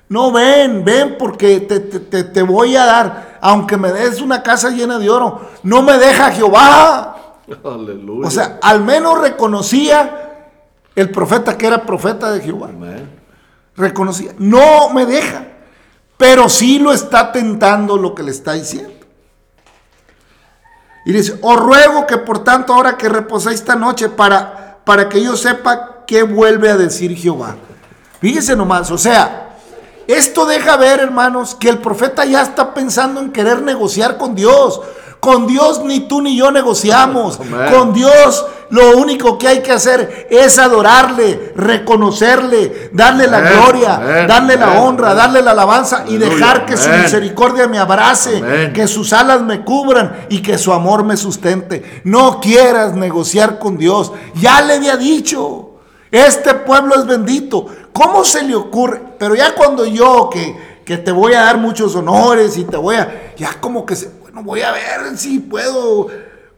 No, 0.08 0.30
ven, 0.30 0.84
ven, 0.84 1.16
porque 1.18 1.60
te- 1.60 1.80
te- 1.80 2.24
te 2.24 2.42
voy 2.42 2.76
a 2.76 2.84
dar, 2.84 3.38
aunque 3.40 3.76
me 3.76 3.92
des 3.92 4.20
una 4.20 4.42
casa 4.42 4.70
llena 4.70 4.98
de 4.98 5.08
oro. 5.08 5.48
No 5.62 5.82
me 5.82 5.96
deja 5.98 6.30
Jehová. 6.32 7.29
Aleluya. 7.64 8.26
O 8.26 8.30
sea, 8.30 8.58
al 8.62 8.82
menos 8.82 9.20
reconocía 9.20 10.48
el 10.94 11.10
profeta 11.10 11.56
que 11.56 11.66
era 11.66 11.84
profeta 11.84 12.30
de 12.32 12.40
Jehová. 12.40 12.68
Amén. 12.68 13.08
Reconocía. 13.76 14.34
No 14.38 14.90
me 14.90 15.06
deja. 15.06 15.46
Pero 16.16 16.48
sí 16.48 16.78
lo 16.78 16.92
está 16.92 17.32
tentando 17.32 17.96
lo 17.96 18.14
que 18.14 18.22
le 18.22 18.30
está 18.30 18.52
diciendo. 18.52 18.92
Y 21.06 21.12
dice, 21.12 21.38
os 21.40 21.56
ruego 21.58 22.06
que 22.06 22.18
por 22.18 22.44
tanto 22.44 22.74
ahora 22.74 22.98
que 22.98 23.08
reposéis 23.08 23.60
esta 23.60 23.74
noche 23.74 24.10
para, 24.10 24.80
para 24.84 25.08
que 25.08 25.22
yo 25.22 25.34
sepa 25.34 26.04
qué 26.06 26.22
vuelve 26.22 26.68
a 26.68 26.76
decir 26.76 27.16
Jehová. 27.16 27.56
Fíjese 28.20 28.54
nomás, 28.54 28.90
o 28.90 28.98
sea, 28.98 29.56
esto 30.06 30.44
deja 30.44 30.76
ver, 30.76 31.00
hermanos, 31.00 31.54
que 31.54 31.70
el 31.70 31.78
profeta 31.78 32.26
ya 32.26 32.42
está 32.42 32.74
pensando 32.74 33.20
en 33.20 33.32
querer 33.32 33.62
negociar 33.62 34.18
con 34.18 34.34
Dios. 34.34 34.82
Con 35.20 35.46
Dios 35.46 35.84
ni 35.84 36.00
tú 36.00 36.22
ni 36.22 36.36
yo 36.36 36.50
negociamos. 36.50 37.38
Con 37.70 37.92
Dios 37.92 38.46
lo 38.70 38.96
único 38.96 39.36
que 39.36 39.48
hay 39.48 39.62
que 39.62 39.72
hacer 39.72 40.28
es 40.30 40.58
adorarle, 40.58 41.52
reconocerle, 41.56 42.90
darle 42.92 43.26
la 43.26 43.40
gloria, 43.40 44.26
darle 44.28 44.56
la 44.56 44.80
honra, 44.80 45.12
darle 45.12 45.42
la 45.42 45.50
alabanza 45.50 46.04
y 46.06 46.16
dejar 46.16 46.66
que 46.66 46.76
su 46.76 46.88
misericordia 46.88 47.66
me 47.66 47.78
abrace, 47.78 48.70
que 48.72 48.86
sus 48.86 49.12
alas 49.12 49.42
me 49.42 49.64
cubran 49.64 50.26
y 50.28 50.40
que 50.40 50.56
su 50.56 50.72
amor 50.72 51.04
me 51.04 51.16
sustente. 51.16 52.02
No 52.04 52.40
quieras 52.40 52.94
negociar 52.94 53.58
con 53.58 53.76
Dios. 53.76 54.12
Ya 54.34 54.60
le 54.60 54.74
había 54.74 54.96
dicho, 54.96 55.70
este 56.10 56.54
pueblo 56.54 56.94
es 56.94 57.06
bendito. 57.06 57.66
¿Cómo 57.92 58.24
se 58.24 58.42
le 58.42 58.54
ocurre? 58.54 59.02
Pero 59.18 59.34
ya 59.34 59.54
cuando 59.54 59.84
yo 59.84 60.30
que, 60.30 60.80
que 60.84 60.96
te 60.96 61.10
voy 61.10 61.34
a 61.34 61.42
dar 61.42 61.58
muchos 61.58 61.94
honores 61.96 62.56
y 62.56 62.64
te 62.64 62.76
voy 62.76 62.96
a, 62.96 63.32
ya 63.36 63.60
como 63.60 63.84
que, 63.84 63.96
se, 63.96 64.10
bueno, 64.32 64.46
voy 64.46 64.62
a 64.62 64.72
ver 64.72 65.16
si 65.16 65.38
puedo. 65.40 66.08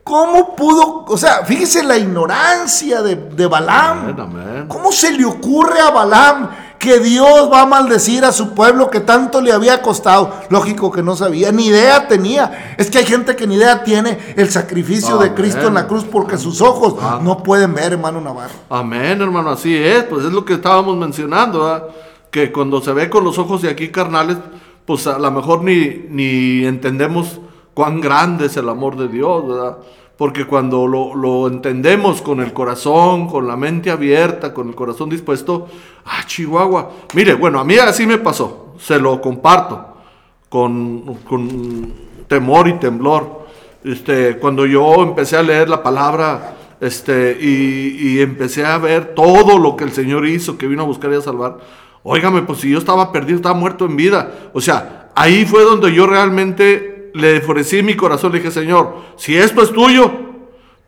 ¿Cómo 0.04 0.56
pudo? 0.56 1.04
O 1.06 1.16
sea, 1.16 1.44
fíjese 1.44 1.84
la 1.84 1.96
ignorancia 1.96 3.02
de, 3.02 3.14
de 3.14 3.46
Balaam. 3.46 4.66
¿Cómo 4.68 4.90
se 4.90 5.12
le 5.12 5.24
ocurre 5.24 5.78
a 5.78 5.90
Balaam 5.90 6.50
que 6.76 6.98
Dios 6.98 7.48
va 7.52 7.62
a 7.62 7.66
maldecir 7.66 8.24
a 8.24 8.32
su 8.32 8.52
pueblo 8.52 8.90
que 8.90 8.98
tanto 8.98 9.40
le 9.40 9.52
había 9.52 9.80
costado? 9.80 10.34
Lógico 10.50 10.90
que 10.90 11.04
no 11.04 11.14
sabía, 11.14 11.52
ni 11.52 11.66
idea 11.66 12.08
tenía. 12.08 12.74
Es 12.78 12.90
que 12.90 12.98
hay 12.98 13.06
gente 13.06 13.36
que 13.36 13.46
ni 13.46 13.54
idea 13.54 13.84
tiene 13.84 14.18
el 14.36 14.50
sacrificio 14.50 15.18
de. 15.18 15.34
Cristo 15.34 15.68
en 15.68 15.74
la 15.74 15.86
cruz 15.86 16.04
porque 16.04 16.36
sus 16.36 16.60
ojos 16.60 16.96
Ah. 17.00 17.20
no 17.22 17.40
pueden 17.44 17.72
ver, 17.72 17.92
hermano 17.92 18.20
Navarro. 18.20 18.54
Amén, 18.70 19.22
hermano, 19.22 19.50
así 19.50 19.72
es, 19.76 20.02
pues 20.04 20.24
es 20.24 20.32
lo 20.32 20.44
que 20.44 20.54
estábamos 20.54 20.96
mencionando, 20.96 21.64
¿verdad? 21.64 21.84
que 22.32 22.50
cuando 22.50 22.80
se 22.80 22.92
ve 22.92 23.08
con 23.08 23.22
los 23.24 23.38
ojos 23.38 23.62
de 23.62 23.70
aquí 23.70 23.90
carnales, 23.90 24.38
pues 24.84 25.06
a 25.06 25.18
lo 25.18 25.30
mejor 25.30 25.62
ni, 25.62 26.06
ni 26.08 26.64
entendemos 26.64 27.38
cuán 27.74 28.00
grande 28.00 28.46
es 28.46 28.56
el 28.56 28.68
amor 28.68 28.96
de 28.96 29.08
Dios, 29.08 29.48
¿verdad? 29.48 29.78
Porque 30.16 30.46
cuando 30.46 30.86
lo, 30.86 31.48
entendemos 31.48 32.22
con 32.22 32.40
el 32.40 32.52
corazón, 32.52 33.28
con 33.28 33.48
la 33.48 33.56
mente 33.56 33.90
abierta, 33.90 34.52
con 34.52 34.68
el 34.68 34.74
corazón 34.74 35.08
dispuesto, 35.08 35.66
ah, 36.04 36.22
Chihuahua, 36.26 36.90
mire, 37.14 37.34
bueno, 37.34 37.58
a 37.58 37.64
mí 37.64 37.76
así 37.76 38.06
me 38.06 38.18
pasó, 38.18 38.74
se 38.78 38.98
lo 38.98 39.20
comparto, 39.20 39.94
con, 40.48 41.14
con 41.28 41.92
temor 42.28 42.68
y 42.68 42.74
temblor. 42.74 43.42
Este, 43.82 44.38
cuando 44.38 44.64
yo 44.64 45.02
empecé 45.02 45.36
a 45.36 45.42
leer 45.42 45.68
la 45.68 45.82
palabra, 45.82 46.56
este, 46.80 47.36
y, 47.40 48.12
y 48.12 48.20
empecé 48.20 48.64
a 48.64 48.78
ver 48.78 49.14
todo 49.14 49.58
lo 49.58 49.76
que 49.76 49.84
el 49.84 49.92
Señor 49.92 50.26
hizo, 50.26 50.58
que 50.58 50.68
vino 50.68 50.82
a 50.82 50.86
buscar 50.86 51.10
y 51.10 51.16
a 51.16 51.20
salvar, 51.20 51.58
óigame, 52.02 52.42
pues 52.42 52.60
si 52.60 52.70
yo 52.70 52.78
estaba 52.78 53.10
perdido, 53.12 53.36
estaba 53.36 53.58
muerto 53.58 53.86
en 53.86 53.96
vida. 53.96 54.50
O 54.52 54.60
sea, 54.60 55.10
ahí 55.14 55.44
fue 55.46 55.62
donde 55.62 55.92
yo 55.92 56.06
realmente 56.06 56.91
le 57.14 57.38
ofrecí 57.38 57.82
mi 57.82 57.94
corazón, 57.96 58.32
le 58.32 58.38
dije, 58.38 58.50
Señor, 58.50 58.96
si 59.16 59.36
esto 59.36 59.62
es 59.62 59.72
tuyo, 59.72 60.10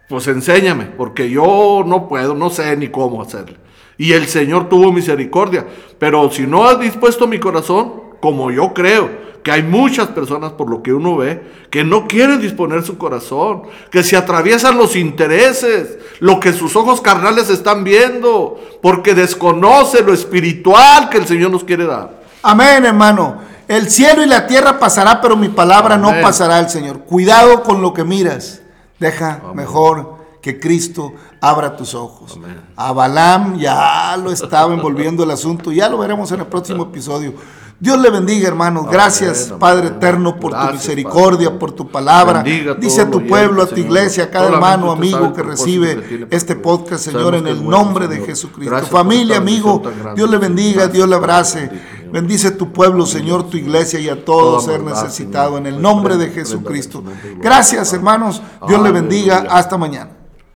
pues 0.08 0.26
enséñame, 0.28 0.86
porque 0.86 1.30
yo 1.30 1.82
no 1.86 2.08
puedo, 2.08 2.34
no 2.34 2.50
sé 2.50 2.76
ni 2.76 2.88
cómo 2.88 3.22
hacerlo. 3.22 3.56
Y 3.96 4.12
el 4.12 4.26
Señor 4.26 4.68
tuvo 4.68 4.92
misericordia, 4.92 5.66
pero 5.98 6.30
si 6.30 6.46
no 6.46 6.64
has 6.64 6.80
dispuesto 6.80 7.26
mi 7.26 7.38
corazón, 7.38 7.92
como 8.20 8.50
yo 8.50 8.74
creo, 8.74 9.24
que 9.44 9.52
hay 9.52 9.62
muchas 9.62 10.08
personas 10.08 10.52
por 10.52 10.70
lo 10.70 10.82
que 10.82 10.94
uno 10.94 11.18
ve, 11.18 11.42
que 11.70 11.84
no 11.84 12.06
quieren 12.08 12.40
disponer 12.40 12.82
su 12.82 12.96
corazón, 12.96 13.64
que 13.90 14.02
se 14.02 14.16
atraviesan 14.16 14.78
los 14.78 14.96
intereses, 14.96 15.98
lo 16.20 16.40
que 16.40 16.54
sus 16.54 16.74
ojos 16.76 17.02
carnales 17.02 17.50
están 17.50 17.84
viendo, 17.84 18.58
porque 18.80 19.14
desconoce 19.14 20.02
lo 20.02 20.14
espiritual 20.14 21.10
que 21.10 21.18
el 21.18 21.26
Señor 21.26 21.50
nos 21.50 21.62
quiere 21.62 21.84
dar. 21.84 22.22
Amén, 22.42 22.86
hermano. 22.86 23.38
El 23.68 23.90
cielo 23.90 24.22
y 24.22 24.26
la 24.26 24.46
tierra 24.46 24.78
pasará, 24.78 25.20
pero 25.20 25.36
mi 25.36 25.48
palabra 25.48 25.96
no 25.96 26.12
pasará 26.22 26.58
al 26.58 26.68
Señor. 26.70 27.00
Cuidado 27.00 27.62
con 27.62 27.80
lo 27.82 27.92
que 27.94 28.04
miras. 28.04 28.60
Deja 28.98 29.42
mejor 29.54 30.14
que 30.40 30.60
Cristo 30.60 31.12
abra 31.40 31.76
tus 31.76 31.94
ojos. 31.94 32.34
Amén. 32.36 32.60
A 32.76 32.92
Balaam 32.92 33.58
ya 33.58 34.16
lo 34.16 34.30
estaba 34.30 34.72
envolviendo 34.74 35.24
el 35.24 35.30
asunto. 35.30 35.72
Ya 35.72 35.88
lo 35.88 35.98
veremos 35.98 36.30
en 36.32 36.40
el 36.40 36.46
próximo 36.46 36.82
episodio. 36.90 37.34
Dios 37.80 37.98
le 37.98 38.08
bendiga, 38.08 38.48
hermanos. 38.48 38.86
Gracias, 38.90 39.48
amén, 39.48 39.58
Padre 39.58 39.86
amén. 39.88 39.96
eterno, 39.96 40.38
por 40.38 40.52
tu 40.52 40.72
misericordia, 40.72 41.48
Padre. 41.48 41.58
por 41.58 41.72
tu 41.72 41.88
palabra. 41.88 42.42
Bendiga 42.42 42.74
Dice 42.74 43.02
a 43.02 43.10
tu 43.10 43.18
el 43.18 43.26
pueblo, 43.26 43.62
a 43.62 43.66
tu 43.66 43.80
iglesia, 43.80 44.24
a 44.24 44.30
cada 44.30 44.48
hermano, 44.48 44.92
amigo 44.92 45.32
que 45.32 45.40
el 45.40 45.48
recibe 45.48 46.00
que 46.00 46.26
este 46.30 46.56
podcast, 46.56 47.04
Señor, 47.04 47.34
en 47.34 47.46
el 47.46 47.56
bueno, 47.56 47.70
nombre 47.70 48.06
de. 48.06 48.20
Jesucristo. 48.20 48.70
Gracias 48.70 48.90
Familia, 48.90 49.38
amigo, 49.38 49.82
Dios 50.14 50.30
le 50.30 50.38
bendiga, 50.38 50.72
Gracias 50.74 50.92
Dios 50.92 51.08
le 51.08 51.16
abrace. 51.16 51.70
Bendice 52.14 52.52
tu 52.52 52.70
pueblo, 52.70 53.06
Señor, 53.06 53.50
tu 53.50 53.56
iglesia 53.56 53.98
y 53.98 54.08
a 54.08 54.24
todo 54.24 54.60
ser 54.60 54.80
necesitado. 54.84 55.58
En 55.58 55.66
el 55.66 55.82
nombre 55.82 56.16
de 56.16 56.30
Jesucristo. 56.30 57.02
Gracias, 57.40 57.92
hermanos. 57.92 58.40
Dios 58.68 58.80
le 58.80 58.92
bendiga. 58.92 59.46
Hasta 59.50 59.76
mañana. 59.76 60.23